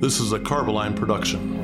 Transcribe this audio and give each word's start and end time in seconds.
This 0.00 0.18
is 0.18 0.32
a 0.32 0.38
Carboline 0.38 0.96
production. 0.96 1.60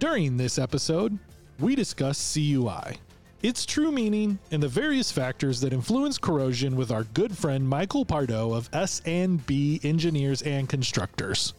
During 0.00 0.36
this 0.36 0.58
episode, 0.58 1.16
we 1.60 1.76
discuss 1.76 2.34
CUI, 2.34 2.98
its 3.44 3.66
true 3.66 3.92
meaning, 3.92 4.38
and 4.52 4.62
the 4.62 4.68
various 4.68 5.12
factors 5.12 5.60
that 5.60 5.74
influence 5.74 6.16
corrosion 6.16 6.76
with 6.76 6.90
our 6.90 7.04
good 7.04 7.36
friend 7.36 7.68
Michael 7.68 8.02
Pardo 8.02 8.54
of 8.54 8.70
S&B 8.72 9.80
Engineers 9.84 10.40
and 10.40 10.66
Constructors. 10.66 11.52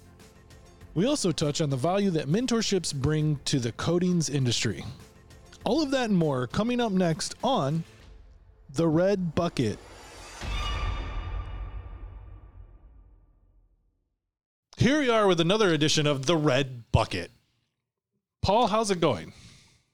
We 0.95 1.05
also 1.05 1.31
touch 1.31 1.61
on 1.61 1.69
the 1.69 1.77
value 1.77 2.09
that 2.09 2.27
mentorships 2.27 2.91
bring 2.91 3.39
to 3.45 3.59
the 3.59 3.71
coatings 3.73 4.29
industry. 4.29 4.83
All 5.63 5.83
of 5.83 5.91
that 5.91 6.09
and 6.09 6.17
more 6.17 6.47
coming 6.47 6.81
up 6.81 6.91
next 6.91 7.35
on 7.43 7.83
The 8.73 8.87
Red 8.87 9.35
Bucket. 9.35 9.77
Here 14.77 15.01
we 15.01 15.09
are 15.11 15.27
with 15.27 15.39
another 15.39 15.71
edition 15.71 16.07
of 16.07 16.25
The 16.25 16.35
Red 16.35 16.91
Bucket. 16.91 17.29
Paul, 18.41 18.65
how's 18.65 18.89
it 18.89 18.99
going? 18.99 19.33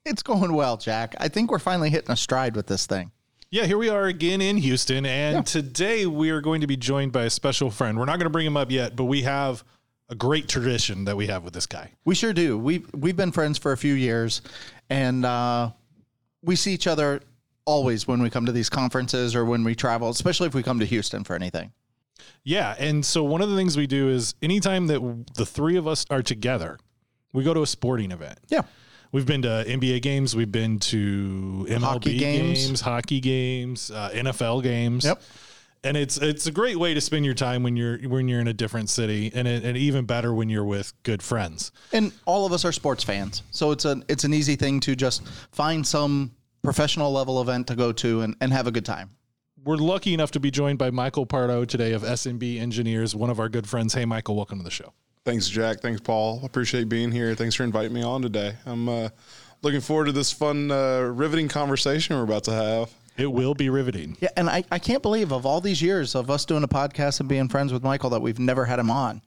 It's 0.06 0.24
going 0.24 0.54
well, 0.54 0.78
Jack. 0.78 1.16
I 1.20 1.28
think 1.28 1.52
we're 1.52 1.60
finally 1.60 1.90
hitting 1.90 2.12
a 2.12 2.16
stride 2.16 2.56
with 2.56 2.68
this 2.68 2.86
thing. 2.86 3.12
Yeah, 3.52 3.66
here 3.66 3.78
we 3.78 3.90
are 3.90 4.06
again 4.06 4.42
in 4.42 4.58
Houston, 4.58 5.06
and 5.06 5.36
Yeah. 5.38 5.42
today 5.42 6.06
we 6.06 6.30
are 6.30 6.42
going 6.42 6.62
to 6.62 6.68
be 6.68 6.78
joined 6.78 7.12
by 7.12 7.24
a 7.24 7.30
special 7.30 7.70
friend. 7.70 8.00
We're 8.00 8.06
not 8.06 8.18
going 8.18 8.26
to 8.26 8.30
bring 8.32 8.46
him 8.48 8.58
up 8.58 8.72
yet, 8.72 8.96
but 8.96 9.06
we 9.06 9.24
have 9.24 9.64
a 10.10 10.16
great 10.16 10.48
tradition 10.48 11.06
that 11.06 11.18
we 11.18 11.28
have 11.28 11.44
with 11.44 11.54
this 11.54 11.66
guy. 11.66 11.92
We 12.06 12.16
sure 12.16 12.34
do. 12.34 12.58
We've 12.58 12.90
we've 12.94 13.16
been 13.16 13.32
friends 13.32 13.58
for 13.58 13.74
a 13.74 13.78
few 13.78 13.94
years, 13.94 14.42
and 14.90 15.26
uh, 15.26 15.72
we 16.42 16.56
see 16.56 16.74
each 16.74 16.88
other 16.88 17.22
always 17.66 18.08
when 18.08 18.22
we 18.22 18.30
come 18.30 18.46
to 18.46 18.52
these 18.52 18.70
conferences 18.70 19.36
or 19.36 19.46
when 19.46 19.64
we 19.64 19.76
travel, 19.76 20.10
especially 20.10 20.48
if 20.48 20.56
we 20.56 20.64
come 20.64 20.80
to 20.80 20.86
Houston 20.86 21.24
for 21.24 21.36
anything. 21.36 21.72
Yeah, 22.44 22.76
and 22.80 23.06
so 23.06 23.24
one 23.24 23.42
of 23.42 23.50
the 23.50 23.56
things 23.56 23.78
we 23.78 23.86
do 23.88 24.10
is 24.10 24.34
anytime 24.42 24.88
that 24.88 25.26
the 25.36 25.46
three 25.46 25.76
of 25.76 25.88
us 25.88 26.06
are 26.10 26.24
together, 26.24 26.80
we 27.34 27.44
go 27.44 27.54
to 27.54 27.62
a 27.62 27.68
sporting 27.68 28.12
event. 28.12 28.40
Yeah. 28.50 28.62
We've 29.12 29.26
been 29.26 29.42
to 29.42 29.66
NBA 29.68 30.02
games, 30.02 30.36
we've 30.36 30.52
been 30.52 30.80
to 30.80 31.66
MLB 31.70 31.82
Hockey 31.82 32.18
games. 32.18 32.66
games. 32.66 32.82
hockey 32.82 33.20
games, 33.20 33.92
uh, 33.92 34.10
NFL 34.14 34.64
games. 34.64 35.04
Yep. 35.04 35.22
And 35.84 35.98
it's 35.98 36.18
it's 36.18 36.46
a 36.46 36.52
great 36.52 36.78
way 36.78 36.94
to 36.94 37.02
spend 37.02 37.26
your 37.26 37.34
time 37.34 37.64
when 37.64 37.76
you're 37.76 37.98
when 38.08 38.28
you're 38.28 38.40
in 38.40 38.48
a 38.48 38.54
different 38.54 38.90
city, 38.90 39.32
and 39.34 39.48
it, 39.48 39.66
and 39.66 39.76
even 39.76 40.06
better 40.06 40.32
when 40.34 40.48
you're 40.48 40.64
with 40.64 40.94
good 41.02 41.24
friends. 41.24 41.72
And 41.92 42.14
all 42.26 42.46
of 42.46 42.54
us 42.54 42.64
are 42.66 42.72
sports 42.72 43.04
fans, 43.04 43.42
so 43.50 43.72
it's 43.72 43.86
an 43.86 44.06
it's 44.08 44.24
an 44.24 44.34
easy 44.34 44.56
thing 44.56 44.80
to 44.82 44.96
just 44.96 45.28
find 45.52 45.86
some 45.86 46.32
professional 46.62 47.12
level 47.12 47.42
event 47.42 47.66
to 47.68 47.76
go 47.76 47.92
to 47.94 48.22
and, 48.22 48.36
and 48.42 48.54
have 48.54 48.68
a 48.68 48.72
good 48.72 48.86
time. 48.86 49.10
We're 49.64 49.78
lucky 49.78 50.14
enough 50.14 50.32
to 50.32 50.40
be 50.40 50.52
joined 50.52 50.78
by 50.78 50.92
Michael 50.92 51.26
Pardo 51.26 51.66
today 51.66 51.94
of 51.94 52.04
S&B 52.04 52.58
Engineers, 52.58 53.16
one 53.16 53.30
of 53.30 53.40
our 53.40 53.50
good 53.50 53.68
friends. 53.68 53.94
Hey, 53.94 54.06
Michael, 54.06 54.36
welcome 54.36 54.58
to 54.60 54.64
the 54.64 54.72
show. 54.72 54.94
Thanks, 55.24 55.48
Jack. 55.48 55.82
Thanks, 55.82 56.02
Paul. 56.02 56.42
Appreciate 56.44 56.90
being 56.90 57.12
here. 57.12 57.36
Thanks 57.36 57.54
for 57.56 57.64
inviting 57.64 57.94
me 57.94 58.02
on 58.02 58.24
today. 58.24 58.56
I'm 58.66 58.90
uh, 58.90 59.10
looking 59.62 59.82
forward 59.82 60.06
to 60.06 60.12
this 60.12 60.32
fun, 60.32 60.72
uh, 60.72 61.02
riveting 61.02 61.48
conversation 61.48 62.16
we're 62.16 62.24
about 62.24 62.44
to 62.46 62.52
have. 62.54 62.92
It 63.18 63.32
will 63.32 63.54
be 63.54 63.70
riveting. 63.70 64.18
Yeah, 64.20 64.30
and 64.36 64.50
I, 64.50 64.64
I 64.72 64.80
can't 64.80 65.04
believe 65.04 65.32
of 65.32 65.46
all 65.46 65.62
these 65.62 65.80
years 65.82 66.16
of 66.16 66.32
us 66.32 66.44
doing 66.46 66.64
a 66.64 66.68
podcast 66.68 67.20
and 67.20 67.30
being 67.30 67.50
friends 67.50 67.72
with 67.72 67.84
Michael 67.84 68.10
that 68.12 68.22
we've 68.22 68.40
never 68.40 68.66
had 68.66 68.80
him 68.80 68.90
on. 68.90 69.22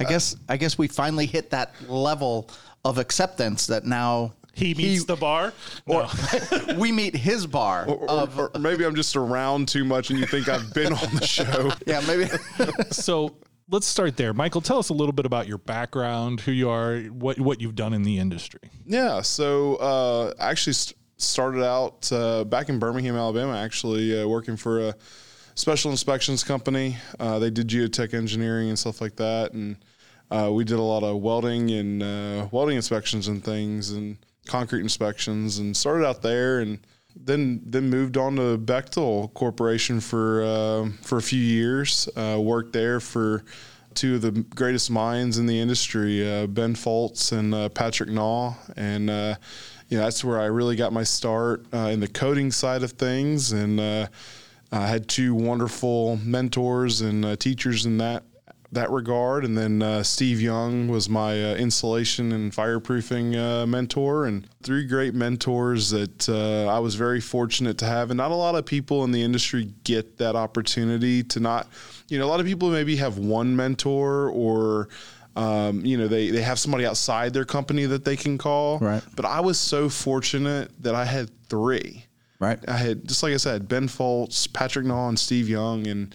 I 0.00 0.04
guess 0.04 0.34
I 0.48 0.56
guess 0.56 0.78
we 0.78 0.88
finally 0.88 1.26
hit 1.26 1.50
that 1.50 1.74
level 1.90 2.48
of 2.84 2.96
acceptance 2.98 3.66
that 3.66 3.84
now 3.84 4.32
He 4.54 4.72
meets 4.74 5.04
the 5.04 5.14
bar. 5.14 5.52
No. 5.86 6.08
we 6.78 6.90
meet 6.90 7.14
his 7.14 7.46
bar 7.46 7.86
Or, 7.86 8.08
of 8.10 8.38
or 8.38 8.50
maybe 8.58 8.84
I'm 8.84 8.94
just 8.94 9.14
around 9.14 9.68
too 9.68 9.84
much 9.84 10.10
and 10.10 10.18
you 10.18 10.26
think 10.26 10.48
I've 10.48 10.72
been 10.74 10.92
on 10.94 11.14
the 11.14 11.26
show. 11.26 11.70
yeah 11.86 12.00
maybe 12.08 12.28
so 12.90 13.36
let's 13.70 13.86
start 13.86 14.16
there. 14.16 14.32
Michael, 14.32 14.60
tell 14.60 14.78
us 14.78 14.88
a 14.88 14.94
little 14.94 15.12
bit 15.12 15.26
about 15.26 15.46
your 15.46 15.58
background, 15.58 16.40
who 16.40 16.52
you 16.52 16.70
are, 16.70 16.98
what 17.02 17.38
what 17.40 17.60
you've 17.60 17.74
done 17.74 17.92
in 17.92 18.02
the 18.02 18.18
industry. 18.18 18.70
Yeah. 18.86 19.22
So 19.22 19.76
uh, 19.76 20.32
I 20.40 20.50
actually 20.50 20.74
st- 20.74 20.98
started 21.16 21.64
out 21.64 22.10
uh, 22.12 22.44
back 22.44 22.68
in 22.68 22.78
Birmingham, 22.78 23.16
Alabama, 23.16 23.56
actually 23.56 24.20
uh, 24.20 24.26
working 24.26 24.56
for 24.56 24.88
a 24.88 24.94
special 25.54 25.90
inspections 25.90 26.44
company. 26.44 26.96
Uh, 27.18 27.38
they 27.38 27.50
did 27.50 27.68
geotech 27.68 28.14
engineering 28.14 28.68
and 28.68 28.78
stuff 28.78 29.00
like 29.00 29.16
that. 29.16 29.52
And 29.52 29.76
uh, 30.30 30.50
we 30.52 30.64
did 30.64 30.78
a 30.78 30.82
lot 30.82 31.02
of 31.02 31.20
welding 31.20 31.70
and 31.70 32.02
uh, 32.02 32.48
welding 32.52 32.76
inspections 32.76 33.28
and 33.28 33.42
things 33.42 33.90
and 33.90 34.16
concrete 34.46 34.80
inspections 34.80 35.58
and 35.58 35.76
started 35.76 36.06
out 36.06 36.22
there 36.22 36.60
and 36.60 36.78
then 37.16 37.60
then 37.64 37.90
moved 37.90 38.16
on 38.16 38.36
to 38.36 38.58
Bechtel 38.58 39.32
Corporation 39.34 40.00
for 40.00 40.42
uh, 40.42 40.90
for 41.02 41.18
a 41.18 41.22
few 41.22 41.40
years. 41.40 42.08
Uh, 42.16 42.38
worked 42.40 42.72
there 42.72 43.00
for 43.00 43.44
two 43.94 44.16
of 44.16 44.22
the 44.22 44.30
greatest 44.30 44.90
minds 44.90 45.38
in 45.38 45.46
the 45.46 45.58
industry, 45.58 46.28
uh, 46.28 46.46
Ben 46.46 46.74
Foltz 46.74 47.32
and 47.32 47.54
uh, 47.54 47.68
Patrick 47.70 48.10
Naw, 48.10 48.54
and 48.76 49.10
uh, 49.10 49.34
you 49.88 49.98
know 49.98 50.04
that's 50.04 50.24
where 50.24 50.40
I 50.40 50.46
really 50.46 50.76
got 50.76 50.92
my 50.92 51.02
start 51.02 51.66
uh, 51.72 51.88
in 51.88 52.00
the 52.00 52.08
coating 52.08 52.50
side 52.50 52.82
of 52.82 52.92
things, 52.92 53.52
and 53.52 53.80
I 53.80 54.86
had 54.86 55.08
two 55.08 55.34
wonderful 55.34 56.18
mentors 56.18 57.00
and 57.00 57.38
teachers 57.40 57.86
in 57.86 57.98
that 57.98 58.22
that 58.72 58.90
regard. 58.90 59.44
And 59.44 59.56
then 59.56 59.82
uh, 59.82 60.02
Steve 60.02 60.40
Young 60.40 60.88
was 60.88 61.08
my 61.08 61.32
uh, 61.32 61.54
insulation 61.54 62.32
and 62.32 62.52
fireproofing 62.52 63.36
uh, 63.36 63.66
mentor, 63.66 64.26
and 64.26 64.48
three 64.62 64.86
great 64.86 65.14
mentors 65.14 65.90
that 65.90 66.28
uh, 66.28 66.66
I 66.66 66.78
was 66.78 66.94
very 66.94 67.20
fortunate 67.20 67.78
to 67.78 67.86
have. 67.86 68.10
And 68.10 68.18
not 68.18 68.30
a 68.30 68.34
lot 68.34 68.54
of 68.54 68.66
people 68.66 69.04
in 69.04 69.12
the 69.12 69.22
industry 69.22 69.72
get 69.84 70.18
that 70.18 70.36
opportunity 70.36 71.22
to 71.24 71.40
not, 71.40 71.68
you 72.08 72.18
know, 72.18 72.26
a 72.26 72.28
lot 72.28 72.40
of 72.40 72.46
people 72.46 72.70
maybe 72.70 72.96
have 72.96 73.18
one 73.18 73.56
mentor 73.56 74.30
or. 74.30 74.88
Um, 75.36 75.84
you 75.86 75.96
know, 75.96 76.08
they, 76.08 76.30
they 76.30 76.42
have 76.42 76.58
somebody 76.58 76.84
outside 76.84 77.32
their 77.32 77.44
company 77.44 77.86
that 77.86 78.04
they 78.04 78.16
can 78.16 78.38
call. 78.38 78.80
Right. 78.80 79.04
But 79.14 79.24
I 79.24 79.38
was 79.38 79.56
so 79.56 79.88
fortunate 79.88 80.72
that 80.82 80.96
I 80.96 81.04
had 81.04 81.30
three. 81.48 82.06
right 82.40 82.58
I 82.66 82.76
had 82.76 83.06
just 83.06 83.22
like 83.22 83.34
I 83.34 83.36
said, 83.36 83.68
Ben 83.68 83.86
Foltz, 83.86 84.52
Patrick 84.52 84.84
Naw, 84.84 85.08
and 85.08 85.16
Steve 85.16 85.48
Young, 85.48 85.86
and 85.86 86.12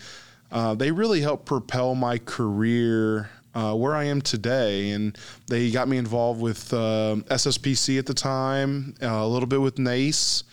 uh, 0.53 0.73
they 0.75 0.91
really 0.91 1.19
helped 1.19 1.45
propel 1.45 1.95
my 1.95 2.17
career 2.19 3.29
uh, 3.55 3.73
where 3.73 3.95
I 3.95 4.05
am 4.05 4.21
today. 4.21 4.91
And 4.91 5.17
they 5.47 5.69
got 5.71 5.87
me 5.87 5.97
involved 5.97 6.39
with 6.41 6.73
um 6.73 7.23
SSPC 7.23 7.99
at 7.99 8.05
the 8.05 8.13
time, 8.13 8.95
uh, 9.01 9.07
a 9.07 9.27
little 9.27 9.47
bit 9.47 9.61
with 9.61 9.77
NACE. 9.79 10.43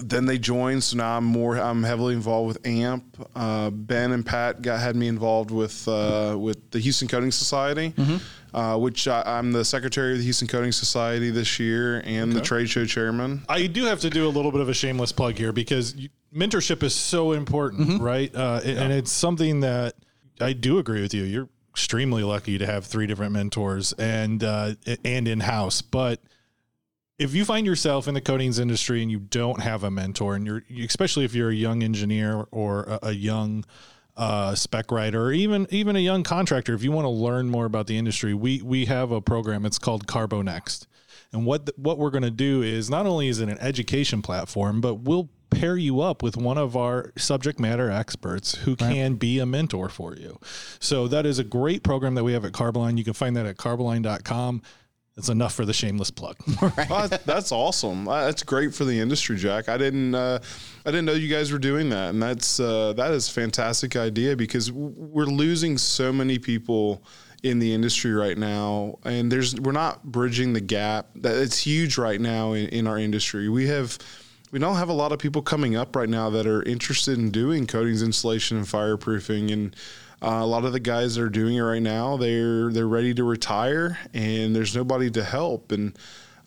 Then 0.00 0.26
they 0.26 0.38
joined, 0.38 0.84
so 0.84 0.96
now 0.96 1.16
I'm 1.16 1.24
more. 1.24 1.58
I'm 1.58 1.82
heavily 1.82 2.14
involved 2.14 2.46
with 2.46 2.64
AMP. 2.64 3.04
Uh, 3.34 3.70
ben 3.70 4.12
and 4.12 4.24
Pat 4.24 4.62
got 4.62 4.78
had 4.78 4.94
me 4.94 5.08
involved 5.08 5.50
with 5.50 5.88
uh, 5.88 6.36
with 6.38 6.70
the 6.70 6.78
Houston 6.78 7.08
Coating 7.08 7.32
Society, 7.32 7.92
uh, 8.54 8.76
which 8.78 9.08
I, 9.08 9.22
I'm 9.26 9.50
the 9.50 9.64
secretary 9.64 10.12
of 10.12 10.18
the 10.18 10.24
Houston 10.24 10.46
Coating 10.46 10.70
Society 10.70 11.30
this 11.30 11.58
year 11.58 12.00
and 12.04 12.30
the 12.32 12.40
trade 12.40 12.70
show 12.70 12.84
chairman. 12.84 13.42
I 13.48 13.66
do 13.66 13.86
have 13.86 13.98
to 14.02 14.10
do 14.10 14.28
a 14.28 14.30
little 14.30 14.52
bit 14.52 14.60
of 14.60 14.68
a 14.68 14.74
shameless 14.74 15.10
plug 15.10 15.36
here 15.36 15.52
because 15.52 15.96
you, 15.96 16.10
mentorship 16.34 16.82
is 16.82 16.94
so 16.94 17.32
important, 17.32 18.00
right? 18.02 18.34
Uh, 18.34 18.60
and- 18.64 18.78
And 18.78 18.92
it's 18.92 19.10
something 19.12 19.60
that 19.60 19.94
I 20.40 20.52
do 20.52 20.78
agree 20.78 21.00
with 21.02 21.14
you. 21.14 21.24
You're 21.24 21.48
extremely 21.70 22.22
lucky 22.22 22.58
to 22.58 22.66
have 22.66 22.84
three 22.86 23.06
different 23.06 23.32
mentors 23.32 23.92
and 23.94 24.42
uh, 24.42 24.74
and 25.04 25.28
in 25.28 25.40
house, 25.40 25.80
but 25.82 26.20
if 27.18 27.34
you 27.34 27.44
find 27.44 27.66
yourself 27.66 28.06
in 28.06 28.14
the 28.14 28.20
coatings 28.20 28.58
industry 28.60 29.02
and 29.02 29.10
you 29.10 29.18
don't 29.18 29.60
have 29.60 29.82
a 29.82 29.90
mentor, 29.90 30.36
and 30.36 30.46
you're 30.46 30.62
especially 30.84 31.24
if 31.24 31.34
you're 31.34 31.50
a 31.50 31.54
young 31.54 31.82
engineer 31.82 32.46
or 32.52 32.84
a, 32.84 32.98
a 33.08 33.12
young 33.12 33.64
uh, 34.16 34.54
spec 34.54 34.90
writer, 34.92 35.26
or 35.26 35.32
even 35.32 35.66
even 35.70 35.96
a 35.96 36.00
young 36.00 36.22
contractor, 36.22 36.74
if 36.74 36.82
you 36.84 36.92
want 36.92 37.04
to 37.06 37.10
learn 37.10 37.48
more 37.48 37.64
about 37.66 37.86
the 37.88 37.96
industry, 37.98 38.34
we 38.34 38.60
we 38.62 38.84
have 38.86 39.10
a 39.12 39.20
program. 39.20 39.64
It's 39.66 39.78
called 39.78 40.06
Carbo 40.06 40.42
Next, 40.42 40.86
and 41.32 41.44
what 41.46 41.70
what 41.76 41.98
we're 41.98 42.10
going 42.10 42.22
to 42.22 42.30
do 42.30 42.62
is 42.62 42.88
not 42.90 43.06
only 43.06 43.28
is 43.28 43.40
it 43.40 43.48
an 43.48 43.58
education 43.58 44.22
platform, 44.22 44.80
but 44.80 44.94
we'll 44.96 45.28
pair 45.50 45.76
you 45.76 46.00
up 46.00 46.22
with 46.22 46.36
one 46.36 46.58
of 46.58 46.76
our 46.76 47.12
subject 47.16 47.58
matter 47.58 47.90
experts 47.90 48.54
who 48.56 48.76
can 48.76 49.14
be 49.14 49.38
a 49.38 49.46
mentor 49.46 49.88
for 49.88 50.14
you. 50.14 50.38
So 50.80 51.08
that 51.08 51.26
is 51.26 51.38
a 51.38 51.44
great 51.44 51.82
program 51.82 52.14
that 52.14 52.24
we 52.24 52.32
have 52.32 52.44
at 52.44 52.52
Carboline. 52.52 52.96
You 52.98 53.04
can 53.04 53.14
find 53.14 53.36
that 53.36 53.46
at 53.46 53.56
carboline.com. 53.56 54.62
It's 55.16 55.28
enough 55.28 55.52
for 55.52 55.64
the 55.64 55.72
shameless 55.72 56.12
plug. 56.12 56.36
Well, 56.88 57.08
that's 57.24 57.50
awesome. 57.50 58.06
Uh, 58.06 58.26
That's 58.26 58.44
great 58.44 58.72
for 58.72 58.84
the 58.84 59.00
industry, 59.00 59.36
Jack. 59.36 59.68
I 59.68 59.76
didn't, 59.76 60.14
uh, 60.14 60.38
I 60.86 60.90
didn't 60.90 61.06
know 61.06 61.12
you 61.12 61.28
guys 61.28 61.50
were 61.50 61.58
doing 61.58 61.90
that, 61.90 62.10
and 62.10 62.22
that's 62.22 62.60
uh, 62.60 62.92
that 62.92 63.10
is 63.10 63.28
a 63.28 63.32
fantastic 63.32 63.96
idea 63.96 64.36
because 64.36 64.70
we're 64.70 65.24
losing 65.26 65.76
so 65.76 66.12
many 66.12 66.38
people 66.38 67.02
in 67.42 67.58
the 67.58 67.74
industry 67.74 68.12
right 68.12 68.38
now, 68.38 68.98
and 69.04 69.30
there's 69.30 69.56
we're 69.56 69.72
not 69.72 70.04
bridging 70.04 70.52
the 70.52 70.60
gap. 70.60 71.08
That 71.16 71.36
it's 71.36 71.58
huge 71.58 71.98
right 71.98 72.20
now 72.20 72.52
in, 72.52 72.68
in 72.68 72.86
our 72.86 72.98
industry. 72.98 73.48
We 73.48 73.66
have 73.66 73.98
we 74.50 74.58
don't 74.58 74.76
have 74.76 74.88
a 74.88 74.94
lot 74.94 75.12
of 75.12 75.18
people 75.18 75.42
coming 75.42 75.76
up 75.76 75.94
right 75.94 76.08
now 76.08 76.30
that 76.30 76.46
are 76.46 76.62
interested 76.62 77.18
in 77.18 77.30
doing 77.30 77.66
coatings, 77.66 78.02
insulation, 78.02 78.56
and 78.56 78.66
fireproofing. 78.66 79.52
And 79.52 79.76
uh, 80.22 80.40
a 80.40 80.46
lot 80.46 80.64
of 80.64 80.72
the 80.72 80.80
guys 80.80 81.14
that 81.14 81.22
are 81.22 81.28
doing 81.28 81.56
it 81.56 81.60
right 81.60 81.82
now, 81.82 82.16
they're 82.16 82.72
they're 82.72 82.88
ready 82.88 83.14
to 83.14 83.24
retire, 83.24 83.98
and 84.14 84.54
there's 84.54 84.74
nobody 84.74 85.10
to 85.10 85.22
help. 85.22 85.70
And 85.72 85.96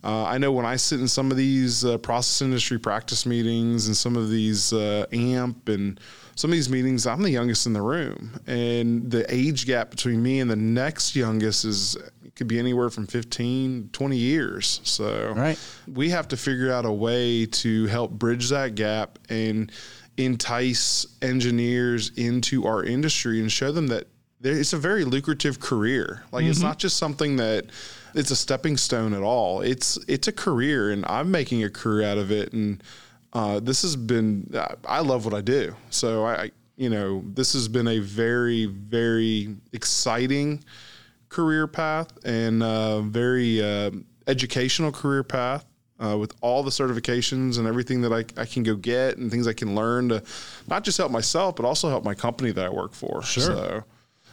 uh, 0.03 0.25
I 0.25 0.37
know 0.37 0.51
when 0.51 0.65
I 0.65 0.75
sit 0.77 0.99
in 0.99 1.07
some 1.07 1.31
of 1.31 1.37
these 1.37 1.85
uh, 1.85 1.97
process 1.99 2.41
industry 2.41 2.79
practice 2.79 3.25
meetings 3.25 3.87
and 3.87 3.95
some 3.95 4.15
of 4.15 4.29
these 4.29 4.73
uh, 4.73 5.05
AMP 5.11 5.69
and 5.69 5.99
some 6.35 6.51
of 6.51 6.55
these 6.55 6.69
meetings, 6.69 7.05
I'm 7.05 7.21
the 7.21 7.29
youngest 7.29 7.65
in 7.65 7.73
the 7.73 7.81
room, 7.81 8.39
and 8.47 9.09
the 9.09 9.25
age 9.33 9.65
gap 9.65 9.89
between 9.91 10.21
me 10.21 10.39
and 10.39 10.49
the 10.49 10.55
next 10.55 11.15
youngest 11.15 11.65
is 11.65 11.97
could 12.35 12.47
be 12.47 12.57
anywhere 12.57 12.89
from 12.89 13.05
15 13.05 13.89
20 13.91 14.17
years 14.17 14.79
so 14.83 15.33
Right. 15.35 15.59
we 15.85 16.09
have 16.09 16.29
to 16.29 16.37
figure 16.37 16.71
out 16.71 16.85
a 16.85 16.91
way 16.91 17.45
to 17.45 17.87
help 17.87 18.11
bridge 18.11 18.49
that 18.49 18.73
gap 18.75 19.19
and 19.29 19.69
entice 20.17 21.05
engineers 21.21 22.11
into 22.15 22.65
our 22.65 22.83
industry 22.83 23.41
and 23.41 23.51
show 23.51 23.71
them 23.71 23.87
that 23.87 24.07
there, 24.41 24.57
it's 24.57 24.73
a 24.73 24.77
very 24.77 25.05
lucrative 25.05 25.59
career. 25.59 26.23
Like 26.31 26.45
it's 26.45 26.59
mm-hmm. 26.59 26.67
not 26.67 26.79
just 26.79 26.97
something 26.97 27.37
that 27.37 27.67
it's 28.13 28.31
a 28.31 28.35
stepping 28.35 28.75
stone 28.75 29.13
at 29.13 29.21
all. 29.21 29.61
It's 29.61 29.97
it's 30.07 30.27
a 30.27 30.31
career, 30.31 30.91
and 30.91 31.05
I'm 31.05 31.31
making 31.31 31.63
a 31.63 31.69
career 31.69 32.07
out 32.07 32.17
of 32.17 32.31
it. 32.31 32.51
And 32.51 32.83
uh, 33.33 33.59
this 33.59 33.81
has 33.81 33.95
been 33.95 34.53
I 34.85 34.99
love 34.99 35.25
what 35.25 35.33
I 35.33 35.41
do. 35.41 35.75
So 35.89 36.25
I, 36.25 36.51
you 36.75 36.89
know 36.89 37.23
this 37.33 37.53
has 37.53 37.67
been 37.67 37.87
a 37.87 37.99
very 37.99 38.65
very 38.65 39.55
exciting 39.73 40.63
career 41.29 41.67
path 41.67 42.11
and 42.25 42.61
uh, 42.61 43.01
very 43.01 43.61
uh, 43.61 43.91
educational 44.27 44.91
career 44.91 45.23
path 45.23 45.65
uh, 46.03 46.17
with 46.17 46.33
all 46.41 46.63
the 46.63 46.71
certifications 46.71 47.57
and 47.57 47.67
everything 47.67 48.01
that 48.01 48.11
I, 48.11 48.41
I 48.41 48.45
can 48.45 48.63
go 48.63 48.75
get 48.75 49.17
and 49.17 49.31
things 49.31 49.47
I 49.47 49.53
can 49.53 49.75
learn 49.75 50.09
to 50.09 50.23
not 50.67 50.83
just 50.83 50.97
help 50.97 51.11
myself 51.11 51.55
but 51.55 51.65
also 51.65 51.89
help 51.89 52.03
my 52.03 52.15
company 52.15 52.51
that 52.51 52.65
I 52.65 52.69
work 52.69 52.93
for. 52.93 53.21
Sure. 53.23 53.43
So, 53.43 53.83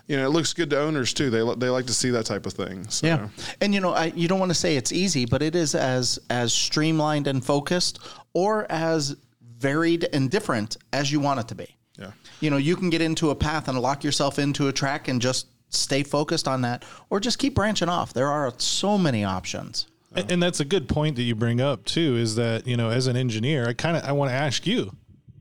you 0.09 0.17
know, 0.17 0.25
it 0.25 0.31
looks 0.31 0.55
good 0.55 0.71
to 0.71 0.81
owners 0.81 1.13
too. 1.13 1.29
They 1.29 1.45
they 1.57 1.69
like 1.69 1.85
to 1.87 1.93
see 1.93 2.09
that 2.11 2.25
type 2.25 2.47
of 2.47 2.55
thing. 2.55 2.89
So. 2.89 3.07
Yeah, 3.07 3.29
and 3.61 3.75
you 3.75 3.81
know, 3.81 3.93
I, 3.93 4.07
you 4.07 4.27
don't 4.27 4.39
want 4.39 4.51
to 4.51 4.55
say 4.55 4.77
it's 4.77 4.91
easy, 4.91 5.27
but 5.27 5.43
it 5.43 5.55
is 5.55 5.75
as 5.75 6.19
as 6.31 6.55
streamlined 6.55 7.27
and 7.27 7.45
focused, 7.45 7.99
or 8.35 8.71
as 8.71 9.17
varied 9.59 10.09
and 10.13 10.31
different 10.31 10.77
as 10.93 11.11
you 11.11 11.21
want 11.21 11.41
it 11.41 11.49
to 11.49 11.55
be. 11.55 11.77
Yeah. 11.99 12.13
You 12.41 12.51
know, 12.51 12.57
you 12.59 12.77
can 12.77 12.91
get 12.91 13.01
into 13.01 13.31
a 13.31 13.35
path 13.35 13.69
and 13.69 13.79
lock 13.81 14.05
yourself 14.05 14.39
into 14.39 14.69
a 14.69 14.73
track 14.73 15.09
and 15.09 15.21
just 15.21 15.49
stay 15.71 16.03
focused 16.03 16.47
on 16.49 16.63
that, 16.63 16.85
or 17.11 17.21
just 17.21 17.39
keep 17.39 17.55
branching 17.55 17.89
off. 17.89 18.13
There 18.15 18.29
are 18.29 18.53
so 18.59 18.97
many 18.97 19.25
options. 19.25 19.87
And, 20.15 20.31
and 20.33 20.43
that's 20.43 20.61
a 20.61 20.65
good 20.65 20.89
point 20.89 21.17
that 21.17 21.23
you 21.25 21.35
bring 21.35 21.61
up 21.61 21.85
too. 21.85 22.17
Is 22.17 22.37
that 22.37 22.67
you 22.67 22.77
know, 22.77 22.89
as 22.91 23.07
an 23.07 23.17
engineer, 23.17 23.69
I 23.69 23.75
kind 23.75 23.97
of 23.97 24.05
I 24.05 24.13
want 24.13 24.31
to 24.31 24.35
ask 24.35 24.67
you, 24.67 24.93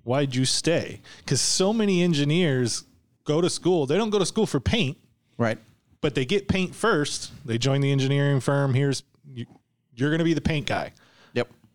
why'd 0.04 0.36
you 0.36 0.44
stay? 0.46 1.00
Because 1.20 1.40
so 1.40 1.72
many 1.72 2.02
engineers 2.04 2.84
go 3.24 3.40
to 3.40 3.50
school. 3.50 3.86
They 3.86 3.96
don't 3.98 4.10
go 4.10 4.20
to 4.20 4.26
school 4.26 4.46
for 4.46 4.60
paint, 4.60 4.98
Right. 5.38 5.58
but 6.02 6.16
they 6.16 6.26
get 6.26 6.48
paint 6.50 6.76
first. 6.76 7.32
They 7.46 7.58
join 7.58 7.80
the 7.82 7.92
engineering 7.92 8.40
firm. 8.42 8.74
Here's 8.74 9.04
you, 9.34 9.46
you're 9.96 10.10
going 10.10 10.20
to 10.20 10.26
be 10.26 10.34
the 10.34 10.42
paint 10.42 10.66
guy. 10.66 10.92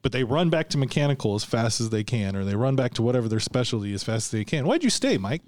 But 0.02 0.12
they 0.12 0.24
run 0.24 0.50
back 0.50 0.68
to 0.70 0.78
mechanical 0.78 1.34
as 1.34 1.44
fast 1.44 1.80
as 1.80 1.90
they 1.90 2.04
can, 2.04 2.34
or 2.34 2.44
they 2.44 2.56
run 2.56 2.76
back 2.76 2.92
to 2.94 3.02
whatever 3.02 3.28
their 3.28 3.40
specialty 3.40 3.94
as 3.94 4.02
fast 4.02 4.26
as 4.26 4.30
they 4.32 4.44
can. 4.44 4.66
Why'd 4.66 4.82
you 4.82 4.90
stay, 4.90 5.16
Mike? 5.16 5.42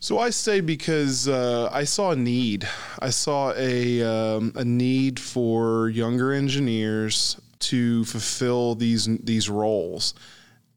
So 0.00 0.18
I 0.18 0.30
say 0.30 0.60
because 0.60 1.28
uh, 1.28 1.68
I 1.72 1.84
saw 1.84 2.12
a 2.12 2.16
need. 2.16 2.66
I 3.00 3.10
saw 3.10 3.52
a 3.54 4.02
um, 4.02 4.52
a 4.56 4.64
need 4.64 5.20
for 5.20 5.90
younger 5.90 6.32
engineers 6.32 7.38
to 7.60 8.04
fulfill 8.06 8.74
these 8.74 9.06
these 9.18 9.50
roles, 9.50 10.14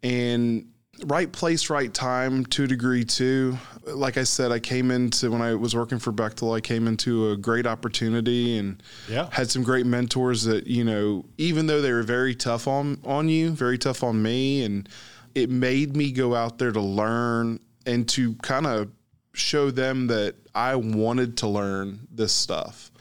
and 0.02 0.73
right 1.06 1.32
place, 1.32 1.70
right 1.70 1.94
time 1.94 2.46
to 2.48 2.64
a 2.64 2.68
degree 2.68 3.04
too. 3.06 3.58
Like 3.86 4.18
I 4.18 4.24
said, 4.24 4.52
I 4.52 4.60
came 4.60 4.92
into 4.92 5.30
when 5.32 5.42
I 5.42 5.54
was 5.56 5.76
working 5.76 6.00
for 6.00 6.12
Bechtel, 6.14 6.56
I 6.56 6.62
came 6.62 6.88
into 6.88 7.32
a 7.32 7.38
great 7.38 7.66
opportunity 7.68 8.58
and 8.58 8.82
Yeah. 9.10 9.28
had 9.32 9.50
some 9.52 9.64
great 9.64 9.86
mentors 9.86 10.44
that 10.44 10.68
you 10.68 10.84
know, 10.84 11.26
even 11.38 11.68
though 11.68 11.82
they 11.82 11.92
were 11.92 12.04
very 12.04 12.36
tough 12.36 12.68
on 12.68 13.00
on 13.04 13.28
you, 13.30 13.52
very 13.52 13.78
tough 13.78 14.04
on 14.04 14.22
me, 14.22 14.64
and 14.64 14.88
it 15.36 15.50
made 15.50 15.96
me 15.96 16.12
go 16.12 16.36
out 16.36 16.58
there 16.60 16.72
to 16.72 16.82
learn 16.82 17.60
and 17.86 18.08
to 18.10 18.36
kind 18.36 18.66
of 18.66 18.90
show 19.34 19.72
them 19.72 20.08
that 20.08 20.36
I 20.56 20.76
wanted 20.76 21.38
to 21.38 21.48
learn 21.48 22.08
this 22.12 22.32
stuff. 22.32 22.92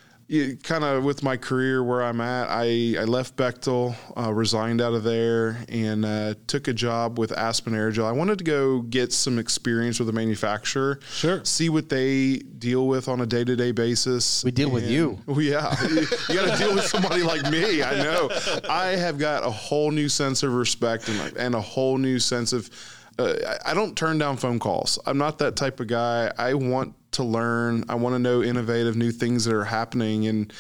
Kind 0.62 0.82
of 0.82 1.04
with 1.04 1.22
my 1.22 1.36
career 1.36 1.84
where 1.84 2.02
I'm 2.02 2.22
at, 2.22 2.48
I, 2.48 2.96
I 2.98 3.04
left 3.04 3.36
Bechtel, 3.36 3.94
uh, 4.16 4.32
resigned 4.32 4.80
out 4.80 4.94
of 4.94 5.04
there, 5.04 5.58
and 5.68 6.06
uh, 6.06 6.34
took 6.46 6.68
a 6.68 6.72
job 6.72 7.18
with 7.18 7.32
Aspen 7.32 7.74
Aerogel. 7.74 8.06
I 8.06 8.12
wanted 8.12 8.38
to 8.38 8.44
go 8.44 8.80
get 8.80 9.12
some 9.12 9.38
experience 9.38 9.98
with 9.98 10.08
a 10.08 10.12
manufacturer, 10.12 11.00
Sure. 11.10 11.44
see 11.44 11.68
what 11.68 11.90
they 11.90 12.36
deal 12.38 12.86
with 12.86 13.08
on 13.08 13.20
a 13.20 13.26
day 13.26 13.44
to 13.44 13.54
day 13.56 13.72
basis. 13.72 14.42
We 14.42 14.52
deal 14.52 14.70
with 14.70 14.88
you. 14.88 15.18
Well, 15.26 15.42
yeah, 15.42 15.74
you, 15.90 16.00
you 16.30 16.34
got 16.34 16.50
to 16.50 16.56
deal 16.56 16.74
with 16.74 16.86
somebody 16.86 17.22
like 17.22 17.50
me. 17.50 17.82
I 17.82 18.02
know. 18.02 18.30
I 18.70 18.96
have 18.96 19.18
got 19.18 19.44
a 19.44 19.50
whole 19.50 19.90
new 19.90 20.08
sense 20.08 20.42
of 20.42 20.54
respect 20.54 21.08
and, 21.08 21.36
and 21.36 21.54
a 21.54 21.60
whole 21.60 21.98
new 21.98 22.18
sense 22.18 22.54
of. 22.54 22.70
Uh, 23.18 23.34
I 23.46 23.72
I 23.72 23.74
don't 23.74 23.94
turn 23.94 24.16
down 24.16 24.38
phone 24.38 24.58
calls. 24.58 24.98
I'm 25.04 25.18
not 25.18 25.38
that 25.40 25.56
type 25.56 25.78
of 25.80 25.88
guy. 25.88 26.32
I 26.38 26.54
want 26.54 26.94
to 27.12 27.24
learn. 27.24 27.84
I 27.88 27.94
want 27.94 28.14
to 28.14 28.18
know 28.18 28.42
innovative 28.42 28.96
new 28.96 29.12
things 29.12 29.44
that 29.44 29.54
are 29.54 29.64
happening. 29.64 30.26
And 30.26 30.52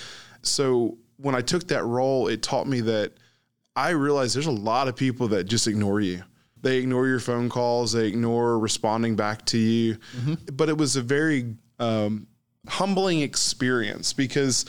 so 0.42 0.98
when 1.16 1.34
I 1.34 1.40
took 1.40 1.68
that 1.68 1.84
role, 1.84 2.28
it 2.28 2.42
taught 2.42 2.66
me 2.66 2.80
that 2.82 3.12
I 3.74 3.90
realized 3.90 4.34
there's 4.36 4.46
a 4.46 4.50
lot 4.50 4.88
of 4.88 4.96
people 4.96 5.28
that 5.28 5.44
just 5.44 5.66
ignore 5.66 6.00
you. 6.00 6.22
They 6.60 6.78
ignore 6.78 7.08
your 7.08 7.20
phone 7.20 7.48
calls. 7.48 7.92
They 7.92 8.06
ignore 8.06 8.58
responding 8.58 9.16
back 9.16 9.44
to 9.46 9.58
you. 9.58 9.96
But 10.52 10.68
it 10.68 10.78
was 10.78 10.96
a 10.96 11.02
very 11.02 11.56
um, 11.78 12.28
humbling 12.68 13.20
experience 13.20 14.12
because, 14.12 14.66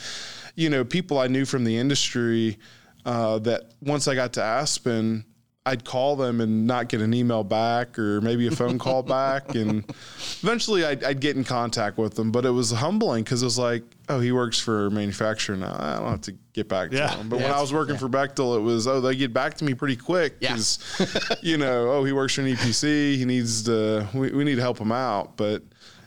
you 0.56 0.70
know, 0.70 0.84
people 0.84 1.18
I 1.18 1.28
knew 1.28 1.44
from 1.44 1.64
the 1.64 1.76
industry 1.76 2.58
uh, 3.04 3.38
that 3.40 3.74
once 3.80 4.08
I 4.08 4.14
got 4.14 4.32
to 4.34 4.42
Aspen, 4.42 5.24
I'd 5.66 5.82
call 5.82 6.16
them 6.16 6.42
and 6.42 6.66
not 6.66 6.88
get 6.90 7.00
an 7.00 7.14
email 7.14 7.42
back 7.42 7.98
or 7.98 8.20
maybe 8.20 8.46
a 8.46 8.50
phone 8.50 8.78
call 8.78 9.02
back. 9.18 9.54
And 9.54 9.82
eventually 10.42 10.84
I'd, 10.84 11.02
I'd 11.02 11.20
get 11.20 11.36
in 11.38 11.44
contact 11.44 11.96
with 11.96 12.14
them. 12.16 12.30
But 12.30 12.44
it 12.44 12.50
was 12.50 12.70
humbling 12.70 13.24
because 13.24 13.40
it 13.40 13.46
was 13.46 13.58
like, 13.58 13.82
oh, 14.10 14.20
he 14.20 14.30
works 14.30 14.58
for 14.60 14.86
a 14.86 14.90
manufacturer 14.90 15.56
now. 15.56 15.74
I 15.78 15.96
don't 16.00 16.10
have 16.10 16.20
to 16.22 16.32
get 16.52 16.68
back 16.68 16.90
to 16.90 17.08
him. 17.08 17.30
But 17.30 17.40
when 17.40 17.50
I 17.50 17.62
was 17.62 17.72
working 17.72 17.96
for 17.96 18.10
Bechtel, 18.10 18.58
it 18.58 18.60
was, 18.60 18.86
oh, 18.86 19.00
they 19.00 19.16
get 19.16 19.32
back 19.32 19.54
to 19.54 19.64
me 19.64 19.72
pretty 19.72 19.96
quick 19.96 20.34
Yeah. 20.40 20.52
because, 20.52 20.78
you 21.42 21.56
know, 21.56 21.92
oh, 21.92 22.04
he 22.04 22.12
works 22.12 22.34
for 22.34 22.42
an 22.42 22.48
EPC. 22.48 23.16
He 23.16 23.24
needs 23.24 23.62
to, 23.62 24.06
we, 24.12 24.32
we 24.32 24.44
need 24.44 24.56
to 24.56 24.60
help 24.60 24.76
him 24.78 24.92
out. 24.92 25.38
But 25.38 25.62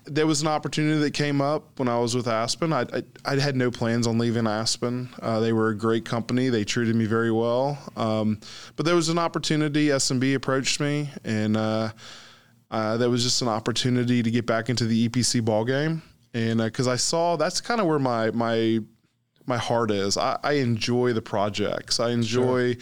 there 0.07 0.27
was 0.27 0.41
an 0.41 0.47
opportunity 0.47 0.99
that 1.01 1.13
came 1.13 1.41
up 1.41 1.79
when 1.79 1.87
I 1.87 1.99
was 1.99 2.15
with 2.15 2.27
Aspen. 2.27 2.73
I, 2.73 2.81
I, 2.81 3.03
I 3.25 3.39
had 3.39 3.55
no 3.55 3.69
plans 3.71 4.07
on 4.07 4.17
leaving 4.17 4.47
Aspen. 4.47 5.09
Uh, 5.21 5.39
they 5.39 5.53
were 5.53 5.69
a 5.69 5.77
great 5.77 6.05
company. 6.05 6.49
They 6.49 6.63
treated 6.63 6.95
me 6.95 7.05
very 7.05 7.31
well. 7.31 7.77
Um, 7.95 8.39
but 8.75 8.85
there 8.85 8.95
was 8.95 9.09
an 9.09 9.19
opportunity. 9.19 9.91
S&B 9.91 10.33
approached 10.33 10.79
me, 10.79 11.09
and 11.23 11.57
uh, 11.57 11.91
uh, 12.71 12.97
there 12.97 13.09
was 13.09 13.23
just 13.23 13.41
an 13.41 13.47
opportunity 13.47 14.23
to 14.23 14.31
get 14.31 14.45
back 14.45 14.69
into 14.69 14.85
the 14.85 15.09
EPC 15.09 15.43
ball 15.43 15.65
game. 15.65 16.01
And 16.33 16.59
because 16.59 16.87
I 16.87 16.97
saw 16.97 17.35
that's 17.35 17.61
kind 17.61 17.81
of 17.81 17.87
where 17.87 17.99
my 17.99 18.31
my 18.31 18.79
my 19.47 19.57
heart 19.57 19.91
is. 19.91 20.17
I, 20.17 20.37
I 20.43 20.53
enjoy 20.53 21.13
the 21.13 21.21
projects. 21.21 21.99
I 21.99 22.11
enjoy 22.11 22.75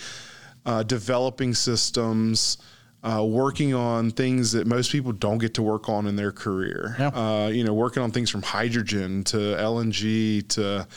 uh, 0.66 0.84
developing 0.84 1.54
systems, 1.54 2.58
uh, 3.06 3.24
working 3.24 3.74
on 3.74 4.10
things 4.10 4.52
that 4.54 4.66
most 4.66 4.92
people 4.92 5.12
don't 5.12 5.38
get 5.38 5.54
to 5.54 5.62
work 5.62 5.88
on 5.88 6.08
in 6.08 6.16
their 6.16 6.32
career. 6.32 6.96
Yeah. 6.98 7.10
Uh, 7.10 7.48
you 7.50 7.64
know, 7.64 7.74
working 7.74 8.02
on 8.02 8.12
things 8.12 8.30
from 8.32 8.42
hydrogen 8.42 9.24
to 9.26 9.38
LNG 9.38 10.48
to 10.50 10.88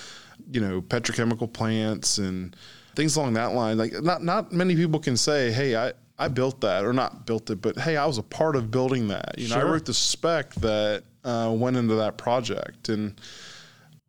you 0.50 0.60
know 0.60 0.80
petrochemical 0.80 1.52
plants 1.52 2.16
and 2.16 2.56
things 2.96 3.16
along 3.16 3.34
that 3.34 3.52
line. 3.52 3.76
Like 3.76 3.92
not 4.02 4.24
not 4.24 4.52
many 4.52 4.74
people 4.74 5.00
can 5.00 5.16
say, 5.16 5.52
"Hey, 5.52 5.76
I." 5.76 5.92
I 6.20 6.26
built 6.26 6.62
that, 6.62 6.84
or 6.84 6.92
not 6.92 7.26
built 7.26 7.48
it, 7.48 7.62
but 7.62 7.78
hey, 7.78 7.96
I 7.96 8.04
was 8.04 8.18
a 8.18 8.24
part 8.24 8.56
of 8.56 8.72
building 8.72 9.06
that. 9.06 9.36
You 9.38 9.46
know, 9.50 9.54
I 9.54 9.62
wrote 9.62 9.84
the 9.84 9.94
spec 9.94 10.52
that 10.56 11.04
uh, 11.22 11.54
went 11.56 11.76
into 11.76 11.94
that 11.94 12.16
project, 12.16 12.88
and 12.88 13.14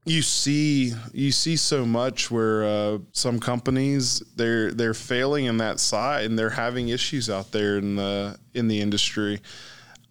you 0.10 0.22
see 0.22 0.94
you 1.14 1.32
see 1.32 1.56
so 1.56 1.86
much 1.86 2.32
where 2.32 2.64
uh, 2.64 2.98
some 3.12 3.40
companies 3.40 4.20
they're 4.36 4.72
they're 4.72 4.94
failing 4.94 5.46
in 5.46 5.58
that 5.58 5.80
side 5.80 6.26
and 6.26 6.38
they're 6.38 6.50
having 6.50 6.90
issues 6.90 7.30
out 7.30 7.52
there 7.52 7.78
in 7.78 7.96
the 7.96 8.38
in 8.54 8.68
the 8.68 8.80
industry 8.82 9.40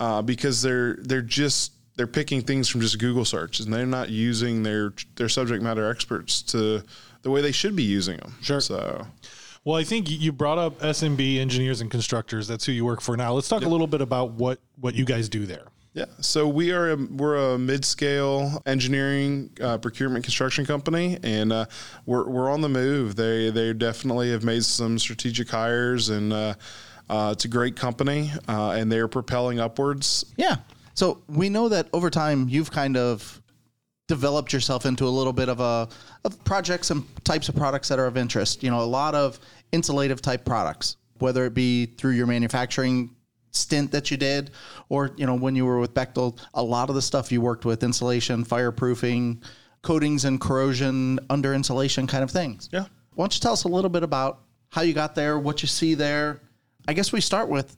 uh, 0.00 0.22
because 0.22 0.62
they're 0.62 0.96
they're 0.96 1.22
just 1.22 1.72
they're 1.96 2.06
picking 2.06 2.40
things 2.42 2.68
from 2.68 2.80
just 2.80 2.98
Google 2.98 3.24
searches 3.24 3.66
and 3.66 3.74
they're 3.74 3.86
not 3.86 4.08
using 4.08 4.62
their 4.62 4.92
their 5.16 5.28
subject 5.28 5.62
matter 5.62 5.90
experts 5.90 6.42
to 6.42 6.82
the 7.22 7.30
way 7.30 7.40
they 7.40 7.52
should 7.52 7.74
be 7.74 7.82
using 7.82 8.16
them. 8.18 8.34
Sure. 8.40 8.60
So 8.60 9.06
Well, 9.64 9.76
I 9.76 9.84
think 9.84 10.08
you 10.08 10.32
brought 10.32 10.58
up 10.58 10.82
S&B 10.82 11.40
engineers 11.40 11.80
and 11.80 11.90
constructors. 11.90 12.46
That's 12.46 12.64
who 12.64 12.72
you 12.72 12.84
work 12.84 13.00
for 13.00 13.16
now. 13.16 13.32
Let's 13.32 13.48
talk 13.48 13.64
a 13.64 13.68
little 13.68 13.88
bit 13.88 14.00
about 14.00 14.30
what 14.32 14.60
what 14.80 14.94
you 14.94 15.04
guys 15.04 15.28
do 15.28 15.44
there. 15.46 15.66
Yeah, 15.94 16.04
so 16.20 16.46
we 16.46 16.72
are 16.72 16.92
a, 16.92 16.96
we're 16.96 17.54
a 17.54 17.58
mid-scale 17.58 18.62
engineering 18.66 19.50
uh, 19.60 19.78
procurement 19.78 20.24
construction 20.24 20.64
company, 20.66 21.18
and 21.22 21.52
uh, 21.52 21.66
we're 22.06 22.28
we're 22.28 22.50
on 22.50 22.60
the 22.60 22.68
move. 22.68 23.16
They 23.16 23.50
they 23.50 23.72
definitely 23.72 24.30
have 24.30 24.44
made 24.44 24.64
some 24.64 24.98
strategic 24.98 25.48
hires, 25.48 26.08
and 26.10 26.32
uh, 26.32 26.54
Uh, 27.10 27.32
it's 27.32 27.46
a 27.46 27.48
great 27.48 27.74
company, 27.74 28.30
uh, 28.48 28.76
and 28.78 28.92
they're 28.92 29.08
propelling 29.08 29.58
upwards. 29.58 30.26
Yeah. 30.36 30.56
So 30.92 31.22
we 31.26 31.48
know 31.48 31.70
that 31.70 31.88
over 31.94 32.10
time 32.10 32.48
you've 32.50 32.70
kind 32.70 32.98
of 32.98 33.40
developed 34.08 34.52
yourself 34.52 34.84
into 34.84 35.06
a 35.06 35.14
little 35.18 35.32
bit 35.32 35.48
of 35.48 35.58
a 35.60 35.88
of 36.24 36.44
projects 36.44 36.90
and 36.90 37.02
types 37.24 37.48
of 37.48 37.54
products 37.56 37.88
that 37.88 37.98
are 37.98 38.06
of 38.06 38.18
interest. 38.18 38.62
You 38.62 38.70
know, 38.70 38.82
a 38.82 38.90
lot 39.02 39.14
of 39.14 39.40
insulative 39.72 40.20
type 40.20 40.44
products, 40.44 40.98
whether 41.18 41.46
it 41.46 41.54
be 41.54 41.86
through 41.86 42.12
your 42.12 42.26
manufacturing 42.26 43.08
stint 43.50 43.90
that 43.92 44.10
you 44.10 44.16
did, 44.16 44.50
or 44.88 45.12
you 45.16 45.26
know 45.26 45.34
when 45.34 45.56
you 45.56 45.64
were 45.64 45.78
with 45.78 45.94
Bechtel, 45.94 46.38
a 46.54 46.62
lot 46.62 46.88
of 46.88 46.94
the 46.94 47.02
stuff 47.02 47.32
you 47.32 47.40
worked 47.40 47.64
with 47.64 47.82
insulation, 47.82 48.44
fireproofing, 48.44 49.42
coatings 49.82 50.24
and 50.24 50.40
corrosion, 50.40 51.18
under 51.30 51.54
insulation 51.54 52.06
kind 52.06 52.24
of 52.24 52.30
things. 52.30 52.68
Yeah. 52.72 52.86
Why 53.14 53.24
don't 53.24 53.34
you 53.34 53.40
tell 53.40 53.52
us 53.52 53.64
a 53.64 53.68
little 53.68 53.90
bit 53.90 54.02
about 54.02 54.40
how 54.70 54.82
you 54.82 54.92
got 54.92 55.14
there, 55.14 55.38
what 55.38 55.62
you 55.62 55.68
see 55.68 55.94
there? 55.94 56.40
I 56.86 56.92
guess 56.92 57.12
we 57.12 57.20
start 57.20 57.48
with, 57.48 57.76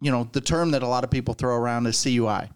you 0.00 0.10
know, 0.10 0.28
the 0.32 0.40
term 0.40 0.70
that 0.70 0.82
a 0.82 0.88
lot 0.88 1.04
of 1.04 1.10
people 1.10 1.34
throw 1.34 1.56
around 1.56 1.86
is 1.86 2.02
CUI. 2.02 2.48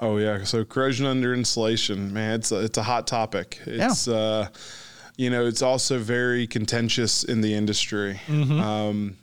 Oh 0.00 0.16
yeah, 0.16 0.44
so 0.44 0.64
corrosion 0.64 1.06
under 1.06 1.34
insulation, 1.34 2.12
man, 2.12 2.40
it's 2.40 2.52
a, 2.52 2.60
it's 2.64 2.78
a 2.78 2.82
hot 2.82 3.06
topic. 3.06 3.60
It's 3.66 4.08
uh, 4.08 4.48
you 5.16 5.28
know, 5.28 5.44
it's 5.44 5.60
also 5.60 5.98
very 5.98 6.46
contentious 6.46 7.24
in 7.24 7.42
the 7.42 7.54
industry. 7.54 8.18
Um, 8.60 9.16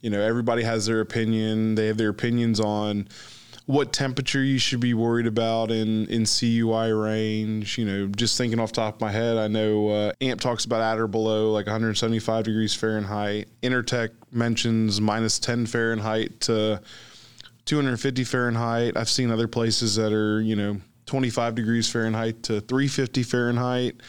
you 0.00 0.10
know, 0.10 0.20
everybody 0.20 0.62
has 0.62 0.86
their 0.86 1.00
opinion. 1.00 1.74
They 1.74 1.86
have 1.86 1.96
their 1.96 2.10
opinions 2.10 2.60
on 2.60 3.08
what 3.66 3.92
temperature 3.92 4.42
you 4.42 4.58
should 4.58 4.80
be 4.80 4.94
worried 4.94 5.26
about 5.26 5.70
in 5.70 6.06
in 6.06 6.26
CUI 6.26 6.92
range. 6.92 7.78
You 7.78 7.84
know, 7.84 8.06
just 8.08 8.36
thinking 8.36 8.58
off 8.58 8.72
top 8.72 8.96
of 8.96 9.00
my 9.00 9.12
head, 9.12 9.36
I 9.36 9.48
know 9.48 9.88
uh, 9.88 10.12
AMP 10.20 10.40
talks 10.40 10.64
about 10.64 10.82
at 10.82 10.98
or 10.98 11.06
below 11.06 11.52
like 11.52 11.66
175 11.66 12.44
degrees 12.44 12.74
Fahrenheit. 12.74 13.48
Intertech 13.62 14.10
mentions 14.32 15.00
minus 15.00 15.38
10 15.38 15.66
Fahrenheit 15.66 16.40
to 16.42 16.80
250 17.66 18.24
Fahrenheit. 18.24 18.96
I've 18.96 19.08
seen 19.08 19.30
other 19.30 19.48
places 19.48 19.94
that 19.96 20.12
are, 20.12 20.40
you 20.40 20.56
know, 20.56 20.80
25 21.06 21.54
degrees 21.54 21.90
Fahrenheit 21.90 22.42
to 22.44 22.60
350 22.60 23.22
Fahrenheit. 23.22 24.00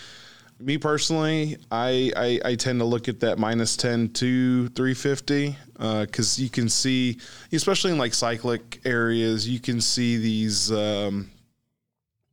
Me 0.62 0.78
personally, 0.78 1.58
I, 1.72 2.12
I, 2.16 2.40
I 2.52 2.56
tend 2.56 2.80
to 2.80 2.86
look 2.86 3.08
at 3.08 3.20
that 3.22 3.40
minus 3.40 3.76
10 3.78 4.10
to 4.14 4.68
350 4.70 5.56
because 6.02 6.40
you 6.40 6.50
can 6.50 6.70
see, 6.70 7.18
especially 7.52 7.92
in 7.92 7.98
like 7.98 8.14
cyclic 8.14 8.80
areas, 8.86 9.48
you 9.48 9.60
can 9.60 9.82
see 9.82 10.18
these. 10.18 10.72
Um, 10.72 11.32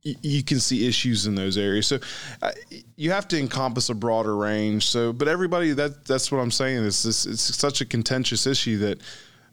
you 0.01 0.43
can 0.43 0.61
see 0.61 0.87
issues 0.87 1.25
in 1.25 1.35
those 1.35 1.57
areas. 1.57 1.87
So 1.87 1.99
uh, 2.41 2.51
you 2.95 3.11
have 3.11 3.27
to 3.29 3.37
encompass 3.37 3.89
a 3.89 3.93
broader 3.93 4.35
range. 4.37 4.87
So, 4.87 5.11
but 5.11 5.27
everybody, 5.27 5.73
that 5.73 6.05
that's 6.05 6.31
what 6.31 6.39
I'm 6.39 6.51
saying. 6.51 6.85
Is 6.85 7.03
this 7.03 7.25
it's 7.25 7.57
such 7.57 7.81
a 7.81 7.85
contentious 7.85 8.47
issue 8.47 8.77
that 8.77 9.01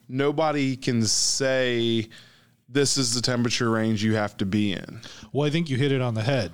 nobody 0.07 0.77
can 0.77 1.03
say 1.03 2.07
this 2.69 2.97
is 2.97 3.13
the 3.13 3.21
temperature 3.21 3.69
range 3.69 4.03
you 4.03 4.15
have 4.15 4.37
to 4.37 4.45
be 4.45 4.73
in. 4.73 5.01
Well, 5.31 5.47
I 5.47 5.49
think 5.49 5.69
you 5.69 5.77
hit 5.77 5.91
it 5.91 6.01
on 6.01 6.13
the 6.13 6.23
head. 6.23 6.51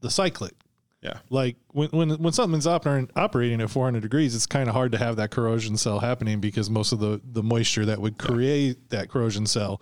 The 0.00 0.10
cyclic. 0.10 0.54
Yeah. 1.02 1.18
Like 1.30 1.56
when 1.72 1.88
when 1.90 2.10
when 2.10 2.32
something's 2.32 2.66
oper- 2.66 3.08
operating 3.16 3.60
at 3.62 3.70
400 3.70 4.00
degrees, 4.02 4.34
it's 4.34 4.46
kind 4.46 4.68
of 4.68 4.74
hard 4.74 4.92
to 4.92 4.98
have 4.98 5.16
that 5.16 5.30
corrosion 5.30 5.76
cell 5.78 5.98
happening 6.00 6.40
because 6.40 6.68
most 6.68 6.92
of 6.92 6.98
the 7.00 7.20
the 7.24 7.42
moisture 7.42 7.86
that 7.86 8.00
would 8.00 8.18
create 8.18 8.90
that 8.90 9.08
corrosion 9.08 9.46
cell 9.46 9.80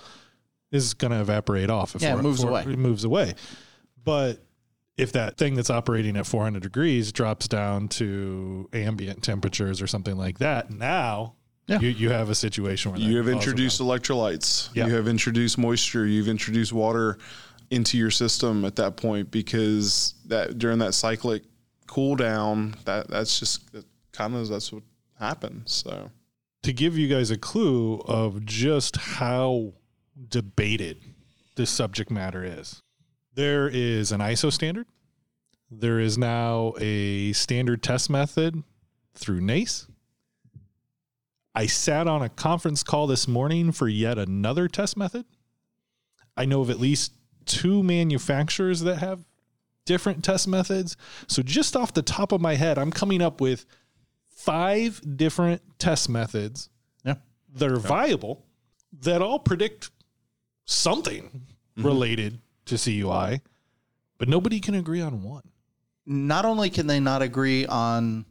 is 0.70 0.94
going 0.94 1.10
to 1.10 1.20
evaporate 1.20 1.70
off. 1.70 1.96
if 1.96 2.02
Yeah, 2.02 2.16
it 2.16 2.22
moves 2.22 2.44
away. 2.44 2.62
It 2.62 2.78
moves 2.78 3.02
away. 3.02 3.34
But 4.04 4.44
if 4.96 5.12
that 5.12 5.36
thing 5.38 5.54
that's 5.54 5.70
operating 5.70 6.16
at 6.16 6.26
400 6.26 6.62
degrees 6.62 7.10
drops 7.12 7.48
down 7.48 7.88
to 7.88 8.68
ambient 8.72 9.22
temperatures 9.22 9.80
or 9.80 9.86
something 9.86 10.16
like 10.16 10.38
that, 10.38 10.70
now 10.70 11.34
Yeah. 11.68 11.80
you, 11.80 11.88
you 11.88 12.10
have 12.10 12.30
a 12.30 12.34
situation 12.34 12.92
where 12.92 13.00
You 13.00 13.16
have 13.16 13.26
causes 13.26 13.46
introduced 13.46 13.80
electrolytes. 13.80 14.70
Yeah. 14.74 14.86
You 14.86 14.94
have 14.94 15.08
introduced 15.08 15.56
moisture. 15.58 16.04
You've 16.06 16.28
introduced 16.28 16.72
water 16.72 17.18
into 17.70 17.98
your 17.98 18.10
system 18.10 18.64
at 18.64 18.76
that 18.76 18.96
point 18.96 19.30
because 19.30 20.14
that 20.26 20.58
during 20.58 20.78
that 20.78 20.94
cyclic 20.94 21.42
cool 21.86 22.16
down, 22.16 22.74
that 22.84 23.08
that's 23.08 23.38
just 23.38 23.72
that 23.72 23.84
kind 24.12 24.34
of 24.34 24.48
that's 24.48 24.72
what 24.72 24.82
happens. 25.18 25.72
So 25.72 26.10
to 26.62 26.72
give 26.72 26.96
you 26.96 27.08
guys 27.08 27.30
a 27.30 27.38
clue 27.38 28.00
of 28.06 28.44
just 28.44 28.96
how 28.96 29.74
debated 30.28 30.98
this 31.56 31.70
subject 31.70 32.10
matter 32.10 32.44
is. 32.44 32.82
There 33.34 33.68
is 33.68 34.12
an 34.12 34.20
ISO 34.20 34.52
standard. 34.52 34.86
There 35.70 36.00
is 36.00 36.16
now 36.16 36.74
a 36.80 37.32
standard 37.34 37.82
test 37.82 38.08
method 38.08 38.62
through 39.14 39.40
NACE. 39.42 39.86
I 41.54 41.66
sat 41.66 42.06
on 42.06 42.22
a 42.22 42.28
conference 42.28 42.82
call 42.82 43.06
this 43.06 43.28
morning 43.28 43.72
for 43.72 43.88
yet 43.88 44.18
another 44.18 44.68
test 44.68 44.96
method. 44.96 45.26
I 46.36 46.44
know 46.44 46.60
of 46.60 46.70
at 46.70 46.78
least 46.78 47.12
two 47.48 47.82
manufacturers 47.82 48.80
that 48.80 48.98
have 48.98 49.24
different 49.84 50.22
test 50.22 50.46
methods. 50.46 50.96
So, 51.26 51.42
just 51.42 51.74
off 51.74 51.94
the 51.94 52.02
top 52.02 52.30
of 52.30 52.40
my 52.40 52.54
head, 52.54 52.78
I'm 52.78 52.92
coming 52.92 53.22
up 53.22 53.40
with 53.40 53.64
five 54.30 55.00
different 55.16 55.62
test 55.78 56.08
methods 56.08 56.68
Yeah. 57.04 57.16
that 57.54 57.72
are 57.72 57.78
viable 57.78 58.44
that 59.00 59.22
all 59.22 59.38
predict 59.38 59.90
something 60.64 61.24
mm-hmm. 61.76 61.86
related 61.86 62.40
to 62.66 62.76
CUI, 62.76 63.40
but 64.18 64.28
nobody 64.28 64.60
can 64.60 64.74
agree 64.74 65.00
on 65.00 65.22
one. 65.22 65.42
Not 66.06 66.44
only 66.44 66.70
can 66.70 66.86
they 66.86 67.00
not 67.00 67.22
agree 67.22 67.66
on 67.66 68.26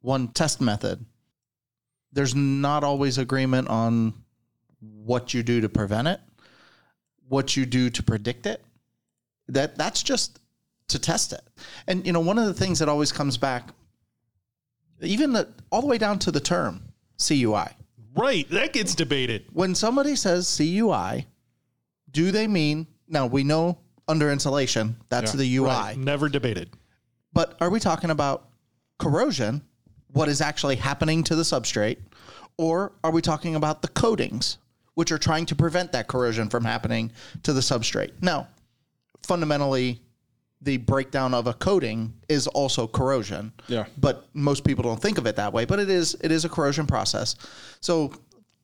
one 0.00 0.28
test 0.28 0.60
method, 0.60 1.04
there's 2.12 2.34
not 2.34 2.84
always 2.84 3.18
agreement 3.18 3.68
on 3.68 4.14
what 4.80 5.34
you 5.34 5.42
do 5.42 5.60
to 5.60 5.68
prevent 5.68 6.08
it, 6.08 6.20
what 7.28 7.56
you 7.56 7.66
do 7.66 7.90
to 7.90 8.02
predict 8.02 8.46
it. 8.46 8.62
That 9.48 9.76
that's 9.76 10.02
just 10.02 10.40
to 10.88 10.98
test 10.98 11.32
it. 11.32 11.42
And 11.86 12.06
you 12.06 12.12
know, 12.12 12.20
one 12.20 12.38
of 12.38 12.46
the 12.46 12.54
things 12.54 12.78
that 12.78 12.88
always 12.88 13.12
comes 13.12 13.36
back, 13.36 13.70
even 15.00 15.32
the, 15.32 15.48
all 15.70 15.80
the 15.80 15.86
way 15.86 15.98
down 15.98 16.18
to 16.20 16.30
the 16.30 16.40
term 16.40 16.82
CUI. 17.18 17.68
Right, 18.16 18.48
that 18.50 18.72
gets 18.72 18.94
debated. 18.94 19.44
when 19.52 19.74
somebody 19.74 20.14
says 20.14 20.56
CUI, 20.56 21.26
do 22.10 22.30
they 22.30 22.46
mean 22.46 22.86
now 23.08 23.26
we 23.26 23.42
know 23.42 23.78
under 24.06 24.30
insulation 24.30 24.96
that's 25.08 25.32
the 25.32 25.56
UI, 25.56 25.66
Right, 25.68 25.96
never 25.98 26.28
debated. 26.28 26.70
but 27.32 27.56
are 27.60 27.70
we 27.70 27.80
talking 27.80 28.10
about 28.10 28.48
corrosion, 28.98 29.62
what 30.12 30.28
is 30.28 30.40
actually 30.40 30.76
happening 30.76 31.24
to 31.24 31.34
the 31.34 31.42
substrate, 31.42 31.96
or 32.56 32.92
are 33.02 33.10
we 33.10 33.20
talking 33.20 33.56
about 33.56 33.82
the 33.82 33.88
coatings, 33.88 34.58
which 34.94 35.12
are 35.12 35.18
trying 35.18 35.46
to 35.46 35.54
prevent 35.54 35.92
that 35.92 36.08
corrosion 36.08 36.48
from 36.48 36.64
happening 36.64 37.12
to 37.42 37.52
the 37.52 37.60
substrate? 37.60 38.12
Now, 38.20 38.48
fundamentally, 39.22 40.00
the 40.64 40.78
breakdown 40.78 41.34
of 41.34 41.46
a 41.46 41.52
coating 41.52 42.14
is 42.28 42.46
also 42.46 42.86
corrosion. 42.86 43.52
Yeah. 43.68 43.84
But 43.98 44.26
most 44.34 44.64
people 44.64 44.82
don't 44.82 45.00
think 45.00 45.18
of 45.18 45.26
it 45.26 45.36
that 45.36 45.52
way. 45.52 45.64
But 45.64 45.78
it 45.78 45.90
is 45.90 46.16
it 46.22 46.32
is 46.32 46.44
a 46.44 46.48
corrosion 46.48 46.86
process. 46.86 47.36
So 47.80 48.12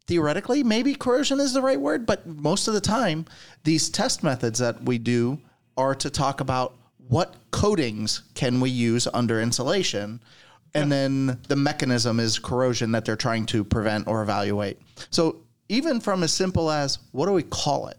theoretically, 0.06 0.64
maybe 0.64 0.94
corrosion 0.94 1.38
is 1.40 1.52
the 1.52 1.62
right 1.62 1.80
word, 1.80 2.06
but 2.06 2.26
most 2.26 2.68
of 2.68 2.75
the 2.75 2.80
time, 2.80 3.26
these 3.64 3.88
test 3.88 4.25
methods 4.25 4.58
that 4.58 4.82
we 4.82 4.99
do 4.99 5.38
are 5.76 5.94
to 5.94 6.10
talk 6.10 6.40
about 6.40 6.75
what 7.08 7.37
coatings 7.50 8.22
can 8.34 8.60
we 8.60 8.70
use 8.70 9.06
under 9.12 9.40
insulation. 9.40 10.20
And 10.75 10.90
then 10.90 11.38
the 11.49 11.56
mechanism 11.56 12.20
is 12.20 12.38
corrosion 12.38 12.92
that 12.92 13.04
they're 13.04 13.16
trying 13.16 13.46
to 13.46 13.64
prevent 13.64 14.06
or 14.06 14.22
evaluate. 14.22 14.80
So 15.10 15.42
even 15.70 16.00
from 16.00 16.22
as 16.24 16.34
simple 16.34 16.70
as 16.70 16.98
what 17.12 17.26
do 17.26 17.32
we 17.32 17.44
call 17.44 17.86
it? 17.86 17.96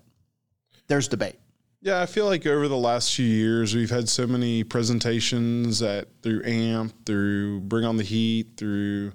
There's 0.87 1.07
debate. 1.07 1.35
Yeah, 1.81 2.01
I 2.01 2.05
feel 2.05 2.25
like 2.25 2.45
over 2.45 2.67
the 2.67 2.77
last 2.77 3.15
few 3.15 3.25
years, 3.25 3.73
we've 3.73 3.89
had 3.89 4.07
so 4.07 4.27
many 4.27 4.63
presentations 4.63 5.81
at 5.81 6.09
through 6.21 6.43
AMP, 6.43 6.93
through 7.05 7.61
Bring 7.61 7.85
on 7.85 7.97
the 7.97 8.03
Heat, 8.03 8.49
through 8.57 9.13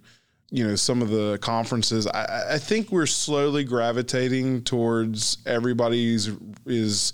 you 0.50 0.66
know 0.66 0.74
some 0.74 1.02
of 1.02 1.10
the 1.10 1.38
conferences. 1.42 2.06
I, 2.08 2.54
I 2.54 2.58
think 2.58 2.90
we're 2.90 3.06
slowly 3.06 3.62
gravitating 3.62 4.62
towards 4.64 5.38
everybody's 5.46 6.30
is 6.64 7.12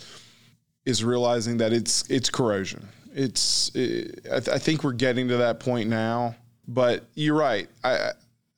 is 0.87 1.05
realizing 1.05 1.59
that 1.59 1.73
it's 1.73 2.09
it's 2.09 2.31
corrosion. 2.31 2.89
It's 3.13 3.71
it, 3.75 4.27
I, 4.27 4.41
th- 4.41 4.49
I 4.49 4.59
think 4.59 4.85
we're 4.85 4.93
getting 4.93 5.29
to 5.29 5.39
that 5.39 5.61
point 5.61 5.91
now. 5.91 6.37
But 6.69 7.05
you're 7.15 7.37
right. 7.37 7.69
I 7.85 8.13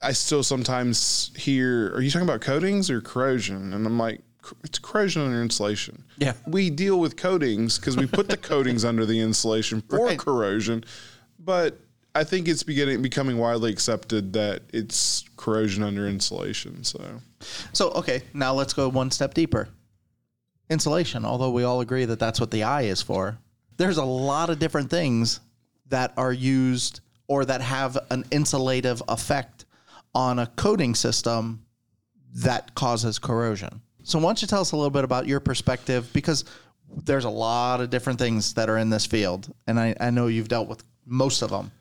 I 0.04 0.12
still 0.12 0.42
sometimes 0.42 1.30
hear, 1.36 1.92
"Are 1.94 2.00
you 2.02 2.10
talking 2.10 2.28
about 2.28 2.40
coatings 2.42 2.90
or 2.90 3.00
corrosion?" 3.00 3.72
And 3.72 3.86
I'm 3.86 3.98
like, 3.98 4.20
"It's 4.62 4.78
corrosion 4.78 5.22
under 5.22 5.42
insulation." 5.42 6.04
Yeah. 6.18 6.34
we 6.46 6.70
deal 6.70 7.00
with 7.00 7.16
coatings 7.16 7.78
because 7.78 7.96
we 7.96 8.06
put 8.06 8.28
the 8.28 8.36
coatings 8.52 8.84
under 8.84 9.06
the 9.06 9.18
insulation 9.20 9.82
for 9.88 10.04
Right. 10.06 10.18
corrosion. 10.18 10.84
But 11.38 11.80
I 12.14 12.22
think 12.24 12.46
it's 12.48 12.62
beginning 12.62 13.02
becoming 13.02 13.38
widely 13.38 13.72
accepted 13.72 14.34
that 14.34 14.62
it's 14.72 15.24
corrosion 15.36 15.82
under 15.82 16.06
insulation. 16.06 16.84
So 16.84 17.20
So, 17.72 17.90
okay, 17.92 18.22
now 18.32 18.52
let's 18.54 18.72
go 18.72 18.88
one 18.88 19.10
step 19.10 19.34
deeper. 19.34 19.68
Insulation, 20.70 21.24
although 21.24 21.50
we 21.50 21.64
all 21.64 21.80
agree 21.80 22.04
that 22.06 22.18
that's 22.18 22.40
what 22.40 22.50
the 22.50 22.62
eye 22.62 22.82
is 22.82 23.02
for, 23.02 23.38
there's 23.76 23.98
a 23.98 24.04
lot 24.04 24.48
of 24.50 24.58
different 24.58 24.88
things 24.90 25.40
that 25.88 26.12
are 26.16 26.32
used 26.32 27.00
or 27.26 27.44
that 27.44 27.60
have 27.60 27.98
an 28.10 28.24
insulative 28.30 29.02
effect 29.08 29.64
on 30.14 30.38
a 30.38 30.46
coating 30.46 30.94
system 30.94 31.64
that 32.34 32.74
causes 32.74 33.18
corrosion. 33.18 33.80
So 34.02 34.18
why 34.18 34.24
don't 34.24 34.42
you 34.42 34.48
tell 34.48 34.60
us 34.60 34.72
a 34.72 34.76
little 34.76 34.90
bit 34.90 35.04
about 35.04 35.26
your 35.26 35.40
perspective 35.40 36.10
because 36.12 36.44
there's 37.04 37.24
a 37.24 37.30
lot 37.30 37.80
of 37.80 37.90
different 37.90 38.18
things 38.18 38.54
that 38.54 38.68
are 38.68 38.78
in 38.78 38.90
this 38.90 39.06
field, 39.06 39.52
and 39.66 39.80
I, 39.80 39.94
I 40.00 40.10
know 40.10 40.26
you've 40.26 40.48
dealt 40.48 40.68
with 40.68 40.84
most 41.06 41.42
of 41.42 41.50
them. 41.50 41.72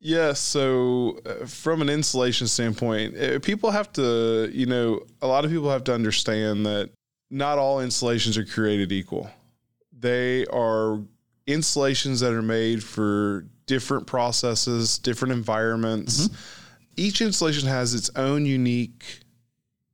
Yeah, 0.00 0.34
so 0.34 1.18
uh, 1.24 1.46
from 1.46 1.80
an 1.80 1.88
insulation 1.88 2.46
standpoint, 2.46 3.16
uh, 3.16 3.38
people 3.40 3.70
have 3.70 3.92
to, 3.94 4.50
you 4.52 4.66
know, 4.66 5.00
a 5.22 5.26
lot 5.26 5.44
of 5.44 5.50
people 5.50 5.70
have 5.70 5.84
to 5.84 5.94
understand 5.94 6.66
that 6.66 6.90
not 7.30 7.58
all 7.58 7.80
insulations 7.80 8.36
are 8.36 8.44
created 8.44 8.92
equal. 8.92 9.30
They 9.98 10.46
are 10.46 11.00
insulations 11.46 12.20
that 12.20 12.32
are 12.32 12.42
made 12.42 12.84
for 12.84 13.46
different 13.66 14.06
processes, 14.06 14.98
different 14.98 15.32
environments. 15.32 16.28
Each 16.96 17.20
insulation 17.20 17.68
has 17.68 17.94
its 17.94 18.10
own 18.16 18.46
unique 18.46 19.20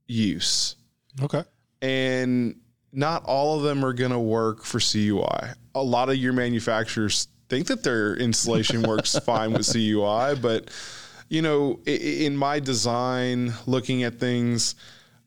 use, 0.06 0.76
Okay. 1.22 1.44
and 1.82 2.56
not 2.92 3.24
all 3.24 3.56
of 3.56 3.62
them 3.62 3.84
are 3.84 3.92
going 3.92 4.10
to 4.10 4.18
work 4.18 4.64
for 4.64 4.80
CUI. 4.80 5.50
A 5.74 5.82
lot 5.82 6.08
of 6.08 6.16
your 6.16 6.32
manufacturers 6.32 7.28
think 7.48 7.68
that 7.68 7.82
their 7.84 8.16
insulation 8.16 8.82
works 8.82 9.18
fine 9.24 9.52
with 9.52 9.70
CUI, 9.72 10.34
but 10.36 10.70
you 11.28 11.42
know, 11.42 11.78
in 11.86 12.36
my 12.36 12.58
design, 12.58 13.54
looking 13.66 14.02
at 14.02 14.18
things, 14.18 14.74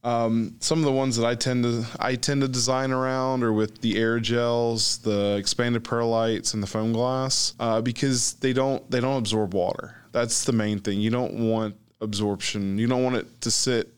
um, 0.03 0.57
some 0.59 0.79
of 0.79 0.83
the 0.83 0.91
ones 0.91 1.15
that 1.15 1.25
I 1.25 1.35
tend 1.35 1.63
to 1.63 1.85
I 1.97 2.15
tend 2.15 2.41
to 2.41 2.49
design 2.49 2.91
around 2.91 3.41
are 3.41 3.53
with 3.53 3.79
the 3.79 3.93
aerogels, 3.95 5.01
the 5.01 5.37
expanded 5.37 5.85
perlites, 5.85 6.53
and 6.53 6.61
the 6.61 6.67
foam 6.67 6.91
glass 6.91 7.53
uh, 7.57 7.79
because 7.79 8.33
they 8.33 8.51
don't 8.51 8.89
they 8.91 8.99
don't 8.99 9.17
absorb 9.17 9.53
water. 9.53 9.95
That's 10.13 10.45
the 10.45 10.53
main 10.53 10.79
thing. 10.79 11.01
You 11.01 11.09
don't 11.09 11.49
want 11.49 11.75
absorption. 11.99 12.77
You 12.77 12.87
don't 12.87 13.03
want 13.03 13.17
it 13.17 13.41
to 13.41 13.51
sit. 13.51 13.89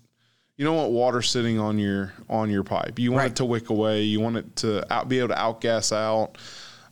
You 0.57 0.65
don't 0.65 0.75
want 0.77 0.91
water 0.91 1.21
sitting 1.21 1.59
on 1.59 1.77
your 1.77 2.13
on 2.29 2.49
your 2.49 2.63
pipe. 2.63 2.97
You 2.97 3.11
want 3.11 3.21
Right. 3.23 3.31
it 3.31 3.35
to 3.37 3.45
wick 3.45 3.69
away. 3.69 4.03
You 4.03 4.19
want 4.21 4.37
it 4.37 4.55
to 4.57 4.91
out, 4.93 5.07
be 5.09 5.19
able 5.19 5.27
to 5.29 5.35
outgas 5.35 5.91
out, 5.95 6.37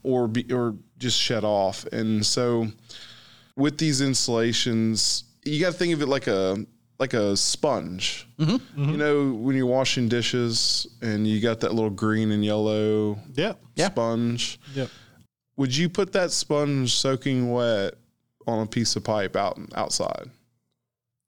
or 0.03 0.27
be 0.27 0.51
or 0.53 0.75
just 0.99 1.17
shut 1.19 1.43
off. 1.45 1.85
And 1.93 2.25
so, 2.25 2.67
with 3.55 3.77
these 3.77 4.01
insulations, 4.01 5.23
you 5.45 5.59
got 5.61 5.71
to 5.73 5.77
think 5.77 5.93
of 5.93 6.01
it 6.01 6.07
like 6.07 6.27
a 6.27 6.65
like 6.99 7.13
a 7.13 7.35
sponge. 7.37 8.27
Mm-hmm. 8.39 8.89
You 8.91 8.97
know, 8.97 9.31
when 9.33 9.55
you're 9.55 9.65
washing 9.65 10.09
dishes 10.09 10.85
and 11.01 11.25
you 11.27 11.39
got 11.41 11.61
that 11.61 11.73
little 11.73 11.89
green 11.89 12.31
and 12.31 12.43
yellow 12.45 13.17
Yeah. 13.33 13.53
Yeah. 13.75 13.87
sponge. 13.89 14.59
Yep. 14.75 14.89
Would 15.57 15.75
you 15.75 15.87
put 15.89 16.11
that 16.13 16.31
sponge 16.31 16.93
soaking 16.95 17.51
wet 17.51 17.95
on 18.47 18.63
a 18.63 18.65
piece 18.65 18.95
of 18.95 19.03
pipe 19.03 19.35
out 19.35 19.59
outside? 19.75 20.29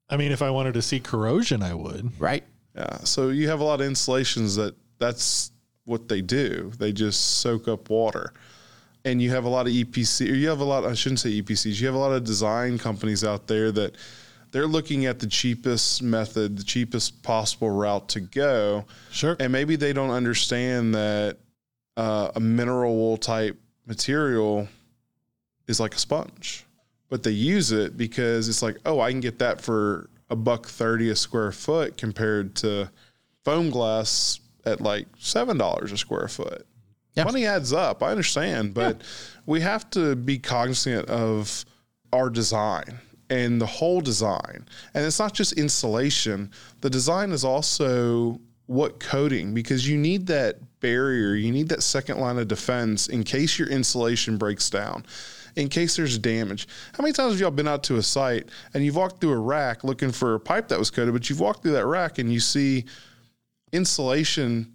I 0.08 0.16
mean, 0.16 0.32
if 0.32 0.42
I 0.42 0.50
wanted 0.50 0.74
to 0.74 0.82
see 0.82 1.00
corrosion, 1.00 1.62
I 1.62 1.74
would. 1.74 2.12
Right. 2.20 2.44
Yeah. 2.74 2.98
So 2.98 3.30
you 3.30 3.48
have 3.48 3.60
a 3.60 3.64
lot 3.64 3.80
of 3.80 3.86
insulations 3.86 4.56
that 4.56 4.74
that's 4.98 5.50
what 5.84 6.08
they 6.08 6.20
do. 6.20 6.70
They 6.78 6.92
just 6.92 7.38
soak 7.38 7.68
up 7.68 7.90
water. 7.90 8.32
And 9.04 9.22
you 9.22 9.30
have 9.30 9.44
a 9.44 9.48
lot 9.48 9.66
of 9.66 9.72
EPC, 9.72 10.30
or 10.30 10.34
you 10.34 10.48
have 10.48 10.60
a 10.60 10.64
lot, 10.64 10.84
I 10.84 10.94
shouldn't 10.94 11.20
say 11.20 11.40
EPCs, 11.40 11.80
you 11.80 11.86
have 11.86 11.94
a 11.94 11.98
lot 11.98 12.12
of 12.12 12.24
design 12.24 12.76
companies 12.76 13.22
out 13.24 13.46
there 13.46 13.70
that 13.72 13.96
they're 14.50 14.66
looking 14.66 15.06
at 15.06 15.20
the 15.20 15.26
cheapest 15.26 16.02
method, 16.02 16.58
the 16.58 16.64
cheapest 16.64 17.22
possible 17.22 17.70
route 17.70 18.08
to 18.10 18.20
go. 18.20 18.84
Sure. 19.10 19.36
And 19.38 19.52
maybe 19.52 19.76
they 19.76 19.92
don't 19.92 20.10
understand 20.10 20.94
that 20.94 21.38
uh, 21.96 22.32
a 22.34 22.40
mineral 22.40 22.96
wool 22.96 23.16
type 23.16 23.56
material 23.86 24.68
is 25.68 25.80
like 25.80 25.94
a 25.94 25.98
sponge, 25.98 26.65
but 27.08 27.22
they 27.22 27.30
use 27.30 27.72
it 27.72 27.96
because 27.96 28.48
it's 28.48 28.62
like, 28.62 28.76
oh, 28.84 29.00
I 29.00 29.10
can 29.10 29.20
get 29.20 29.38
that 29.38 29.60
for 29.60 30.08
a 30.30 30.36
buck 30.36 30.66
thirty 30.66 31.10
a 31.10 31.16
square 31.16 31.52
foot 31.52 31.96
compared 31.96 32.56
to 32.56 32.90
foam 33.44 33.70
glass 33.70 34.40
at 34.64 34.80
like 34.80 35.06
seven 35.18 35.56
dollars 35.56 35.92
a 35.92 35.96
square 35.96 36.28
foot. 36.28 36.66
Yeah. 37.14 37.24
Money 37.24 37.46
adds 37.46 37.72
up. 37.72 38.02
I 38.02 38.10
understand, 38.10 38.74
but 38.74 39.00
we 39.46 39.60
have 39.60 39.88
to 39.90 40.16
be 40.16 40.38
cognizant 40.38 41.08
of 41.08 41.64
our 42.12 42.28
design 42.28 42.98
and 43.30 43.60
the 43.60 43.66
whole 43.66 44.00
design. 44.00 44.66
And 44.94 45.04
it's 45.04 45.18
not 45.18 45.32
just 45.32 45.54
insulation. 45.54 46.50
The 46.80 46.90
design 46.90 47.32
is 47.32 47.44
also 47.44 48.40
what 48.66 49.00
coating 49.00 49.54
because 49.54 49.88
you 49.88 49.96
need 49.96 50.26
that 50.26 50.56
barrier, 50.80 51.34
you 51.34 51.52
need 51.52 51.68
that 51.68 51.82
second 51.82 52.18
line 52.18 52.38
of 52.38 52.48
defense 52.48 53.08
in 53.08 53.22
case 53.22 53.58
your 53.58 53.68
insulation 53.68 54.36
breaks 54.36 54.68
down. 54.68 55.04
In 55.56 55.68
case 55.70 55.96
there's 55.96 56.18
damage. 56.18 56.68
How 56.94 57.02
many 57.02 57.14
times 57.14 57.32
have 57.32 57.40
y'all 57.40 57.50
been 57.50 57.66
out 57.66 57.82
to 57.84 57.96
a 57.96 58.02
site 58.02 58.50
and 58.74 58.84
you've 58.84 58.96
walked 58.96 59.20
through 59.22 59.32
a 59.32 59.38
rack 59.38 59.84
looking 59.84 60.12
for 60.12 60.34
a 60.34 60.40
pipe 60.40 60.68
that 60.68 60.78
was 60.78 60.90
coated, 60.90 61.14
but 61.14 61.30
you've 61.30 61.40
walked 61.40 61.62
through 61.62 61.72
that 61.72 61.86
rack 61.86 62.18
and 62.18 62.30
you 62.30 62.40
see 62.40 62.84
insulation 63.72 64.72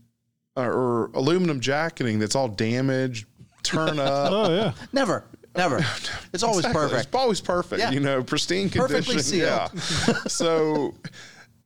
uh, 0.57 0.61
or 0.61 1.11
aluminum 1.13 1.59
jacketing 1.59 2.19
that's 2.19 2.35
all 2.35 2.47
damaged, 2.47 3.25
turn 3.63 3.99
up. 3.99 4.31
Oh 4.31 4.49
yeah. 4.53 4.73
Never. 4.93 5.23
Never. 5.55 5.79
It's 6.33 6.43
always 6.43 6.59
Exactly. 6.65 6.81
perfect. 6.81 7.05
It's 7.07 7.15
always 7.15 7.41
perfect. 7.41 7.79
Yeah. 7.81 7.91
You 7.91 7.99
know, 7.99 8.23
pristine 8.23 8.69
Perfectly 8.69 9.17
condition. 9.17 9.21
sealed. 9.21 10.07
Yeah. 10.07 10.13
so 10.27 10.93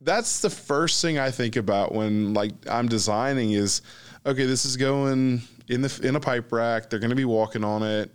that's 0.00 0.40
the 0.40 0.50
first 0.50 1.00
thing 1.00 1.18
I 1.18 1.30
think 1.30 1.54
about 1.56 1.94
when 1.94 2.34
like 2.34 2.50
I'm 2.68 2.88
designing 2.88 3.52
is 3.52 3.80
okay, 4.26 4.44
this 4.44 4.64
is 4.64 4.76
going 4.76 5.40
in 5.68 5.82
the 5.82 6.00
in 6.02 6.16
a 6.16 6.20
pipe 6.20 6.50
rack. 6.52 6.90
They're 6.90 6.98
going 6.98 7.10
to 7.10 7.16
be 7.16 7.24
walking 7.24 7.62
on 7.64 7.82
it. 7.84 8.14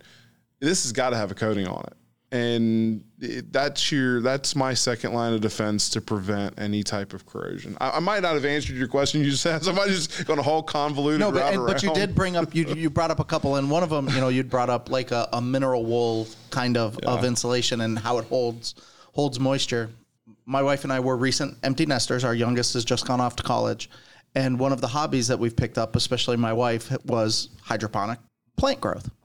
This 0.62 0.84
has 0.84 0.92
got 0.92 1.10
to 1.10 1.16
have 1.16 1.32
a 1.32 1.34
coating 1.34 1.66
on 1.66 1.84
it. 1.88 1.96
And 2.30 3.04
it, 3.20 3.52
that's 3.52 3.92
your 3.92 4.22
that's 4.22 4.56
my 4.56 4.72
second 4.72 5.12
line 5.12 5.34
of 5.34 5.42
defense 5.42 5.90
to 5.90 6.00
prevent 6.00 6.58
any 6.58 6.82
type 6.82 7.12
of 7.12 7.26
corrosion. 7.26 7.76
I, 7.78 7.90
I 7.90 7.98
might 7.98 8.22
not 8.22 8.34
have 8.34 8.46
answered 8.46 8.76
your 8.76 8.88
question 8.88 9.20
you 9.20 9.30
just 9.30 9.44
asked. 9.46 9.68
I 9.68 9.72
might 9.72 9.88
have 9.88 9.96
just 9.96 10.24
gone 10.24 10.38
a 10.38 10.42
whole 10.42 10.62
convoluted 10.62 11.20
No, 11.20 11.30
but, 11.30 11.52
and, 11.52 11.66
but 11.66 11.82
you 11.82 11.92
did 11.92 12.14
bring 12.14 12.36
up 12.36 12.54
you 12.54 12.66
you 12.74 12.88
brought 12.88 13.10
up 13.10 13.20
a 13.20 13.24
couple, 13.24 13.56
and 13.56 13.70
one 13.70 13.82
of 13.82 13.90
them, 13.90 14.08
you 14.08 14.20
know, 14.20 14.28
you'd 14.28 14.48
brought 14.48 14.70
up 14.70 14.88
like 14.88 15.10
a, 15.10 15.28
a 15.34 15.42
mineral 15.42 15.84
wool 15.84 16.26
kind 16.48 16.78
of 16.78 16.96
of 17.00 17.22
insulation 17.24 17.82
and 17.82 17.98
how 17.98 18.16
it 18.16 18.24
holds 18.26 18.76
holds 19.12 19.38
moisture. 19.38 19.90
My 20.46 20.62
wife 20.62 20.84
and 20.84 20.92
I 20.92 21.00
were 21.00 21.16
recent 21.18 21.58
empty 21.62 21.84
nesters. 21.84 22.24
Our 22.24 22.34
youngest 22.34 22.72
has 22.74 22.84
just 22.84 23.06
gone 23.06 23.20
off 23.20 23.36
to 23.36 23.42
college, 23.42 23.90
and 24.34 24.58
one 24.58 24.72
of 24.72 24.80
the 24.80 24.88
hobbies 24.88 25.28
that 25.28 25.38
we've 25.38 25.54
picked 25.54 25.76
up, 25.76 25.96
especially 25.96 26.38
my 26.38 26.54
wife, 26.54 26.90
was 27.04 27.50
hydroponic 27.62 28.20
plant 28.56 28.80
growth 28.80 29.10
Yeah. 29.10 29.21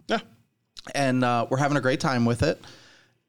And 0.95 1.23
uh, 1.23 1.47
we're 1.49 1.57
having 1.57 1.77
a 1.77 1.81
great 1.81 1.99
time 1.99 2.25
with 2.25 2.43
it. 2.43 2.61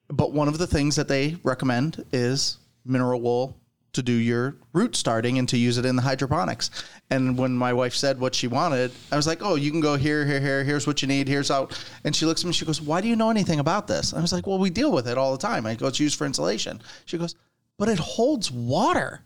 But 0.08 0.32
one 0.32 0.48
of 0.48 0.58
the 0.58 0.66
things 0.66 0.96
that 0.96 1.08
they 1.08 1.36
recommend 1.42 2.04
is 2.12 2.58
mineral 2.84 3.20
wool 3.20 3.56
to 3.92 4.02
do 4.02 4.12
your 4.12 4.56
root 4.72 4.94
starting 4.94 5.38
and 5.38 5.48
to 5.48 5.56
use 5.56 5.78
it 5.78 5.84
in 5.84 5.96
the 5.96 6.02
hydroponics. 6.02 6.70
And 7.10 7.36
when 7.38 7.52
my 7.56 7.72
wife 7.72 7.94
said 7.94 8.20
what 8.20 8.34
she 8.34 8.46
wanted, 8.46 8.92
I 9.10 9.16
was 9.16 9.26
like, 9.26 9.42
"Oh, 9.42 9.54
you 9.54 9.70
can 9.70 9.80
go 9.80 9.96
here, 9.96 10.24
here, 10.24 10.40
here. 10.40 10.62
Here's 10.62 10.86
what 10.86 11.02
you 11.02 11.08
need. 11.08 11.26
Here's 11.26 11.50
out." 11.50 11.78
And 12.04 12.14
she 12.14 12.26
looks 12.26 12.42
at 12.42 12.46
me. 12.46 12.52
She 12.52 12.64
goes, 12.64 12.80
"Why 12.80 13.00
do 13.00 13.08
you 13.08 13.16
know 13.16 13.30
anything 13.30 13.60
about 13.60 13.86
this?" 13.86 14.14
I 14.14 14.20
was 14.20 14.32
like, 14.32 14.46
"Well, 14.46 14.58
we 14.58 14.70
deal 14.70 14.92
with 14.92 15.08
it 15.08 15.18
all 15.18 15.32
the 15.32 15.38
time." 15.38 15.66
I 15.66 15.74
go, 15.74 15.86
"It's 15.86 16.00
used 16.00 16.16
for 16.16 16.26
insulation." 16.26 16.80
She 17.06 17.18
goes, 17.18 17.34
"But 17.78 17.88
it 17.88 17.98
holds 17.98 18.50
water. 18.50 19.22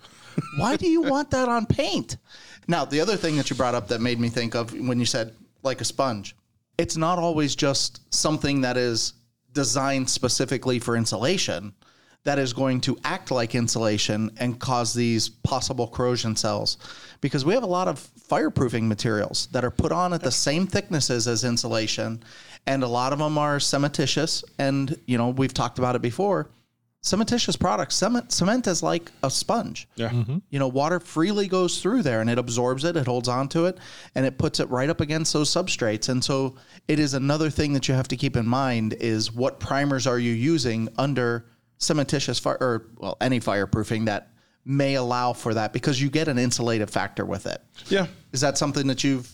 Why 0.56 0.76
do 0.76 0.88
you 0.88 1.02
want 1.02 1.30
that 1.32 1.48
on 1.48 1.66
paint?" 1.66 2.16
Now, 2.68 2.84
the 2.84 3.00
other 3.00 3.16
thing 3.16 3.36
that 3.36 3.50
you 3.50 3.56
brought 3.56 3.74
up 3.74 3.88
that 3.88 4.00
made 4.00 4.20
me 4.20 4.28
think 4.28 4.54
of 4.54 4.72
when 4.72 5.00
you 5.00 5.06
said 5.06 5.34
like 5.62 5.80
a 5.80 5.84
sponge, 5.84 6.36
it's 6.78 6.96
not 6.96 7.18
always 7.18 7.54
just 7.54 8.12
something 8.14 8.60
that 8.62 8.76
is 8.76 9.14
designed 9.52 10.08
specifically 10.08 10.78
for 10.78 10.96
insulation 10.96 11.72
that 12.24 12.38
is 12.38 12.52
going 12.52 12.80
to 12.80 12.96
act 13.04 13.30
like 13.30 13.54
insulation 13.54 14.30
and 14.38 14.60
cause 14.60 14.94
these 14.94 15.28
possible 15.28 15.88
corrosion 15.88 16.36
cells 16.36 16.78
because 17.20 17.44
we 17.44 17.52
have 17.52 17.64
a 17.64 17.66
lot 17.66 17.88
of 17.88 17.98
fireproofing 18.28 18.84
materials 18.84 19.48
that 19.52 19.64
are 19.64 19.70
put 19.70 19.92
on 19.92 20.12
at 20.12 20.22
the 20.22 20.30
same 20.30 20.66
thicknesses 20.66 21.26
as 21.26 21.44
insulation 21.44 22.22
and 22.66 22.82
a 22.82 22.88
lot 22.88 23.12
of 23.12 23.18
them 23.18 23.36
are 23.36 23.58
cementitious 23.58 24.44
and 24.58 24.96
you 25.06 25.18
know 25.18 25.30
we've 25.30 25.54
talked 25.54 25.78
about 25.78 25.96
it 25.96 26.02
before 26.02 26.48
cementitious 27.02 27.58
products 27.58 27.96
cement 27.96 28.30
cement 28.30 28.66
is 28.68 28.80
like 28.82 29.10
a 29.24 29.30
sponge 29.30 29.88
Yeah. 29.96 30.12
you 30.50 30.58
know, 30.58 30.68
water 30.68 31.00
freely 31.00 31.48
goes 31.48 31.82
through 31.82 32.02
there 32.02 32.20
and 32.20 32.30
it 32.30 32.38
absorbs 32.38 32.84
it, 32.84 32.96
it 32.96 33.06
holds 33.06 33.28
onto 33.28 33.66
it, 33.66 33.78
and 34.14 34.24
it 34.24 34.38
puts 34.38 34.60
it 34.60 34.70
right 34.70 34.88
up 34.88 35.00
against 35.00 35.32
those 35.32 35.50
substrates. 35.50 36.08
And 36.08 36.22
so 36.22 36.54
it 36.86 37.00
is 37.00 37.14
another 37.14 37.50
thing 37.50 37.72
that 37.72 37.88
you 37.88 37.94
have 37.94 38.06
to 38.08 38.16
keep 38.16 38.36
in 38.36 38.46
mind 38.46 38.94
is 38.94 39.32
what 39.32 39.58
primers 39.58 40.06
are 40.06 40.18
you 40.18 40.32
using 40.32 40.88
under 40.96 41.46
cementitious 41.80 42.40
fire 42.40 42.56
or 42.60 42.86
well, 42.98 43.16
any 43.20 43.40
fireproofing 43.40 44.06
that 44.06 44.28
may 44.64 44.94
allow 44.94 45.32
for 45.32 45.54
that 45.54 45.72
because 45.72 46.00
you 46.00 46.08
get 46.08 46.28
an 46.28 46.36
insulative 46.36 46.88
factor 46.88 47.24
with 47.24 47.46
it. 47.46 47.60
Yeah. 47.88 48.06
Is 48.32 48.40
that 48.42 48.56
something 48.56 48.86
that 48.86 49.02
you've 49.02 49.28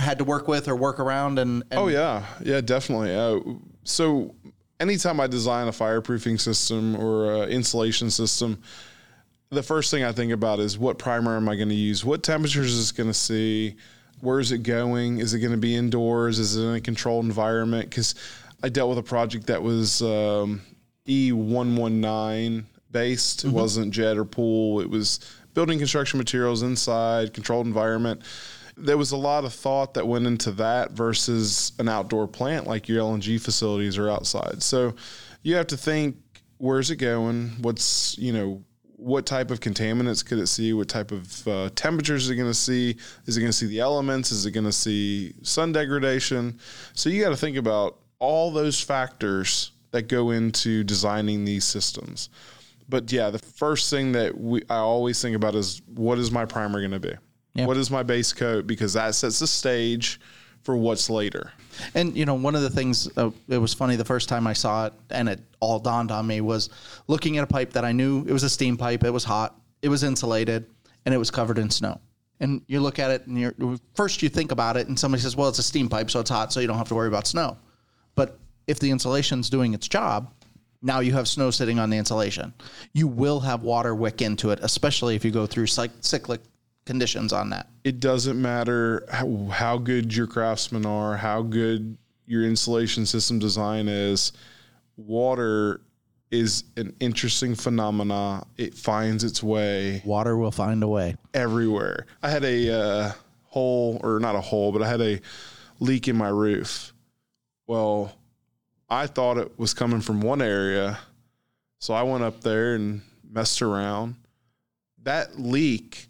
had 0.00 0.16
to 0.18 0.24
work 0.24 0.48
with 0.48 0.68
or 0.68 0.74
work 0.76 0.98
around 0.98 1.38
and, 1.38 1.62
and 1.70 1.80
Oh 1.80 1.88
yeah, 1.88 2.24
yeah, 2.42 2.62
definitely. 2.62 3.14
Uh, 3.14 3.40
so 3.82 4.34
anytime 4.80 5.20
I 5.20 5.26
design 5.26 5.68
a 5.68 5.72
fireproofing 5.72 6.40
system 6.40 6.96
or 6.96 7.44
insulation 7.44 8.10
system, 8.10 8.62
the 9.50 9.62
first 9.62 9.90
thing 9.90 10.04
I 10.04 10.12
think 10.12 10.32
about 10.32 10.60
is 10.60 10.78
what 10.78 10.98
primer 10.98 11.36
am 11.36 11.48
I 11.48 11.56
going 11.56 11.68
to 11.68 11.74
use? 11.74 12.04
What 12.04 12.22
temperatures 12.22 12.72
is 12.72 12.90
it 12.90 12.96
going 12.96 13.08
to 13.08 13.14
see? 13.14 13.76
Where 14.20 14.40
is 14.40 14.52
it 14.52 14.62
going? 14.62 15.18
Is 15.18 15.34
it 15.34 15.40
going 15.40 15.52
to 15.52 15.58
be 15.58 15.76
indoors? 15.76 16.38
Is 16.38 16.56
it 16.56 16.62
in 16.62 16.74
a 16.74 16.80
controlled 16.80 17.24
environment? 17.24 17.90
Because 17.90 18.14
I 18.62 18.68
dealt 18.68 18.88
with 18.88 18.98
a 18.98 19.02
project 19.02 19.46
that 19.48 19.62
was 19.62 20.02
um, 20.02 20.62
E119 21.06 22.64
based. 22.90 23.44
It 23.44 23.50
wasn't 23.50 23.92
jet 23.92 24.16
or 24.16 24.24
pool. 24.24 24.80
It 24.80 24.88
was 24.88 25.20
building 25.52 25.78
construction 25.78 26.18
materials 26.18 26.62
inside, 26.62 27.34
controlled 27.34 27.66
environment. 27.66 28.22
There 28.76 28.98
was 28.98 29.12
a 29.12 29.16
lot 29.16 29.44
of 29.44 29.52
thought 29.52 29.94
that 29.94 30.06
went 30.06 30.26
into 30.26 30.50
that 30.52 30.92
versus 30.92 31.72
an 31.78 31.88
outdoor 31.88 32.26
plant 32.26 32.66
like 32.66 32.88
your 32.88 33.00
LNG 33.00 33.40
facilities 33.40 33.98
are 33.98 34.10
outside. 34.10 34.62
So 34.62 34.94
you 35.42 35.54
have 35.56 35.68
to 35.68 35.76
think 35.76 36.16
where's 36.58 36.90
it 36.90 36.96
going? 36.96 37.50
What's, 37.60 38.18
you 38.18 38.32
know, 38.32 38.64
what 38.96 39.26
type 39.26 39.50
of 39.50 39.60
contaminants 39.60 40.24
could 40.24 40.38
it 40.38 40.46
see? 40.46 40.72
What 40.72 40.88
type 40.88 41.12
of 41.12 41.48
uh, 41.48 41.70
temperatures 41.74 42.24
is 42.24 42.30
it 42.30 42.36
going 42.36 42.50
to 42.50 42.54
see? 42.54 42.96
Is 43.26 43.36
it 43.36 43.40
going 43.40 43.50
to 43.50 43.56
see 43.56 43.66
the 43.66 43.80
elements? 43.80 44.32
Is 44.32 44.46
it 44.46 44.52
going 44.52 44.64
to 44.64 44.72
see 44.72 45.34
sun 45.42 45.72
degradation? 45.72 46.58
So 46.94 47.10
you 47.10 47.22
got 47.22 47.30
to 47.30 47.36
think 47.36 47.56
about 47.56 47.98
all 48.18 48.50
those 48.50 48.80
factors 48.80 49.72
that 49.90 50.08
go 50.08 50.30
into 50.30 50.84
designing 50.84 51.44
these 51.44 51.64
systems. 51.64 52.30
But 52.88 53.12
yeah, 53.12 53.30
the 53.30 53.38
first 53.38 53.90
thing 53.90 54.12
that 54.12 54.38
we 54.38 54.62
I 54.68 54.76
always 54.76 55.20
think 55.20 55.36
about 55.36 55.54
is 55.54 55.82
what 55.86 56.18
is 56.18 56.30
my 56.30 56.44
primer 56.44 56.80
going 56.80 56.90
to 56.90 57.00
be? 57.00 57.14
Yeah. 57.54 57.66
What 57.66 57.76
is 57.76 57.90
my 57.90 58.02
base 58.02 58.32
coat? 58.32 58.66
Because 58.66 58.94
that 58.94 59.14
sets 59.14 59.38
the 59.38 59.46
stage 59.46 60.20
for 60.62 60.76
what's 60.76 61.08
later. 61.08 61.52
And 61.94 62.16
you 62.16 62.24
know, 62.24 62.34
one 62.34 62.54
of 62.54 62.62
the 62.62 62.70
things 62.70 63.08
uh, 63.16 63.30
it 63.48 63.58
was 63.58 63.74
funny 63.74 63.96
the 63.96 64.04
first 64.04 64.28
time 64.28 64.46
I 64.46 64.54
saw 64.54 64.86
it, 64.86 64.92
and 65.10 65.28
it 65.28 65.40
all 65.60 65.78
dawned 65.78 66.10
on 66.10 66.26
me 66.26 66.40
was 66.40 66.70
looking 67.06 67.38
at 67.38 67.44
a 67.44 67.46
pipe 67.46 67.72
that 67.74 67.84
I 67.84 67.92
knew 67.92 68.24
it 68.26 68.32
was 68.32 68.42
a 68.42 68.50
steam 68.50 68.76
pipe. 68.76 69.04
It 69.04 69.10
was 69.10 69.24
hot. 69.24 69.60
It 69.82 69.88
was 69.88 70.02
insulated, 70.02 70.66
and 71.04 71.14
it 71.14 71.18
was 71.18 71.30
covered 71.30 71.58
in 71.58 71.70
snow. 71.70 72.00
And 72.40 72.62
you 72.66 72.80
look 72.80 72.98
at 72.98 73.10
it, 73.10 73.26
and 73.26 73.38
you're 73.38 73.54
first 73.94 74.22
you 74.22 74.28
think 74.28 74.50
about 74.50 74.76
it, 74.76 74.88
and 74.88 74.98
somebody 74.98 75.22
says, 75.22 75.36
"Well, 75.36 75.48
it's 75.48 75.58
a 75.58 75.62
steam 75.62 75.88
pipe, 75.88 76.10
so 76.10 76.20
it's 76.20 76.30
hot, 76.30 76.52
so 76.52 76.60
you 76.60 76.66
don't 76.66 76.78
have 76.78 76.88
to 76.88 76.94
worry 76.94 77.08
about 77.08 77.26
snow." 77.26 77.56
But 78.14 78.38
if 78.66 78.80
the 78.80 78.90
insulation's 78.90 79.50
doing 79.50 79.74
its 79.74 79.86
job, 79.86 80.32
now 80.82 81.00
you 81.00 81.12
have 81.12 81.28
snow 81.28 81.50
sitting 81.50 81.78
on 81.78 81.90
the 81.90 81.98
insulation. 81.98 82.54
You 82.92 83.06
will 83.06 83.40
have 83.40 83.62
water 83.62 83.94
wick 83.94 84.22
into 84.22 84.50
it, 84.50 84.58
especially 84.62 85.14
if 85.14 85.24
you 85.24 85.30
go 85.30 85.46
through 85.46 85.66
cyclic 85.66 86.40
conditions 86.84 87.32
on 87.32 87.50
that. 87.50 87.68
it 87.82 87.98
doesn't 88.00 88.40
matter 88.40 89.04
how, 89.10 89.46
how 89.50 89.78
good 89.78 90.14
your 90.14 90.26
craftsmen 90.26 90.84
are, 90.86 91.16
how 91.16 91.42
good 91.42 91.96
your 92.26 92.44
insulation 92.44 93.06
system 93.06 93.38
design 93.38 93.88
is. 93.88 94.32
Water 94.96 95.80
is 96.30 96.64
an 96.76 96.94
interesting 97.00 97.54
phenomena. 97.54 98.44
It 98.56 98.74
finds 98.74 99.24
its 99.24 99.42
way 99.42 100.02
Water 100.04 100.36
will 100.36 100.50
find 100.50 100.82
a 100.82 100.88
way. 100.88 101.16
everywhere. 101.32 102.06
I 102.22 102.30
had 102.30 102.44
a 102.44 102.70
uh, 102.80 103.12
hole, 103.44 104.00
or 104.02 104.18
not 104.20 104.34
a 104.34 104.40
hole, 104.40 104.72
but 104.72 104.82
I 104.82 104.88
had 104.88 105.00
a 105.00 105.20
leak 105.80 106.08
in 106.08 106.16
my 106.16 106.28
roof. 106.28 106.92
Well, 107.66 108.12
I 108.90 109.06
thought 109.06 109.38
it 109.38 109.58
was 109.58 109.74
coming 109.74 110.00
from 110.00 110.20
one 110.20 110.42
area, 110.42 110.98
so 111.78 111.94
I 111.94 112.02
went 112.02 112.24
up 112.24 112.40
there 112.42 112.74
and 112.74 113.02
messed 113.28 113.62
around. 113.62 114.16
That 115.02 115.38
leak 115.38 116.08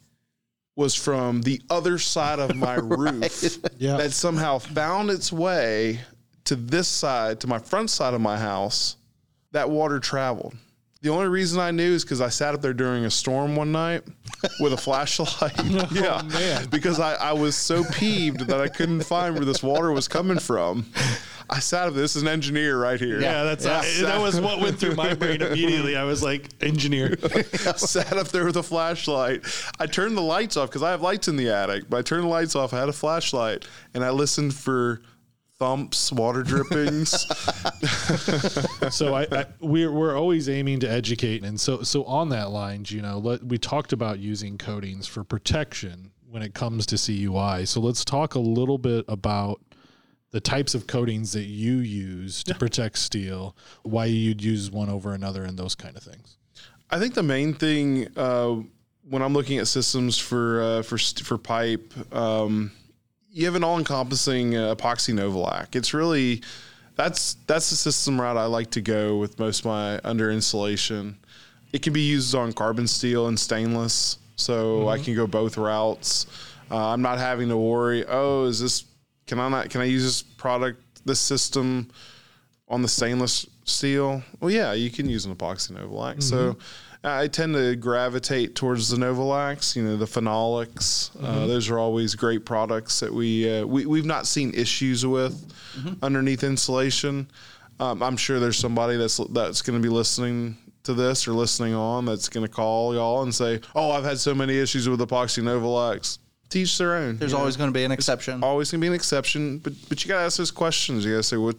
was 0.76 0.94
from 0.94 1.42
the 1.42 1.60
other 1.70 1.98
side 1.98 2.38
of 2.38 2.56
my 2.56 2.74
roof 2.82 3.58
Yeah. 3.78 3.96
that 3.96 4.12
somehow 4.12 4.58
found 4.58 5.10
its 5.10 5.32
way 5.32 6.00
to 6.44 6.56
this 6.56 6.88
side, 6.88 7.40
to 7.40 7.46
my 7.46 7.58
front 7.58 7.90
side 7.90 8.12
of 8.14 8.20
my 8.20 8.36
house. 8.38 8.96
That 9.52 9.70
water 9.70 10.00
traveled. 10.00 10.54
The 11.00 11.10
only 11.10 11.28
reason 11.28 11.60
I 11.60 11.70
knew 11.70 11.92
is 11.92 12.02
because 12.02 12.20
I 12.20 12.28
sat 12.30 12.54
up 12.54 12.62
there 12.62 12.72
during 12.72 13.04
a 13.04 13.10
storm 13.10 13.54
one 13.56 13.70
night 13.72 14.02
with 14.58 14.72
a 14.72 14.76
flashlight. 14.76 15.52
Oh, 15.58 15.88
yeah, 15.92 16.22
man. 16.22 16.66
because 16.70 16.98
I, 16.98 17.14
I 17.14 17.32
was 17.32 17.54
so 17.54 17.84
peeved 17.92 18.40
that 18.48 18.60
I 18.60 18.68
couldn't 18.68 19.02
find 19.02 19.34
where 19.36 19.44
this 19.44 19.62
water 19.62 19.92
was 19.92 20.08
coming 20.08 20.38
from. 20.38 20.86
I 21.50 21.58
sat 21.58 21.88
up. 21.88 21.94
This 21.94 22.16
is 22.16 22.22
an 22.22 22.28
engineer 22.28 22.78
right 22.78 22.98
here. 22.98 23.20
Yeah, 23.20 23.44
that's 23.44 23.66
uh, 23.66 23.82
that 24.02 24.20
was 24.20 24.40
what 24.40 24.60
went 24.60 24.78
through 24.78 24.94
my 24.94 25.14
brain 25.14 25.42
immediately. 25.42 25.96
I 25.96 26.04
was 26.04 26.22
like, 26.22 26.48
engineer. 26.62 27.16
sat 27.76 28.12
up 28.14 28.28
there 28.28 28.44
with 28.44 28.56
a 28.56 28.62
flashlight. 28.62 29.44
I 29.78 29.86
turned 29.86 30.16
the 30.16 30.22
lights 30.22 30.56
off 30.56 30.70
because 30.70 30.82
I 30.82 30.90
have 30.90 31.02
lights 31.02 31.28
in 31.28 31.36
the 31.36 31.50
attic. 31.50 31.84
But 31.88 31.98
I 31.98 32.02
turned 32.02 32.24
the 32.24 32.28
lights 32.28 32.56
off. 32.56 32.72
I 32.72 32.80
had 32.80 32.88
a 32.88 32.94
flashlight, 32.94 33.66
and 33.92 34.04
I 34.04 34.10
listened 34.10 34.54
for 34.54 35.02
thumps, 35.58 36.10
water 36.12 36.42
drippings. 36.44 37.10
so 38.90 39.14
I, 39.14 39.26
I 39.30 39.46
we're 39.60 39.92
we're 39.92 40.16
always 40.16 40.48
aiming 40.48 40.80
to 40.80 40.90
educate, 40.90 41.44
and 41.44 41.60
so 41.60 41.82
so 41.82 42.04
on 42.04 42.30
that 42.30 42.50
line, 42.50 42.84
you 42.88 43.02
know, 43.02 43.18
let, 43.18 43.44
we 43.44 43.58
talked 43.58 43.92
about 43.92 44.18
using 44.18 44.58
coatings 44.58 45.06
for 45.06 45.24
protection 45.24 46.10
when 46.28 46.42
it 46.42 46.54
comes 46.54 46.86
to 46.86 46.96
CUI. 46.96 47.64
So 47.64 47.80
let's 47.80 48.04
talk 48.04 48.34
a 48.34 48.40
little 48.40 48.78
bit 48.78 49.04
about 49.08 49.60
the 50.34 50.40
types 50.40 50.74
of 50.74 50.88
coatings 50.88 51.32
that 51.32 51.44
you 51.44 51.74
use 51.74 52.42
to 52.42 52.56
protect 52.56 52.98
steel, 52.98 53.54
why 53.84 54.06
you'd 54.06 54.42
use 54.42 54.68
one 54.68 54.88
over 54.88 55.14
another, 55.14 55.44
and 55.44 55.56
those 55.56 55.76
kind 55.76 55.96
of 55.96 56.02
things. 56.02 56.38
I 56.90 56.98
think 56.98 57.14
the 57.14 57.22
main 57.22 57.54
thing 57.54 58.08
uh, 58.16 58.56
when 59.08 59.22
I'm 59.22 59.32
looking 59.32 59.58
at 59.58 59.68
systems 59.68 60.18
for 60.18 60.60
uh, 60.60 60.82
for 60.82 60.98
for 60.98 61.38
pipe, 61.38 61.94
um, 62.12 62.72
you 63.30 63.44
have 63.44 63.54
an 63.54 63.62
all-encompassing 63.62 64.56
uh, 64.56 64.74
epoxy 64.74 65.14
Novolac. 65.14 65.76
It's 65.76 65.94
really 65.94 66.42
that's 66.96 67.34
that's 67.46 67.70
the 67.70 67.76
system 67.76 68.20
route 68.20 68.36
I 68.36 68.46
like 68.46 68.72
to 68.72 68.80
go 68.80 69.18
with 69.18 69.38
most 69.38 69.60
of 69.60 69.66
my 69.66 70.00
under 70.02 70.32
insulation. 70.32 71.16
It 71.72 71.82
can 71.82 71.92
be 71.92 72.02
used 72.02 72.34
on 72.34 72.52
carbon 72.52 72.88
steel 72.88 73.28
and 73.28 73.38
stainless, 73.38 74.18
so 74.34 74.88
I 74.88 74.98
can 74.98 75.14
go 75.14 75.28
both 75.28 75.56
routes. 75.56 76.26
Uh, 76.72 76.88
I'm 76.88 77.02
not 77.02 77.18
having 77.18 77.50
to 77.50 77.56
worry. 77.56 78.04
Oh, 78.08 78.46
is 78.46 78.58
this? 78.58 78.84
Can 79.26 79.38
I 79.38 79.48
not? 79.48 79.70
Can 79.70 79.80
I 79.80 79.84
use 79.84 80.04
this 80.04 80.22
product, 80.22 80.82
this 81.04 81.20
system? 81.20 81.88
on 82.68 82.82
the 82.82 82.88
stainless 82.88 83.46
steel, 83.64 84.22
well, 84.40 84.50
yeah, 84.50 84.72
you 84.72 84.90
can 84.90 85.08
use 85.08 85.26
an 85.26 85.34
epoxy 85.34 85.72
Novolac. 85.72 86.22
So 86.22 86.56
I 87.04 87.28
tend 87.28 87.54
to 87.54 87.76
gravitate 87.76 88.54
towards 88.54 88.88
the 88.88 88.96
Novolacs, 88.96 89.76
you 89.76 89.82
know, 89.82 89.96
the 89.96 90.06
phenolics. 90.06 91.10
Uh, 91.22 91.46
those 91.46 91.68
are 91.68 91.78
always 91.78 92.14
great 92.14 92.46
products 92.46 93.00
that 93.00 93.12
we, 93.12 93.50
uh, 93.50 93.66
we, 93.66 93.84
we've 93.84 94.06
not 94.06 94.26
seen 94.26 94.52
issues 94.54 95.04
with 95.04 95.52
underneath 96.02 96.42
insulation. 96.42 97.28
Um, 97.80 98.02
I'm 98.02 98.16
sure 98.16 98.40
there's 98.40 98.58
somebody 98.58 98.96
that's, 98.96 99.18
that's 99.30 99.60
going 99.60 99.80
to 99.80 99.82
be 99.82 99.92
listening 99.92 100.56
to 100.84 100.94
this 100.94 101.28
or 101.28 101.32
listening 101.32 101.74
on 101.74 102.06
that's 102.06 102.28
going 102.28 102.46
to 102.46 102.52
call 102.52 102.94
y'all 102.94 103.22
and 103.22 103.34
say, 103.34 103.60
oh, 103.74 103.90
I've 103.90 104.04
had 104.04 104.18
so 104.18 104.34
many 104.34 104.58
issues 104.58 104.88
with 104.88 105.00
epoxy 105.00 105.42
Novolacs. 105.42 106.18
Teach 106.50 106.78
their 106.78 106.94
own. 106.94 107.16
There's 107.18 107.34
always 107.34 107.56
going 107.56 107.70
to 107.70 107.74
be 107.74 107.84
an 107.84 107.92
exception. 107.92 108.42
always 108.44 108.70
gonna 108.70 108.80
be 108.80 108.86
an 108.86 108.94
exception, 108.94 109.58
but 109.58 109.72
but 109.88 110.04
you 110.04 110.08
gotta 110.08 110.24
ask 110.24 110.38
those 110.38 110.50
questions. 110.50 111.04
You 111.04 111.12
gotta 111.12 111.22
say 111.22 111.36
what 111.36 111.56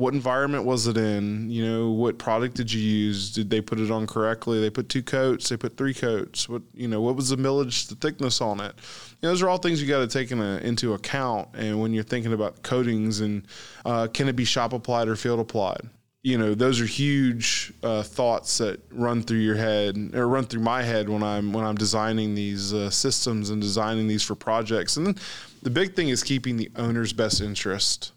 what 0.00 0.14
environment 0.14 0.64
was 0.64 0.86
it 0.86 0.96
in? 0.96 1.50
You 1.50 1.66
know, 1.66 1.90
what 1.90 2.16
product 2.16 2.54
did 2.54 2.72
you 2.72 2.80
use? 2.80 3.32
Did 3.32 3.50
they 3.50 3.60
put 3.60 3.78
it 3.78 3.90
on 3.90 4.06
correctly? 4.06 4.58
They 4.58 4.70
put 4.70 4.88
two 4.88 5.02
coats. 5.02 5.50
They 5.50 5.58
put 5.58 5.76
three 5.76 5.92
coats. 5.92 6.48
What 6.48 6.62
you 6.74 6.88
know? 6.88 7.02
What 7.02 7.16
was 7.16 7.28
the 7.28 7.36
millage, 7.36 7.88
the 7.88 7.96
thickness 7.96 8.40
on 8.40 8.60
it? 8.60 8.74
You 9.20 9.26
know, 9.26 9.28
those 9.28 9.42
are 9.42 9.48
all 9.48 9.58
things 9.58 9.82
you 9.82 9.86
got 9.86 9.98
to 10.00 10.08
take 10.08 10.30
in 10.30 10.40
a, 10.40 10.56
into 10.58 10.94
account. 10.94 11.48
And 11.54 11.80
when 11.80 11.92
you're 11.92 12.02
thinking 12.02 12.32
about 12.32 12.62
coatings 12.62 13.20
and 13.20 13.46
uh, 13.84 14.08
can 14.12 14.28
it 14.28 14.36
be 14.36 14.44
shop 14.44 14.72
applied 14.72 15.08
or 15.08 15.16
field 15.16 15.38
applied? 15.40 15.82
You 16.22 16.36
know, 16.36 16.54
those 16.54 16.82
are 16.82 16.86
huge 16.86 17.72
uh, 17.82 18.02
thoughts 18.02 18.58
that 18.58 18.80
run 18.90 19.22
through 19.22 19.38
your 19.38 19.56
head 19.56 19.96
or 20.14 20.28
run 20.28 20.44
through 20.44 20.60
my 20.60 20.82
head 20.82 21.08
when 21.08 21.22
I'm 21.22 21.52
when 21.52 21.64
I'm 21.64 21.76
designing 21.76 22.34
these 22.34 22.74
uh, 22.74 22.90
systems 22.90 23.48
and 23.48 23.62
designing 23.62 24.06
these 24.06 24.22
for 24.22 24.34
projects. 24.34 24.98
And 24.98 25.06
then 25.06 25.16
the 25.62 25.70
big 25.70 25.94
thing 25.94 26.10
is 26.10 26.22
keeping 26.22 26.58
the 26.58 26.70
owner's 26.76 27.14
best 27.14 27.40
interest 27.40 28.12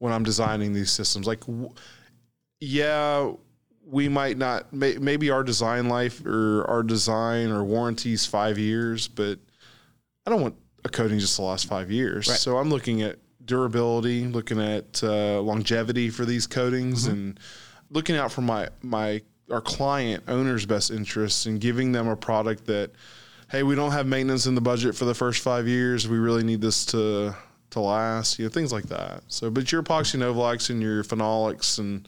when 0.00 0.12
I'm 0.12 0.24
designing 0.24 0.72
these 0.72 0.90
systems. 0.90 1.28
Like, 1.28 1.40
w- 1.40 1.70
yeah, 2.60 3.30
we 3.86 4.08
might 4.08 4.36
not, 4.36 4.72
may, 4.72 4.98
maybe 4.98 5.30
our 5.30 5.44
design 5.44 5.88
life 5.88 6.24
or 6.26 6.64
our 6.68 6.82
design 6.82 7.50
or 7.50 7.64
warranties 7.64 8.26
five 8.26 8.58
years, 8.58 9.06
but 9.06 9.38
I 10.26 10.30
don't 10.30 10.42
want 10.42 10.56
a 10.84 10.88
coating 10.88 11.20
just 11.20 11.36
to 11.36 11.42
last 11.42 11.66
five 11.66 11.90
years. 11.90 12.26
So 12.40 12.58
I'm 12.58 12.68
looking 12.68 13.02
at 13.02 13.18
durability, 13.48 14.26
looking 14.26 14.60
at 14.60 15.02
uh, 15.02 15.40
longevity 15.40 16.10
for 16.10 16.24
these 16.24 16.46
coatings, 16.46 17.06
and 17.08 17.40
looking 17.90 18.14
out 18.14 18.30
for 18.30 18.42
my 18.42 18.68
my 18.82 19.20
our 19.50 19.60
client 19.60 20.22
owner's 20.28 20.66
best 20.66 20.90
interests 20.90 21.46
and 21.46 21.60
giving 21.60 21.90
them 21.90 22.06
a 22.06 22.14
product 22.14 22.66
that, 22.66 22.90
hey, 23.50 23.62
we 23.62 23.74
don't 23.74 23.92
have 23.92 24.06
maintenance 24.06 24.46
in 24.46 24.54
the 24.54 24.60
budget 24.60 24.94
for 24.94 25.06
the 25.06 25.14
first 25.14 25.42
five 25.42 25.66
years. 25.66 26.06
We 26.06 26.18
really 26.18 26.44
need 26.44 26.60
this 26.60 26.86
to 26.86 27.34
to 27.70 27.80
last. 27.80 28.38
You 28.38 28.44
know, 28.44 28.50
things 28.50 28.72
like 28.72 28.84
that. 28.84 29.24
So, 29.26 29.50
but 29.50 29.72
your 29.72 29.82
epoxy 29.82 30.16
novolacs 30.16 30.70
and 30.70 30.80
your 30.80 31.02
phenolics 31.02 31.80
and 31.80 32.06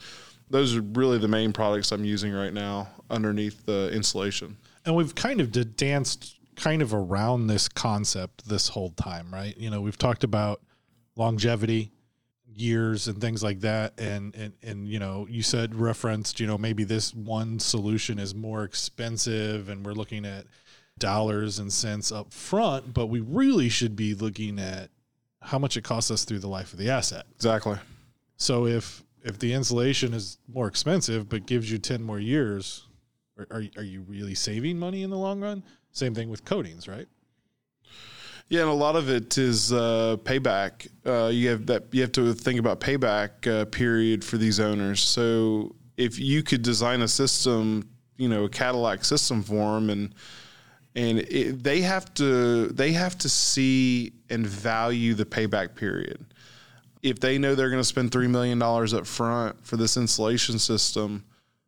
those 0.51 0.77
are 0.77 0.83
really 0.83 1.19
the 1.19 1.29
main 1.29 1.53
products 1.53 1.93
I'm 1.93 2.05
using 2.05 2.33
right 2.33 2.53
now 2.53 2.89
underneath 3.09 3.65
the 3.67 3.91
insulation. 3.93 4.57
And 4.85 4.97
we've 4.97 5.15
kind 5.15 5.41
of 5.41 5.77
danced 5.77 6.39
kind 6.57 6.83
of 6.83 6.93
around 6.93 7.47
this 7.47 7.69
concept 7.69 8.49
this 8.49 8.69
whole 8.69 8.91
time, 8.91 9.33
right? 9.33 9.57
You 9.57 9.71
know, 9.71 9.81
we've 9.81 9.97
talked 9.97 10.25
about 10.25 10.61
longevity, 11.21 11.93
years 12.53 13.09
and 13.09 13.21
things 13.21 13.43
like 13.43 13.61
that 13.61 13.99
and 13.99 14.35
and 14.35 14.53
and 14.63 14.89
you 14.89 14.99
know, 14.99 15.27
you 15.31 15.43
said 15.43 15.75
referenced, 15.75 16.41
you 16.41 16.47
know, 16.47 16.59
maybe 16.59 16.85
this 16.85 17.15
one 17.15 17.59
solution 17.59 18.19
is 18.19 18.35
more 18.35 18.65
expensive 18.65 19.69
and 19.69 19.85
we're 19.85 19.93
looking 19.93 20.25
at 20.25 20.47
dollars 20.99 21.59
and 21.59 21.73
cents 21.73 22.13
up 22.13 22.33
front, 22.33 22.93
but 22.93 23.07
we 23.07 23.21
really 23.21 23.69
should 23.69 23.97
be 23.97 24.15
looking 24.15 24.59
at 24.59 24.91
how 25.43 25.59
much 25.59 25.77
it 25.77 25.85
costs 25.85 26.11
us 26.11 26.25
through 26.25 26.39
the 26.39 26.49
life 26.49 26.73
of 26.73 26.79
the 26.79 26.91
asset. 26.91 27.25
Exactly. 27.37 27.77
So 28.37 28.67
if 28.67 29.03
if 29.23 29.39
the 29.39 29.53
insulation 29.53 30.15
is 30.15 30.39
more 30.53 30.67
expensive 30.67 31.29
but 31.29 31.47
gives 31.47 31.71
you 31.71 31.79
10 31.79 32.03
more 32.03 32.19
years, 32.19 32.87
are, 33.39 33.47
are, 33.51 33.63
are 33.77 33.83
you 33.83 34.03
really 34.03 34.35
saving 34.35 34.79
money 34.79 35.03
in 35.03 35.11
the 35.11 35.19
long 35.19 35.41
run? 35.41 35.63
Same 35.93 36.15
thing 36.15 36.31
with 36.31 36.45
coatings, 36.45 36.89
right? 36.89 37.07
Yeah, 38.51 38.63
and 38.63 38.71
a 38.71 38.75
lot 38.75 38.97
of 38.97 39.09
it 39.09 39.39
is 39.39 39.73
uh, 39.73 40.17
payback. 40.25 40.89
Uh, 41.07 41.29
you 41.29 41.51
have 41.51 41.67
that 41.67 41.85
you 41.93 42.03
have 42.03 42.11
to 42.13 42.35
think 42.35 42.59
about 42.59 42.81
payback 42.81 43.47
uh, 43.47 43.65
period 43.67 44.25
for 44.25 44.39
these 44.39 44.59
owners. 44.59 45.01
So 45.01 45.77
if 45.97 46.19
you 46.19 46.43
could 46.43 46.63
design 46.63 47.01
a 47.03 47.07
system, 47.07 47.89
you 48.17 48.29
know, 48.29 48.45
a 48.45 48.49
Cadillac 48.49 49.05
system 49.05 49.45
for 49.45 49.75
them, 49.75 49.89
and 49.89 50.15
and 50.97 51.21
it, 51.21 51.63
they 51.63 51.83
have 51.83 52.13
to 52.15 52.67
they 52.67 52.91
have 52.91 53.17
to 53.19 53.29
see 53.29 54.15
and 54.29 54.45
value 54.45 55.15
the 55.15 55.25
payback 55.25 55.77
period. 55.77 56.27
If 57.05 57.21
they 57.21 57.39
know 57.39 57.55
they're 57.55 57.71
going 57.71 57.81
to 57.81 57.85
spend 57.85 58.11
three 58.11 58.27
million 58.27 58.59
dollars 58.59 58.93
up 58.93 59.07
front 59.07 59.65
for 59.65 59.77
this 59.77 59.97
insulation 59.97 60.59
system, 60.59 61.25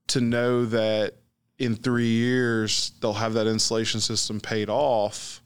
to 0.09 0.21
know 0.21 0.65
that 0.65 1.15
in 1.61 1.77
three 1.77 2.11
years 2.11 2.91
they'll 3.01 3.13
have 3.13 3.35
that 3.35 3.47
insulation 3.47 4.01
system 4.01 4.41
paid 4.41 4.69
off 4.69 5.42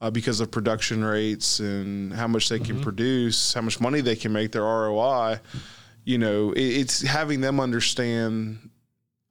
uh, 0.00 0.10
because 0.10 0.40
of 0.40 0.50
production 0.50 1.04
rates 1.04 1.60
and 1.60 2.12
how 2.12 2.28
much 2.28 2.48
they 2.48 2.58
can 2.58 2.80
produce, 2.80 3.54
how 3.54 3.62
much 3.62 3.80
money 3.80 4.00
they 4.00 4.16
can 4.16 4.32
make, 4.32 4.52
their 4.52 4.62
ROI. 4.62 5.40
You 6.04 6.18
know, 6.18 6.52
it, 6.52 6.60
it's 6.60 7.02
having 7.02 7.40
them 7.40 7.60
understand 7.60 8.70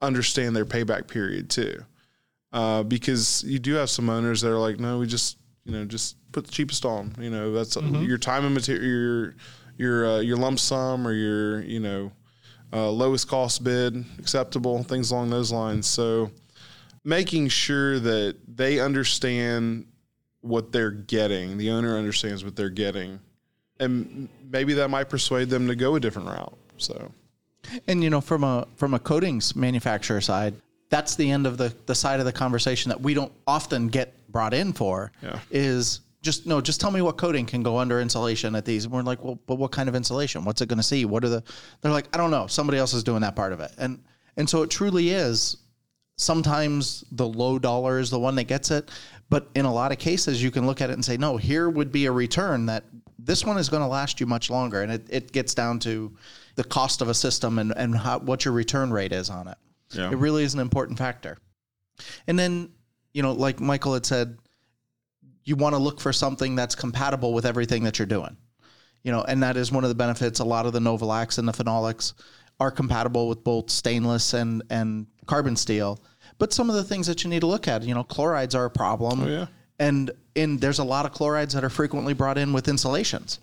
understand 0.01 0.55
their 0.55 0.65
payback 0.65 1.07
period 1.07 1.49
too, 1.49 1.83
uh, 2.51 2.83
because 2.83 3.43
you 3.43 3.59
do 3.59 3.75
have 3.75 3.89
some 3.89 4.09
owners 4.09 4.41
that 4.41 4.51
are 4.51 4.59
like, 4.59 4.79
no, 4.79 4.99
we 4.99 5.07
just 5.07 5.37
you 5.63 5.71
know 5.71 5.85
just 5.85 6.17
put 6.31 6.45
the 6.45 6.51
cheapest 6.51 6.85
on. 6.85 7.15
You 7.19 7.29
know, 7.29 7.53
that's 7.53 7.75
your 7.75 8.17
time 8.17 8.45
and 8.45 8.53
material, 8.53 8.83
your 8.85 9.35
your 9.77 10.07
uh, 10.07 10.19
your 10.19 10.37
lump 10.37 10.59
sum 10.59 11.07
or 11.07 11.13
your 11.13 11.61
you 11.61 11.79
know 11.79 12.11
uh, 12.73 12.89
lowest 12.89 13.27
cost 13.27 13.63
bid 13.63 14.03
acceptable, 14.19 14.83
things 14.83 15.11
along 15.11 15.29
those 15.29 15.51
lines. 15.51 15.87
So 15.87 16.31
making 17.03 17.49
sure 17.49 17.99
that 17.99 18.35
they 18.47 18.79
understand 18.79 19.85
what 20.45 20.71
they're 20.71 20.91
getting, 20.91 21.57
the 21.57 21.71
owner 21.71 21.97
understands 21.97 22.43
what 22.43 22.55
they're 22.55 22.69
getting, 22.69 23.19
and 23.79 24.29
maybe 24.49 24.73
that 24.75 24.89
might 24.89 25.09
persuade 25.09 25.49
them 25.49 25.67
to 25.67 25.75
go 25.75 25.95
a 25.95 25.99
different 25.99 26.29
route. 26.29 26.57
So 26.77 27.11
And 27.87 28.03
you 28.03 28.09
know, 28.09 28.21
from 28.21 28.43
a 28.43 28.67
from 28.75 28.93
a 28.93 28.99
coatings 28.99 29.55
manufacturer 29.55 30.21
side, 30.21 30.55
that's 30.89 31.15
the 31.15 31.29
end 31.29 31.47
of 31.47 31.57
the 31.57 31.75
the 31.85 31.95
side 31.95 32.19
of 32.19 32.25
the 32.25 32.31
conversation 32.31 32.89
that 32.89 33.01
we 33.01 33.13
don't 33.13 33.31
often 33.47 33.87
get 33.87 34.13
brought 34.31 34.53
in 34.53 34.73
for. 34.73 35.11
Yeah. 35.21 35.39
Is 35.51 36.01
just 36.21 36.45
no, 36.45 36.61
just 36.61 36.81
tell 36.81 36.91
me 36.91 37.01
what 37.01 37.17
coating 37.17 37.45
can 37.45 37.63
go 37.63 37.77
under 37.77 38.01
insulation 38.01 38.55
at 38.55 38.65
these. 38.65 38.85
And 38.85 38.93
we're 38.93 39.01
like, 39.01 39.23
well, 39.23 39.39
but 39.45 39.55
what 39.55 39.71
kind 39.71 39.89
of 39.89 39.95
insulation? 39.95 40.43
What's 40.43 40.61
it 40.61 40.67
going 40.67 40.77
to 40.77 40.83
see? 40.83 41.05
What 41.05 41.23
are 41.23 41.29
the? 41.29 41.43
They're 41.81 41.91
like, 41.91 42.07
I 42.13 42.17
don't 42.17 42.31
know. 42.31 42.47
Somebody 42.47 42.77
else 42.77 42.93
is 42.93 43.03
doing 43.03 43.21
that 43.21 43.35
part 43.35 43.53
of 43.53 43.59
it, 43.59 43.71
and 43.77 44.03
and 44.37 44.49
so 44.49 44.63
it 44.63 44.69
truly 44.69 45.09
is. 45.09 45.57
Sometimes 46.17 47.03
the 47.11 47.27
low 47.27 47.59
dollar 47.59 47.99
is 47.99 48.09
the 48.09 48.19
one 48.19 48.35
that 48.35 48.45
gets 48.45 48.71
it, 48.71 48.89
but 49.29 49.49
in 49.55 49.65
a 49.65 49.73
lot 49.73 49.91
of 49.91 49.97
cases, 49.97 50.41
you 50.41 50.51
can 50.51 50.65
look 50.65 50.81
at 50.81 50.89
it 50.89 50.93
and 50.93 51.03
say, 51.03 51.17
no, 51.17 51.37
here 51.37 51.69
would 51.69 51.91
be 51.91 52.05
a 52.05 52.11
return 52.11 52.67
that 52.67 52.83
this 53.17 53.43
one 53.43 53.57
is 53.57 53.69
going 53.69 53.81
to 53.81 53.87
last 53.87 54.19
you 54.19 54.25
much 54.25 54.49
longer, 54.49 54.81
and 54.81 54.91
it, 54.91 55.07
it 55.09 55.31
gets 55.31 55.53
down 55.53 55.79
to 55.79 56.15
the 56.55 56.63
cost 56.63 57.01
of 57.01 57.09
a 57.09 57.13
system 57.13 57.59
and 57.59 57.73
and 57.75 57.95
how, 57.95 58.19
what 58.19 58.45
your 58.45 58.53
return 58.53 58.91
rate 58.91 59.11
is 59.11 59.29
on 59.29 59.47
it. 59.47 59.57
Yeah. 59.93 60.11
It 60.11 60.17
really 60.17 60.43
is 60.43 60.53
an 60.53 60.59
important 60.59 60.97
factor. 60.97 61.37
And 62.27 62.37
then, 62.37 62.69
you 63.13 63.23
know, 63.23 63.31
like 63.31 63.59
Michael 63.59 63.93
had 63.93 64.05
said, 64.05 64.37
you 65.43 65.55
want 65.55 65.73
to 65.73 65.79
look 65.79 66.01
for 66.01 66.11
something 66.11 66.55
that's 66.55 66.75
compatible 66.75 67.33
with 67.33 67.45
everything 67.45 67.83
that 67.83 67.99
you're 67.99 68.05
doing. 68.05 68.35
You 69.03 69.11
know, 69.11 69.23
and 69.23 69.43
that 69.43 69.57
is 69.57 69.71
one 69.71 69.83
of 69.83 69.89
the 69.89 69.95
benefits. 69.95 70.39
A 70.39 70.43
lot 70.45 70.65
of 70.65 70.73
the 70.73 70.79
Novolacs 70.79 71.37
and 71.37 71.47
the 71.47 71.51
phenolics 71.51 72.13
are 72.59 72.71
compatible 72.71 73.27
with 73.27 73.43
both 73.43 73.69
stainless 73.69 74.33
and 74.33 74.63
and 74.69 75.07
carbon 75.25 75.55
steel. 75.55 75.99
But 76.37 76.53
some 76.53 76.69
of 76.69 76.75
the 76.75 76.83
things 76.83 77.07
that 77.07 77.23
you 77.23 77.29
need 77.29 77.41
to 77.41 77.47
look 77.47 77.67
at, 77.67 77.83
you 77.83 77.93
know, 77.93 78.03
chlorides 78.03 78.55
are 78.55 78.65
a 78.65 78.69
problem. 78.69 79.23
Oh, 79.23 79.27
yeah. 79.27 79.45
And 79.79 80.11
in 80.35 80.57
there's 80.57 80.79
a 80.79 80.83
lot 80.83 81.05
of 81.05 81.11
chlorides 81.11 81.53
that 81.53 81.63
are 81.63 81.69
frequently 81.69 82.13
brought 82.13 82.37
in 82.37 82.53
with 82.53 82.67
insulations. 82.67 83.39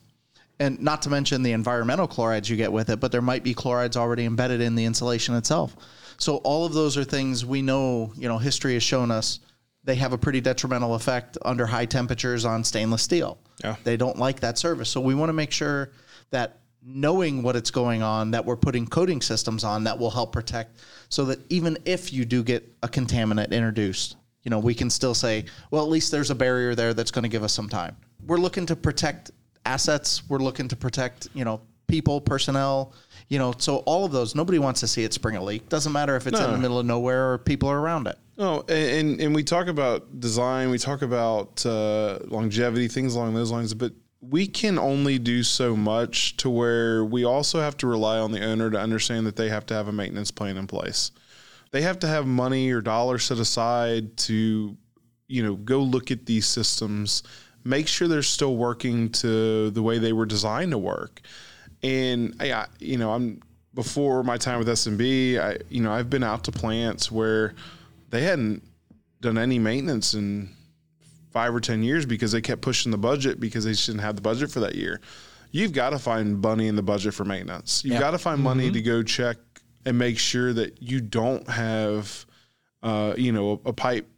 And 0.60 0.80
not 0.80 1.02
to 1.02 1.10
mention 1.10 1.42
the 1.42 1.52
environmental 1.52 2.06
chlorides 2.06 2.48
you 2.48 2.56
get 2.56 2.72
with 2.72 2.90
it, 2.90 3.00
but 3.00 3.10
there 3.10 3.22
might 3.22 3.42
be 3.42 3.54
chlorides 3.54 3.96
already 3.96 4.24
embedded 4.24 4.60
in 4.60 4.74
the 4.74 4.84
insulation 4.84 5.34
itself. 5.34 5.74
So 6.18 6.36
all 6.36 6.64
of 6.64 6.72
those 6.72 6.96
are 6.96 7.04
things 7.04 7.44
we 7.44 7.62
know, 7.62 8.12
you 8.16 8.28
know, 8.28 8.38
history 8.38 8.74
has 8.74 8.82
shown 8.82 9.10
us 9.10 9.40
they 9.84 9.96
have 9.96 10.12
a 10.12 10.18
pretty 10.18 10.40
detrimental 10.40 10.94
effect 10.94 11.36
under 11.44 11.66
high 11.66 11.86
temperatures 11.86 12.44
on 12.44 12.62
stainless 12.62 13.02
steel. 13.02 13.38
Yeah. 13.64 13.76
They 13.82 13.96
don't 13.96 14.18
like 14.18 14.40
that 14.40 14.58
service. 14.58 14.88
So 14.88 15.00
we 15.00 15.14
want 15.14 15.30
to 15.30 15.34
make 15.34 15.50
sure 15.50 15.90
that 16.30 16.58
knowing 16.84 17.42
what 17.42 17.56
it's 17.56 17.70
going 17.70 18.02
on, 18.02 18.30
that 18.32 18.44
we're 18.44 18.56
putting 18.56 18.86
coating 18.86 19.20
systems 19.20 19.64
on 19.64 19.84
that 19.84 19.98
will 19.98 20.10
help 20.10 20.32
protect 20.32 20.78
so 21.12 21.26
that 21.26 21.38
even 21.50 21.76
if 21.84 22.10
you 22.10 22.24
do 22.24 22.42
get 22.42 22.66
a 22.82 22.88
contaminant 22.88 23.50
introduced, 23.50 24.16
you 24.44 24.50
know, 24.50 24.58
we 24.58 24.74
can 24.74 24.88
still 24.88 25.12
say, 25.12 25.44
well, 25.70 25.82
at 25.82 25.90
least 25.90 26.10
there's 26.10 26.30
a 26.30 26.34
barrier 26.34 26.74
there 26.74 26.94
that's 26.94 27.10
going 27.10 27.22
to 27.22 27.28
give 27.28 27.42
us 27.42 27.52
some 27.52 27.68
time. 27.68 27.94
We're 28.26 28.38
looking 28.38 28.64
to 28.64 28.74
protect 28.74 29.30
assets. 29.66 30.22
We're 30.30 30.38
looking 30.38 30.68
to 30.68 30.76
protect, 30.76 31.28
you 31.34 31.44
know, 31.44 31.60
people, 31.86 32.18
personnel, 32.18 32.94
you 33.28 33.38
know, 33.38 33.52
so 33.58 33.78
all 33.78 34.06
of 34.06 34.12
those, 34.12 34.34
nobody 34.34 34.58
wants 34.58 34.80
to 34.80 34.86
see 34.86 35.04
it 35.04 35.12
spring 35.12 35.36
a 35.36 35.44
leak. 35.44 35.68
Doesn't 35.68 35.92
matter 35.92 36.16
if 36.16 36.26
it's 36.26 36.40
in 36.40 36.50
the 36.50 36.56
middle 36.56 36.78
of 36.78 36.86
nowhere 36.86 37.34
or 37.34 37.38
people 37.38 37.68
are 37.68 37.78
around 37.78 38.06
it. 38.06 38.18
Oh, 38.38 38.64
and, 38.70 38.70
and 38.70 39.20
and 39.20 39.34
we 39.34 39.44
talk 39.44 39.66
about 39.66 40.18
design, 40.18 40.70
we 40.70 40.78
talk 40.78 41.02
about 41.02 41.64
uh, 41.66 42.20
longevity, 42.24 42.88
things 42.88 43.14
along 43.14 43.34
those 43.34 43.50
lines, 43.50 43.74
but 43.74 43.92
we 44.22 44.46
can 44.46 44.78
only 44.78 45.18
do 45.18 45.42
so 45.42 45.76
much 45.76 46.36
to 46.36 46.48
where 46.48 47.04
we 47.04 47.24
also 47.24 47.60
have 47.60 47.76
to 47.78 47.88
rely 47.88 48.18
on 48.18 48.30
the 48.30 48.42
owner 48.42 48.70
to 48.70 48.78
understand 48.78 49.26
that 49.26 49.34
they 49.34 49.48
have 49.48 49.66
to 49.66 49.74
have 49.74 49.88
a 49.88 49.92
maintenance 49.92 50.30
plan 50.30 50.56
in 50.56 50.66
place. 50.68 51.10
They 51.72 51.82
have 51.82 51.98
to 52.00 52.06
have 52.06 52.24
money 52.24 52.70
or 52.70 52.80
dollars 52.80 53.24
set 53.24 53.38
aside 53.38 54.16
to, 54.18 54.76
you 55.26 55.42
know, 55.42 55.56
go 55.56 55.80
look 55.80 56.12
at 56.12 56.26
these 56.26 56.46
systems, 56.46 57.24
make 57.64 57.88
sure 57.88 58.06
they're 58.06 58.22
still 58.22 58.56
working 58.56 59.10
to 59.10 59.70
the 59.70 59.82
way 59.82 59.98
they 59.98 60.12
were 60.12 60.26
designed 60.26 60.70
to 60.70 60.78
work. 60.78 61.20
And 61.82 62.36
I, 62.38 62.66
you 62.78 62.98
know, 62.98 63.12
I'm 63.12 63.42
before 63.74 64.22
my 64.22 64.36
time 64.36 64.60
with 64.60 64.68
S&B, 64.68 65.38
I, 65.38 65.58
you 65.68 65.82
know, 65.82 65.92
I've 65.92 66.10
been 66.10 66.22
out 66.22 66.44
to 66.44 66.52
plants 66.52 67.10
where 67.10 67.54
they 68.10 68.22
hadn't 68.22 68.62
done 69.20 69.38
any 69.38 69.58
maintenance 69.58 70.14
in 70.14 70.54
five 71.32 71.54
or 71.54 71.60
ten 71.60 71.82
years 71.82 72.06
because 72.06 72.32
they 72.32 72.40
kept 72.40 72.62
pushing 72.62 72.92
the 72.92 72.98
budget 72.98 73.40
because 73.40 73.64
they 73.64 73.72
just 73.72 73.86
didn't 73.86 74.00
have 74.02 74.16
the 74.16 74.22
budget 74.22 74.50
for 74.50 74.60
that 74.60 74.74
year. 74.74 75.00
You've 75.50 75.72
got 75.72 75.90
to 75.90 75.98
find 75.98 76.40
money 76.40 76.68
in 76.68 76.76
the 76.76 76.82
budget 76.82 77.14
for 77.14 77.24
maintenance. 77.24 77.82
You've 77.84 77.94
Yeah. 77.94 78.00
got 78.00 78.10
to 78.12 78.18
find 78.18 78.40
money 78.40 78.70
to 78.70 78.80
go 78.80 79.02
check 79.02 79.36
and 79.84 79.98
make 79.98 80.18
sure 80.18 80.52
that 80.52 80.80
you 80.82 81.00
don't 81.00 81.48
have, 81.48 82.24
uh, 82.82 83.14
you 83.16 83.32
know, 83.32 83.60
a, 83.64 83.72
pipe 83.72 84.08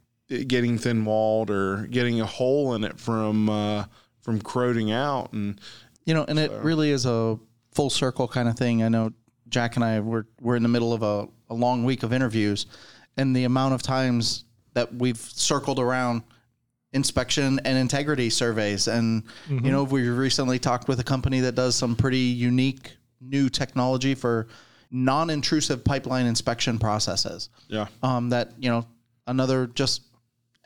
getting 0.47 0.77
thin 0.77 1.03
walled 1.05 1.49
or 1.49 1.87
getting 1.87 2.21
a 2.21 2.25
hole 2.25 2.73
in 2.75 2.83
it 2.83 2.99
from 2.99 3.49
uh, 3.49 3.85
from 4.21 4.41
corroding 4.41 4.91
out. 4.91 5.33
And 5.33 5.59
You 6.05 6.13
know, 6.13 6.25
and 6.27 6.39
it 6.39 6.51
really 6.63 6.91
is 6.91 7.05
a 7.05 7.37
full 7.73 7.89
circle 7.89 8.27
kind 8.27 8.47
of 8.47 8.57
thing. 8.57 8.83
I 8.83 8.89
know 8.89 9.11
Jack 9.49 9.75
and 9.75 9.83
I 9.85 9.99
we're 9.99 10.25
we're 10.41 10.55
in 10.55 10.63
the 10.63 10.69
middle 10.69 10.93
of 10.93 11.03
a, 11.03 11.27
a 11.49 11.53
long 11.53 11.83
week 11.83 12.03
of 12.03 12.13
interviews, 12.13 12.65
and 13.17 13.35
the 13.35 13.43
amount 13.43 13.73
of 13.73 13.81
times 13.81 14.45
that 14.73 14.93
we've 14.95 15.17
circled 15.17 15.79
around 15.79 16.23
inspection 16.95 17.59
and 17.65 17.77
integrity 17.77 18.29
surveys, 18.29 18.87
and 18.87 19.23
you 19.49 19.71
know 19.71 19.83
we 19.83 20.09
recently 20.09 20.57
talked 20.57 20.87
with 20.87 20.99
a 20.99 21.03
company 21.03 21.41
that 21.41 21.53
does 21.53 21.75
some 21.75 21.95
pretty 21.95 22.17
unique 22.17 22.93
new 23.21 23.49
technology 23.49 24.15
for 24.15 24.47
non-intrusive 24.91 25.83
pipeline 25.83 26.25
inspection 26.25 26.79
processes. 26.79 27.49
Yeah, 27.67 27.87
um, 28.01 28.29
that 28.29 28.53
you 28.57 28.69
know 28.69 28.87
another 29.27 29.67
just 29.67 30.03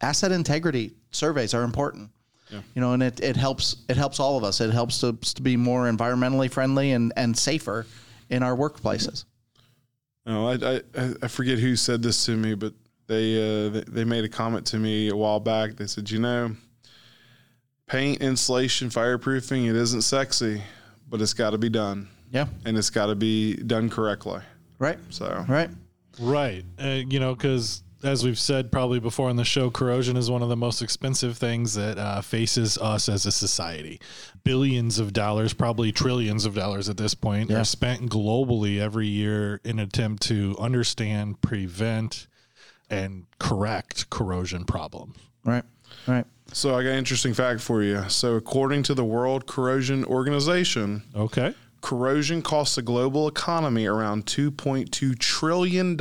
asset 0.01 0.31
integrity 0.31 0.93
surveys 1.11 1.53
are 1.53 1.63
important. 1.63 2.11
Yeah. 2.51 2.61
you 2.73 2.81
know 2.81 2.93
and 2.93 3.03
it, 3.03 3.19
it 3.19 3.35
helps 3.35 3.77
it 3.89 3.97
helps 3.97 4.19
all 4.19 4.37
of 4.37 4.43
us. 4.43 4.61
It 4.61 4.71
helps 4.71 5.01
to, 5.01 5.13
to 5.13 5.41
be 5.41 5.57
more 5.57 5.91
environmentally 5.91 6.49
friendly 6.49 6.91
and 6.91 7.11
and 7.15 7.37
safer 7.37 7.85
in 8.29 8.43
our 8.43 8.55
workplaces. 8.55 9.25
No, 10.25 10.47
I, 10.47 10.81
I 10.95 11.13
I 11.23 11.27
forget 11.27 11.59
who 11.59 11.75
said 11.75 12.03
this 12.03 12.25
to 12.25 12.35
me, 12.37 12.53
but 12.55 12.73
they 13.09 13.35
uh, 13.65 13.69
they- 13.69 13.83
they 13.87 14.03
made 14.05 14.23
a 14.23 14.29
comment 14.29 14.65
to 14.67 14.77
me 14.79 15.09
a 15.09 15.15
while 15.15 15.41
back. 15.41 15.75
They 15.75 15.87
said, 15.87 16.09
you 16.09 16.19
know, 16.19 16.55
paint, 17.87 18.21
insulation, 18.21 18.89
fireproofing, 18.89 19.67
it 19.69 19.75
isn't 19.75 20.01
sexy, 20.03 20.61
but 21.09 21.21
it's 21.21 21.33
got 21.33 21.49
to 21.51 21.57
be 21.57 21.69
done, 21.69 22.07
yeah 22.31 22.45
and 22.65 22.77
it's 22.77 22.89
got 22.91 23.07
to 23.07 23.15
be 23.15 23.55
done 23.55 23.89
correctly. 23.89 24.39
right 24.77 24.99
So 25.09 25.45
right 25.49 25.69
Right. 26.21 26.65
Uh, 26.77 26.99
you 27.09 27.19
know, 27.21 27.33
because 27.33 27.81
as 28.03 28.25
we've 28.25 28.37
said 28.39 28.71
probably 28.73 28.99
before 28.99 29.29
on 29.29 29.37
the 29.37 29.45
show, 29.45 29.69
corrosion 29.69 30.17
is 30.17 30.29
one 30.29 30.41
of 30.43 30.49
the 30.49 30.57
most 30.57 30.81
expensive 30.81 31.37
things 31.37 31.75
that 31.75 31.97
uh, 31.97 32.19
faces 32.21 32.77
us 32.77 33.07
as 33.07 33.25
a 33.25 33.31
society. 33.31 34.01
Billions 34.43 34.99
of 34.99 35.13
dollars, 35.13 35.53
probably 35.53 35.91
trillions 35.93 36.45
of 36.45 36.55
dollars 36.55 36.89
at 36.89 36.97
this 36.97 37.13
point, 37.13 37.49
Yeah. 37.49 37.61
are 37.61 37.63
spent 37.65 38.09
globally 38.09 38.79
every 38.79 39.07
year 39.07 39.61
in 39.63 39.79
attempt 39.79 40.23
to 40.23 40.57
understand, 40.59 41.39
prevent, 41.41 42.27
and 42.89 43.25
correct 43.39 44.09
corrosion 44.09 44.65
problems. 44.65 45.15
right 45.45 45.63
right 46.07 46.25
so 46.51 46.75
I 46.75 46.81
got 46.83 46.89
an 46.89 46.97
interesting 46.97 47.35
fact 47.35 47.61
for 47.61 47.83
you. 47.83 48.03
So 48.09 48.33
according 48.35 48.81
to 48.83 48.95
the 48.95 49.05
World 49.05 49.45
Corrosion 49.45 50.03
Organization, 50.05 51.03
Okay. 51.15 51.53
Corrosion 51.81 52.41
costs 52.41 52.75
the 52.75 52.81
global 52.81 53.27
economy 53.27 53.85
around 53.85 54.25
$2.2 54.25 55.17
trillion 55.19 55.95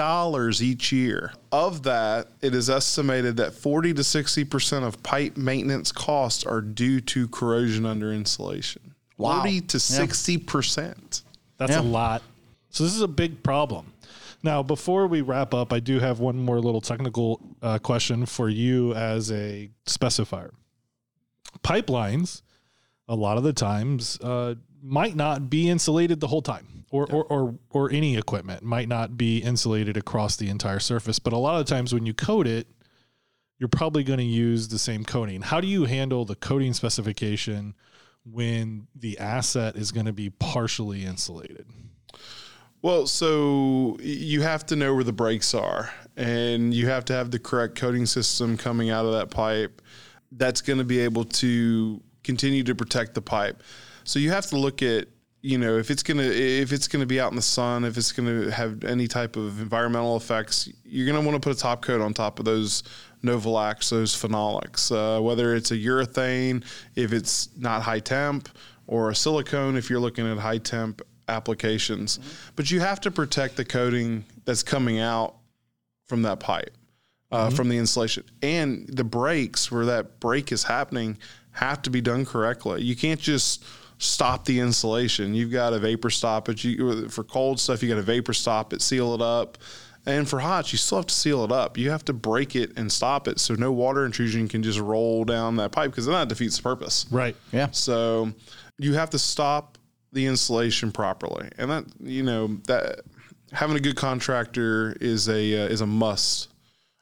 each 0.60 0.90
year. 0.90 1.32
Of 1.52 1.82
that, 1.82 2.28
it 2.40 2.54
is 2.54 2.68
estimated 2.70 3.36
that 3.36 3.52
40 3.54 3.92
to 3.94 4.00
60% 4.02 4.84
of 4.86 5.02
pipe 5.02 5.36
maintenance 5.36 5.92
costs 5.92 6.44
are 6.46 6.62
due 6.62 7.00
to 7.02 7.28
corrosion 7.28 7.84
under 7.84 8.10
insulation. 8.12 8.94
Wow. 9.18 9.40
40 9.42 9.60
to 9.60 9.76
60%. 9.76 11.22
That's 11.58 11.72
Yeah. 11.72 11.80
a 11.80 11.82
lot. 11.82 12.22
So 12.70 12.84
this 12.84 12.94
is 12.94 13.02
a 13.02 13.08
big 13.08 13.42
problem. 13.42 13.92
Now, 14.42 14.62
before 14.62 15.06
we 15.06 15.20
wrap 15.20 15.52
up, 15.52 15.72
I 15.72 15.80
do 15.80 15.98
have 15.98 16.20
one 16.20 16.36
more 16.36 16.60
little 16.60 16.80
technical 16.80 17.40
uh, 17.60 17.78
question 17.78 18.24
for 18.24 18.48
you 18.48 18.94
as 18.94 19.32
a 19.32 19.70
specifier. 19.86 20.50
Pipelines, 21.64 22.42
a 23.08 23.16
lot 23.16 23.36
of 23.36 23.42
the 23.42 23.52
times, 23.52 24.18
uh, 24.20 24.54
might 24.80 25.16
not 25.16 25.50
be 25.50 25.68
insulated 25.68 26.20
the 26.20 26.28
whole 26.28 26.42
time, 26.42 26.84
or, 26.90 27.10
or 27.10 27.24
or 27.24 27.58
or 27.70 27.90
any 27.90 28.16
equipment 28.16 28.62
might 28.62 28.88
not 28.88 29.16
be 29.16 29.38
insulated 29.38 29.96
across 29.96 30.36
the 30.36 30.48
entire 30.48 30.78
surface. 30.78 31.18
But 31.18 31.32
a 31.32 31.38
lot 31.38 31.60
of 31.60 31.66
times, 31.66 31.92
when 31.92 32.06
you 32.06 32.14
coat 32.14 32.46
it, 32.46 32.68
you're 33.58 33.68
probably 33.68 34.04
going 34.04 34.20
to 34.20 34.24
use 34.24 34.68
the 34.68 34.78
same 34.78 35.04
coating. 35.04 35.42
How 35.42 35.60
do 35.60 35.66
you 35.66 35.84
handle 35.86 36.24
the 36.24 36.36
coating 36.36 36.74
specification 36.74 37.74
when 38.24 38.86
the 38.94 39.18
asset 39.18 39.74
is 39.74 39.90
going 39.90 40.06
to 40.06 40.12
be 40.12 40.30
partially 40.30 41.04
insulated? 41.04 41.66
Well, 42.80 43.06
so 43.06 43.96
you 44.00 44.42
have 44.42 44.64
to 44.66 44.76
know 44.76 44.94
where 44.94 45.04
the 45.04 45.12
breaks 45.12 45.52
are, 45.52 45.90
and 46.16 46.72
you 46.72 46.86
have 46.88 47.04
to 47.06 47.12
have 47.12 47.30
the 47.30 47.38
correct 47.38 47.74
coating 47.74 48.06
system 48.06 48.56
coming 48.56 48.90
out 48.90 49.04
of 49.04 49.12
that 49.12 49.30
pipe 49.30 49.82
that's 50.32 50.60
going 50.60 50.78
to 50.78 50.84
be 50.84 51.00
able 51.00 51.24
to 51.24 52.00
continue 52.22 52.62
to 52.62 52.74
protect 52.74 53.14
the 53.14 53.22
pipe. 53.22 53.62
So 54.04 54.18
you 54.18 54.30
have 54.30 54.46
to 54.46 54.56
look 54.56 54.82
at 54.82 55.08
you 55.40 55.56
know 55.56 55.78
if 55.78 55.90
it's 55.90 56.02
gonna 56.02 56.22
if 56.22 56.72
it's 56.72 56.88
gonna 56.88 57.06
be 57.06 57.20
out 57.20 57.30
in 57.30 57.36
the 57.36 57.42
sun, 57.42 57.84
if 57.84 57.96
it's 57.96 58.12
gonna 58.12 58.50
have 58.50 58.84
any 58.84 59.06
type 59.06 59.36
of 59.36 59.60
environmental 59.60 60.16
effects, 60.16 60.68
you're 60.84 61.06
gonna 61.06 61.24
want 61.24 61.40
to 61.40 61.40
put 61.40 61.56
a 61.56 61.60
top 61.60 61.82
coat 61.82 62.00
on 62.00 62.12
top 62.14 62.38
of 62.38 62.44
those 62.44 62.82
Novolacs, 63.24 63.90
those 63.90 64.14
phenolics, 64.14 64.92
uh, 64.92 65.20
whether 65.20 65.54
it's 65.54 65.70
a 65.72 65.76
urethane 65.76 66.64
if 66.94 67.12
it's 67.12 67.48
not 67.56 67.82
high 67.82 67.98
temp, 68.00 68.48
or 68.86 69.10
a 69.10 69.14
silicone 69.14 69.76
if 69.76 69.90
you're 69.90 70.00
looking 70.00 70.26
at 70.30 70.38
high 70.38 70.58
temp 70.58 71.02
applications. 71.28 72.18
But 72.56 72.70
you 72.70 72.80
have 72.80 73.00
to 73.02 73.10
protect 73.10 73.56
the 73.56 73.64
coating 73.64 74.24
that's 74.44 74.62
coming 74.62 74.98
out 74.98 75.36
from 76.06 76.22
that 76.22 76.40
pipe, 76.40 76.74
uh, 77.30 77.50
from 77.50 77.68
the 77.68 77.76
insulation, 77.76 78.24
and 78.42 78.88
the 78.88 79.04
breaks 79.04 79.70
where 79.70 79.84
that 79.86 80.20
break 80.20 80.50
is 80.52 80.64
happening 80.64 81.18
have 81.52 81.82
to 81.82 81.90
be 81.90 82.00
done 82.00 82.24
correctly. 82.24 82.82
You 82.82 82.96
can't 82.96 83.20
just 83.20 83.64
stop 83.98 84.44
the 84.44 84.60
insulation. 84.60 85.34
You've 85.34 85.52
got 85.52 85.72
a 85.72 85.78
vapor 85.78 86.10
stop 86.10 86.48
it. 86.48 86.62
You, 86.64 87.08
for 87.08 87.24
cold 87.24 87.60
stuff, 87.60 87.82
you 87.82 87.88
got 87.88 87.96
to 87.96 88.02
vapor 88.02 88.32
stop 88.32 88.72
it, 88.72 88.80
seal 88.80 89.14
it 89.14 89.20
up. 89.20 89.58
And 90.06 90.26
for 90.26 90.38
hot, 90.38 90.72
you 90.72 90.78
still 90.78 90.98
have 90.98 91.06
to 91.06 91.14
seal 91.14 91.44
it 91.44 91.52
up. 91.52 91.76
You 91.76 91.90
have 91.90 92.04
to 92.06 92.12
break 92.12 92.56
it 92.56 92.78
and 92.78 92.90
stop 92.90 93.28
it 93.28 93.38
so 93.40 93.54
no 93.54 93.72
water 93.72 94.06
intrusion 94.06 94.48
can 94.48 94.62
just 94.62 94.78
roll 94.78 95.24
down 95.24 95.56
that 95.56 95.72
pipe 95.72 95.90
because 95.90 96.06
then 96.06 96.14
that 96.14 96.28
defeats 96.28 96.56
the 96.56 96.62
purpose. 96.62 97.04
Right. 97.10 97.36
Yeah. 97.52 97.68
So 97.72 98.32
you 98.78 98.94
have 98.94 99.10
to 99.10 99.18
stop 99.18 99.77
the 100.12 100.26
installation 100.26 100.92
properly, 100.92 101.48
and 101.58 101.70
that 101.70 101.84
you 102.00 102.22
know 102.22 102.58
that 102.66 103.00
having 103.52 103.76
a 103.76 103.80
good 103.80 103.96
contractor 103.96 104.96
is 105.00 105.28
a 105.28 105.64
uh, 105.64 105.68
is 105.68 105.80
a 105.80 105.86
must 105.86 106.48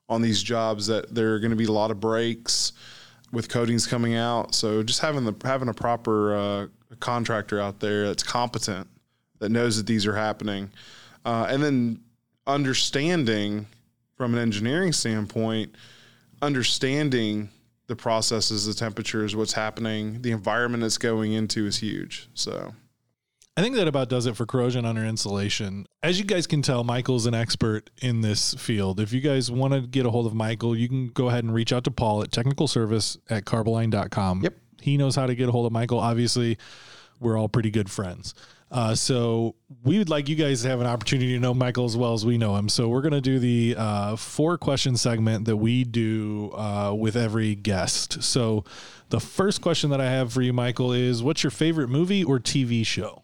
on 0.08 0.22
these 0.22 0.42
jobs. 0.42 0.86
That 0.86 1.14
there 1.14 1.34
are 1.34 1.38
going 1.38 1.50
to 1.50 1.56
be 1.56 1.66
a 1.66 1.72
lot 1.72 1.90
of 1.90 2.00
breaks 2.00 2.72
with 3.32 3.48
coatings 3.48 3.86
coming 3.86 4.14
out. 4.14 4.54
So 4.54 4.82
just 4.82 5.00
having 5.00 5.24
the 5.24 5.34
having 5.44 5.68
a 5.68 5.74
proper 5.74 6.36
uh, 6.36 6.66
contractor 7.00 7.60
out 7.60 7.80
there 7.80 8.06
that's 8.06 8.22
competent 8.22 8.88
that 9.38 9.50
knows 9.50 9.76
that 9.76 9.86
these 9.86 10.06
are 10.06 10.16
happening, 10.16 10.70
uh, 11.24 11.46
and 11.48 11.62
then 11.62 12.00
understanding 12.46 13.66
from 14.16 14.34
an 14.34 14.40
engineering 14.40 14.92
standpoint, 14.92 15.74
understanding 16.40 17.50
the 17.86 17.96
processes, 17.96 18.66
the 18.66 18.74
temperatures, 18.74 19.36
what's 19.36 19.52
happening, 19.52 20.22
the 20.22 20.30
environment 20.30 20.82
it's 20.82 20.98
going 20.98 21.32
into 21.32 21.66
is 21.66 21.78
huge. 21.78 22.28
So 22.34 22.74
I 23.58 23.62
think 23.62 23.74
that 23.76 23.88
about 23.88 24.10
does 24.10 24.26
it 24.26 24.36
for 24.36 24.44
corrosion 24.44 24.84
under 24.84 25.02
insulation. 25.02 25.86
As 26.02 26.18
you 26.18 26.26
guys 26.26 26.46
can 26.46 26.60
tell, 26.60 26.84
Michael's 26.84 27.24
an 27.24 27.34
expert 27.34 27.88
in 28.02 28.20
this 28.20 28.52
field. 28.54 29.00
If 29.00 29.14
you 29.14 29.22
guys 29.22 29.50
want 29.50 29.72
to 29.72 29.80
get 29.80 30.04
a 30.04 30.10
hold 30.10 30.26
of 30.26 30.34
Michael, 30.34 30.76
you 30.76 30.88
can 30.88 31.06
go 31.08 31.28
ahead 31.30 31.42
and 31.42 31.54
reach 31.54 31.72
out 31.72 31.84
to 31.84 31.90
Paul 31.90 32.22
at 32.22 32.30
technical 32.30 32.68
service 32.68 33.16
at 33.30 33.46
carboline.com. 33.46 34.42
Yep. 34.42 34.54
He 34.82 34.98
knows 34.98 35.16
how 35.16 35.26
to 35.26 35.34
get 35.34 35.48
a 35.48 35.52
hold 35.52 35.64
of 35.64 35.72
Michael. 35.72 35.98
Obviously, 35.98 36.58
we're 37.18 37.38
all 37.38 37.48
pretty 37.48 37.70
good 37.70 37.90
friends. 37.90 38.34
Uh, 38.70 38.94
so 38.94 39.54
we 39.84 39.96
would 39.96 40.10
like 40.10 40.28
you 40.28 40.36
guys 40.36 40.60
to 40.62 40.68
have 40.68 40.82
an 40.82 40.86
opportunity 40.86 41.32
to 41.32 41.40
know 41.40 41.54
Michael 41.54 41.86
as 41.86 41.96
well 41.96 42.12
as 42.12 42.26
we 42.26 42.36
know 42.36 42.56
him. 42.56 42.68
So 42.68 42.88
we're 42.88 43.00
going 43.00 43.12
to 43.12 43.22
do 43.22 43.38
the 43.38 43.74
uh, 43.78 44.16
four 44.16 44.58
question 44.58 44.98
segment 44.98 45.46
that 45.46 45.56
we 45.56 45.84
do 45.84 46.52
uh, 46.52 46.92
with 46.92 47.16
every 47.16 47.54
guest. 47.54 48.22
So 48.22 48.64
the 49.08 49.20
first 49.20 49.62
question 49.62 49.88
that 49.90 50.00
I 50.00 50.10
have 50.10 50.30
for 50.30 50.42
you, 50.42 50.52
Michael, 50.52 50.92
is 50.92 51.22
what's 51.22 51.42
your 51.42 51.52
favorite 51.52 51.88
movie 51.88 52.22
or 52.22 52.38
TV 52.38 52.84
show? 52.84 53.22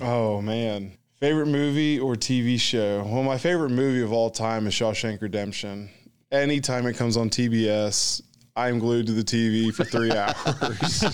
Oh 0.00 0.40
man. 0.40 0.92
Favorite 1.18 1.46
movie 1.46 1.98
or 2.00 2.14
TV 2.14 2.58
show? 2.58 3.04
Well, 3.06 3.22
my 3.22 3.36
favorite 3.36 3.70
movie 3.70 4.02
of 4.02 4.12
all 4.12 4.30
time 4.30 4.66
is 4.66 4.72
Shawshank 4.72 5.20
Redemption. 5.20 5.90
Anytime 6.32 6.86
it 6.86 6.94
comes 6.94 7.18
on 7.18 7.28
TBS, 7.28 8.22
I'm 8.56 8.78
glued 8.78 9.06
to 9.06 9.12
the 9.12 9.22
TV 9.22 9.72
for 9.74 9.84
three 9.84 10.10
hours. 10.12 11.04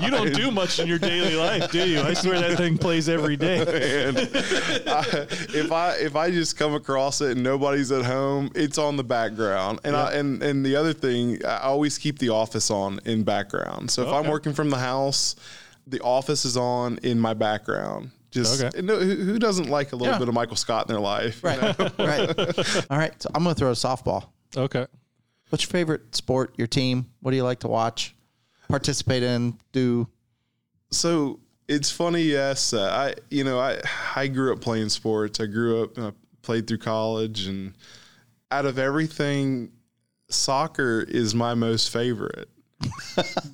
You 0.02 0.10
don't 0.10 0.34
do 0.34 0.50
much 0.50 0.78
in 0.78 0.86
your 0.86 0.98
daily 0.98 1.34
life, 1.34 1.70
do 1.70 1.88
you? 1.88 2.00
I 2.00 2.12
swear 2.14 2.40
that 2.40 2.56
thing 2.58 2.76
plays 2.78 3.08
every 3.08 3.36
day. 3.36 3.60
I, 4.86 5.26
if 5.54 5.72
I 5.72 5.96
if 5.96 6.14
I 6.14 6.30
just 6.30 6.56
come 6.56 6.74
across 6.74 7.20
it 7.20 7.32
and 7.32 7.42
nobody's 7.42 7.90
at 7.90 8.04
home, 8.04 8.50
it's 8.54 8.78
on 8.78 8.96
the 8.96 9.04
background. 9.04 9.80
And 9.84 9.96
I 9.96 10.12
and 10.12 10.42
and 10.42 10.64
the 10.64 10.76
other 10.76 10.92
thing, 10.92 11.44
I 11.44 11.58
always 11.58 11.98
keep 11.98 12.18
the 12.18 12.28
office 12.30 12.70
on 12.70 13.00
in 13.06 13.22
background. 13.24 13.90
So 13.90 14.02
if 14.02 14.12
I'm 14.12 14.30
working 14.30 14.52
from 14.52 14.70
the 14.70 14.78
house, 14.78 15.36
the 15.86 16.00
office 16.00 16.44
is 16.44 16.56
on 16.56 16.98
in 16.98 17.18
my 17.18 17.34
background. 17.34 18.10
Just 18.30 18.62
Okay. 18.62 18.82
no, 18.82 18.98
who, 18.98 19.14
who 19.16 19.38
doesn't 19.38 19.68
like 19.68 19.92
a 19.92 19.96
little 19.96 20.12
Yeah. 20.14 20.18
bit 20.18 20.28
of 20.28 20.34
Michael 20.34 20.56
Scott 20.56 20.86
in 20.88 20.92
their 20.92 21.00
life? 21.00 21.40
you 21.42 21.48
Right. 21.48 21.78
know? 21.78 21.90
right. 21.98 22.86
All 22.90 22.98
right. 22.98 23.22
So 23.22 23.30
I'm 23.34 23.42
going 23.42 23.54
to 23.54 23.58
throw 23.58 23.70
a 23.70 23.74
softball. 23.74 24.28
Okay. 24.56 24.86
What's 25.50 25.64
your 25.64 25.70
favorite 25.70 26.14
sport? 26.14 26.54
Your 26.58 26.66
team? 26.66 27.06
What 27.20 27.30
do 27.30 27.36
you 27.38 27.44
like 27.44 27.60
to 27.60 27.68
watch? 27.68 28.14
Participate 28.68 29.22
in? 29.22 29.56
Do? 29.72 30.08
So 30.90 31.40
it's 31.68 31.90
funny, 31.90 32.22
yes. 32.22 32.72
Uh, 32.74 32.82
I 32.82 33.14
you 33.30 33.44
know 33.44 33.58
I 33.58 33.78
I 34.14 34.26
grew 34.26 34.52
up 34.52 34.60
playing 34.60 34.90
sports. 34.90 35.40
I 35.40 35.46
grew 35.46 35.84
up 35.84 35.98
uh, 35.98 36.10
played 36.42 36.66
through 36.66 36.78
college, 36.78 37.46
and 37.46 37.72
out 38.50 38.66
of 38.66 38.78
everything, 38.78 39.70
soccer 40.28 41.00
is 41.08 41.34
my 41.34 41.54
most 41.54 41.90
favorite. 41.90 42.48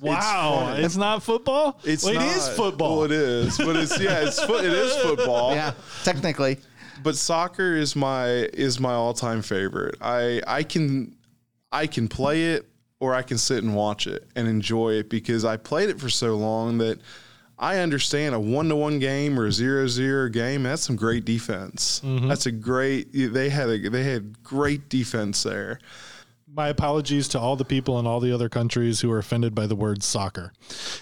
Wow. 0.01 0.75
It's, 0.77 0.95
not 0.95 1.23
football? 1.23 1.79
It's 1.83 2.03
Well, 2.03 2.13
not, 2.13 2.23
it 2.23 2.37
is 2.37 2.47
football. 2.49 2.97
Well, 2.97 3.05
it 3.05 3.11
is, 3.11 3.57
but 3.57 3.75
it's 3.75 3.99
yeah, 3.99 4.19
it's 4.27 4.43
fo- 4.43 4.57
it 4.59 4.65
is 4.65 4.95
football. 4.97 5.53
Yeah. 5.55 5.73
Technically. 6.03 6.57
but 7.03 7.15
soccer 7.15 7.75
is 7.75 7.95
my 7.95 8.27
is 8.27 8.79
my 8.79 8.93
all 8.93 9.13
time 9.13 9.41
favorite. 9.41 9.95
I 10.01 10.41
I 10.45 10.63
can 10.63 11.15
I 11.71 11.87
can 11.87 12.07
play 12.07 12.53
it 12.53 12.67
or 12.99 13.13
I 13.15 13.21
can 13.23 13.37
sit 13.37 13.63
and 13.63 13.75
watch 13.75 14.07
it 14.07 14.27
and 14.35 14.47
enjoy 14.47 14.93
it 14.93 15.09
because 15.09 15.43
I 15.45 15.57
played 15.57 15.89
it 15.89 15.99
for 15.99 16.09
so 16.09 16.35
long 16.35 16.77
that 16.77 16.99
I 17.57 17.79
understand 17.79 18.35
a 18.35 18.39
one 18.39 18.69
to 18.69 18.75
one 18.75 18.99
game 18.99 19.39
or 19.39 19.47
a 19.47 19.51
zero 19.51 19.87
zero 19.87 20.29
game. 20.29 20.63
That's 20.63 20.83
some 20.83 20.95
great 20.95 21.25
defense. 21.25 22.01
Mm-hmm. 22.03 22.27
That's 22.27 22.45
a 22.45 22.51
great. 22.51 23.07
They 23.13 23.49
had 23.49 23.69
a 23.69 23.89
they 23.89 24.03
had 24.03 24.43
great 24.43 24.89
defense 24.89 25.41
there. 25.43 25.79
My 26.55 26.69
apologies 26.69 27.27
to 27.29 27.39
all 27.39 27.57
the 27.57 27.65
people 27.65 27.99
in 27.99 28.07
all 28.07 28.21
the 28.21 28.31
other 28.31 28.47
countries 28.47 29.01
who 29.01 29.11
are 29.11 29.17
offended 29.17 29.53
by 29.53 29.67
the 29.67 29.75
word 29.75 30.01
soccer. 30.01 30.53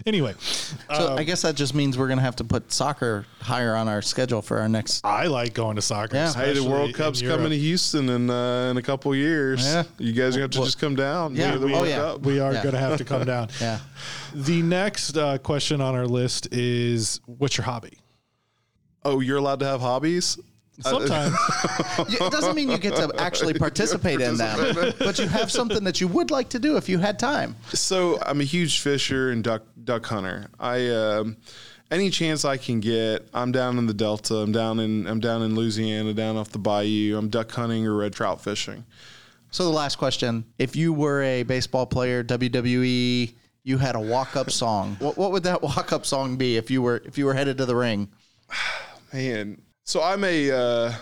Anyway, 0.04 0.34
So 0.40 1.16
I 1.16 1.24
guess 1.24 1.44
that 1.44 1.54
just 1.54 1.76
means 1.76 1.96
we're 1.96 2.08
going 2.08 2.18
to 2.18 2.24
have 2.24 2.38
to 2.38 2.44
put 2.44 2.72
soccer 2.72 3.28
higher 3.40 3.76
on 3.76 3.88
our 3.88 4.02
schedule 4.02 4.42
for 4.42 4.58
our 4.60 4.68
next. 4.68 5.06
I 5.06 5.28
like 5.28 5.54
going 5.54 5.76
to 5.76 5.82
soccer. 5.84 6.16
Yeah. 6.16 6.34
Hey, 6.34 6.54
the 6.54 6.64
World 6.64 6.96
Cup's 6.96 7.22
Europe. 7.22 7.38
coming 7.38 7.52
to 7.52 7.58
Houston 7.58 8.10
in 8.10 8.32
uh, 8.32 8.70
in 8.72 8.78
a 8.78 8.82
couple 8.82 9.12
of 9.12 9.18
years. 9.18 9.64
Yeah. 9.64 9.84
You 10.00 10.14
guys 10.14 10.36
are 10.36 10.40
gonna 10.40 10.42
have 10.46 10.52
to 10.52 10.58
Well, 10.60 10.66
just 10.66 10.80
come 10.80 10.96
down. 10.96 11.36
yeah, 11.36 11.52
to 11.52 11.60
the 11.60 11.68
we- 11.68 11.74
World 11.74 11.86
oh, 11.86 11.90
yeah. 11.90 11.96
Cup. 11.98 12.22
We 12.22 12.40
are 12.40 12.54
Yeah. 12.54 12.64
going 12.64 12.74
to 12.74 12.82
have 12.82 12.98
to 12.98 13.06
come 13.06 13.24
down. 13.26 13.50
Yeah. 13.62 13.78
The 14.34 14.64
next 14.64 15.16
uh, 15.18 15.38
question 15.38 15.82
on 15.82 15.94
our 15.94 16.08
list 16.08 16.48
is 16.52 17.22
what's 17.28 17.58
your 17.58 17.66
hobby? 17.66 18.00
Oh, 19.06 19.20
you're 19.20 19.38
allowed 19.38 19.60
to 19.60 19.66
have 19.68 19.82
hobbies. 19.82 20.40
Sometimes. 20.82 21.36
it 22.00 22.32
doesn't 22.32 22.56
mean 22.56 22.70
you 22.70 22.78
get 22.78 22.96
to 22.96 23.14
actually 23.20 23.54
participate 23.54 24.20
in 24.22 24.38
them, 24.38 24.94
but 25.00 25.20
you 25.20 25.28
have 25.28 25.52
something 25.52 25.84
that 25.84 26.02
you 26.02 26.08
would 26.08 26.32
like 26.32 26.50
to 26.50 26.60
do 26.60 26.78
if 26.78 26.90
you 26.90 26.98
had 26.98 27.20
time. 27.20 27.56
So 27.70 28.20
I'm 28.26 28.42
a 28.42 28.44
huge 28.44 28.80
fisher 28.80 29.30
and 29.30 29.44
duck 29.44 29.64
duck 29.84 30.06
hunter. 30.06 30.48
I 30.60 30.90
um, 30.90 31.38
any 31.92 32.10
chance 32.10 32.44
I 32.44 32.58
can 32.58 32.80
get, 32.80 33.28
I'm 33.34 33.52
down 33.52 33.78
in 33.78 33.86
the 33.86 33.94
Delta. 33.94 34.36
I'm 34.36 34.52
down 34.52 34.80
in 34.80 35.06
I'm 35.08 35.20
down 35.20 35.44
in 35.44 35.56
Louisiana, 35.56 36.14
down 36.14 36.38
off 36.38 36.50
the 36.50 36.60
bayou. 36.60 37.18
I'm 37.18 37.30
duck 37.30 37.52
hunting 37.52 37.86
or 37.86 37.96
red 37.96 38.14
trout 38.14 38.42
fishing. 38.42 38.84
So 39.52 39.64
the 39.66 39.70
last 39.70 39.98
question: 39.98 40.44
If 40.58 40.76
you 40.76 40.92
were 40.92 41.22
a 41.22 41.44
baseball 41.44 41.86
player, 41.86 42.24
WWE, 42.24 43.34
you 43.64 43.78
had 43.78 43.96
a 43.96 44.00
walk 44.00 44.36
up 44.36 44.50
song, 44.50 44.98
what, 45.00 45.18
what 45.18 45.32
would 45.32 45.44
that 45.44 45.62
walk 45.62 45.94
up 45.94 46.08
song 46.08 46.36
be 46.36 46.58
if 46.58 46.72
you 46.72 46.82
were 46.82 47.04
if 47.06 47.20
you 47.20 47.26
were 47.26 47.36
headed 47.36 47.60
to 47.60 47.66
the 47.66 47.76
ring? 47.76 48.10
Man, 49.14 49.62
so 49.84 50.02
I'm 50.02 50.24
a 50.24 50.52
uh, 50.52 50.94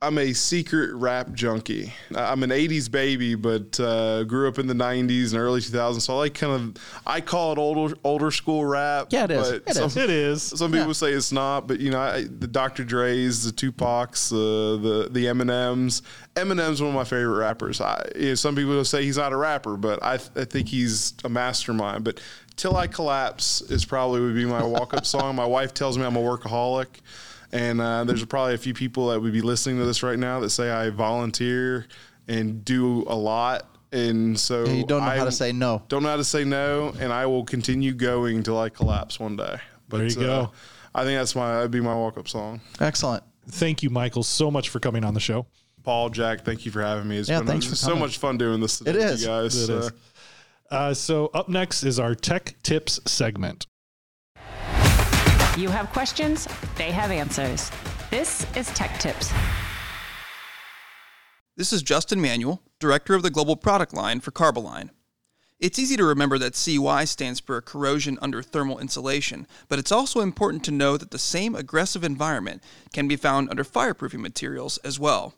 I'm 0.00 0.16
a 0.18 0.32
secret 0.32 0.94
rap 0.94 1.32
junkie. 1.32 1.92
I'm 2.14 2.44
an 2.44 2.50
'80s 2.50 2.88
baby, 2.88 3.34
but 3.34 3.78
uh, 3.80 4.22
grew 4.24 4.46
up 4.46 4.60
in 4.60 4.68
the 4.68 4.74
'90s 4.74 5.32
and 5.32 5.40
early 5.40 5.60
2000s. 5.60 6.02
So 6.02 6.14
I 6.14 6.18
like 6.18 6.34
kind 6.34 6.52
of 6.52 6.82
I 7.04 7.20
call 7.20 7.52
it 7.52 7.58
older 7.58 7.96
older 8.04 8.30
school 8.30 8.64
rap. 8.64 9.08
Yeah, 9.10 9.24
it 9.24 9.32
is. 9.32 9.50
It, 9.50 9.74
some, 9.74 9.86
is. 9.86 9.96
it 9.96 10.10
is. 10.10 10.42
Some 10.42 10.70
people 10.70 10.94
say 10.94 11.12
it's 11.12 11.32
not, 11.32 11.66
but 11.66 11.80
you 11.80 11.90
know, 11.90 12.00
I, 12.00 12.22
the 12.22 12.46
Dr. 12.46 12.84
Dre's, 12.84 13.44
the 13.44 13.50
Tupac's, 13.50 14.32
uh, 14.32 14.36
the 14.36 15.08
the 15.10 15.24
Eminems. 15.24 16.02
Eminem's 16.36 16.80
one 16.80 16.90
of 16.90 16.94
my 16.94 17.02
favorite 17.02 17.36
rappers. 17.36 17.80
I, 17.80 18.08
you 18.14 18.28
know, 18.28 18.34
some 18.36 18.54
people 18.54 18.74
will 18.74 18.84
say 18.84 19.02
he's 19.02 19.16
not 19.16 19.32
a 19.32 19.36
rapper, 19.36 19.76
but 19.76 20.00
I, 20.00 20.14
I 20.14 20.44
think 20.44 20.68
he's 20.68 21.14
a 21.24 21.28
mastermind. 21.28 22.04
But 22.04 22.20
"Till 22.54 22.76
I 22.76 22.86
Collapse" 22.86 23.62
is 23.62 23.84
probably 23.84 24.20
would 24.20 24.36
be 24.36 24.44
my 24.44 24.62
walk 24.62 24.94
up 24.94 25.04
song. 25.06 25.34
My 25.34 25.46
wife 25.46 25.74
tells 25.74 25.98
me 25.98 26.04
I'm 26.04 26.14
a 26.14 26.20
workaholic. 26.20 26.86
And 27.52 27.80
uh, 27.80 28.04
there's 28.04 28.24
probably 28.24 28.54
a 28.54 28.58
few 28.58 28.74
people 28.74 29.08
that 29.08 29.20
would 29.20 29.32
be 29.32 29.40
listening 29.40 29.78
to 29.78 29.84
this 29.86 30.02
right 30.02 30.18
now 30.18 30.40
that 30.40 30.50
say 30.50 30.70
I 30.70 30.90
volunteer 30.90 31.86
and 32.26 32.64
do 32.64 33.04
a 33.06 33.16
lot. 33.16 33.66
And 33.90 34.38
so 34.38 34.64
Yeah, 34.66 34.72
you 34.72 34.84
don't 34.86 35.00
know 35.02 35.08
I 35.10 35.16
how 35.16 35.24
to 35.24 35.32
say 35.32 35.50
no. 35.52 35.82
Don't 35.88 36.02
know 36.02 36.10
how 36.10 36.16
to 36.16 36.24
say 36.24 36.44
no, 36.44 36.92
and 37.00 37.10
I 37.10 37.24
will 37.24 37.44
continue 37.44 37.94
going 37.94 38.36
until 38.36 38.58
I 38.58 38.68
collapse 38.68 39.18
one 39.18 39.36
day. 39.36 39.58
But 39.88 39.98
There 39.98 40.06
you 40.08 40.14
go. 40.16 40.40
uh, 40.40 40.46
I 40.94 41.04
think 41.04 41.18
that's 41.18 41.34
my 41.34 41.54
that'd 41.54 41.70
be 41.70 41.80
my 41.80 41.94
walk 41.94 42.18
up 42.18 42.28
song. 42.28 42.60
Excellent. 42.80 43.24
Thank 43.50 43.82
you, 43.82 43.88
Michael, 43.88 44.22
so 44.24 44.50
much 44.50 44.68
for 44.68 44.78
coming 44.78 45.04
on 45.04 45.14
the 45.14 45.20
show. 45.20 45.46
Paul, 45.84 46.10
Jack, 46.10 46.44
thank 46.44 46.66
you 46.66 46.70
for 46.70 46.82
having 46.82 47.08
me. 47.08 47.16
It's 47.16 47.30
Yeah, 47.30 47.38
been 47.38 47.46
thanks 47.46 47.64
for 47.64 47.76
so 47.76 47.88
coming. 47.88 48.00
much 48.00 48.18
fun 48.18 48.36
doing 48.36 48.60
this. 48.60 48.76
Today 48.78 48.90
It 48.90 49.10
with 49.12 49.20
you 49.20 49.26
guys. 49.26 49.56
It 49.68 49.70
Uh, 49.70 49.78
is. 49.78 49.92
Uh, 50.70 50.92
so 50.92 51.26
up 51.32 51.48
next 51.48 51.82
is 51.82 51.98
our 51.98 52.14
tech 52.14 52.56
tips 52.62 53.00
segment. 53.10 53.66
You 55.58 55.70
have 55.70 55.90
questions, 55.90 56.46
they 56.76 56.92
have 56.92 57.10
answers. 57.10 57.72
This 58.12 58.46
is 58.56 58.68
Tech 58.74 58.96
Tips. 59.00 59.32
This 61.56 61.72
is 61.72 61.82
Justin 61.82 62.20
Manuel, 62.20 62.62
Director 62.78 63.16
of 63.16 63.24
the 63.24 63.30
Global 63.30 63.56
Product 63.56 63.92
Line 63.92 64.20
for 64.20 64.30
Carboline. 64.30 64.90
It's 65.58 65.80
easy 65.80 65.96
to 65.96 66.04
remember 66.04 66.38
that 66.38 66.54
CUI 66.54 67.06
stands 67.06 67.40
for 67.40 67.60
corrosion 67.60 68.20
under 68.22 68.40
thermal 68.40 68.78
insulation, 68.78 69.48
but 69.68 69.80
it's 69.80 69.90
also 69.90 70.20
important 70.20 70.62
to 70.66 70.70
know 70.70 70.96
that 70.96 71.10
the 71.10 71.18
same 71.18 71.56
aggressive 71.56 72.04
environment 72.04 72.62
can 72.92 73.08
be 73.08 73.16
found 73.16 73.50
under 73.50 73.64
fireproofing 73.64 74.20
materials 74.20 74.78
as 74.84 75.00
well. 75.00 75.34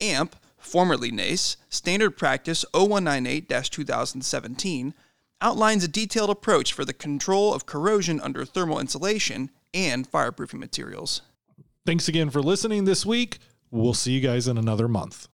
AMPP, 0.00 0.36
formerly 0.56 1.10
NACE, 1.10 1.58
Standard 1.68 2.16
Practice 2.16 2.64
0198 2.72 3.50
2017, 3.70 4.94
outlines 5.40 5.84
a 5.84 5.88
detailed 5.88 6.30
approach 6.30 6.72
for 6.72 6.84
the 6.84 6.92
control 6.92 7.54
of 7.54 7.66
corrosion 7.66 8.20
under 8.20 8.44
thermal 8.44 8.78
insulation 8.78 9.50
and 9.72 10.10
fireproofing 10.10 10.58
materials. 10.58 11.22
Thanks 11.86 12.08
again 12.08 12.30
for 12.30 12.42
listening 12.42 12.84
this 12.84 13.06
week. 13.06 13.38
We'll 13.70 13.94
see 13.94 14.12
you 14.12 14.20
guys 14.20 14.46
in 14.46 14.58
another 14.58 14.88
month. 14.88 15.28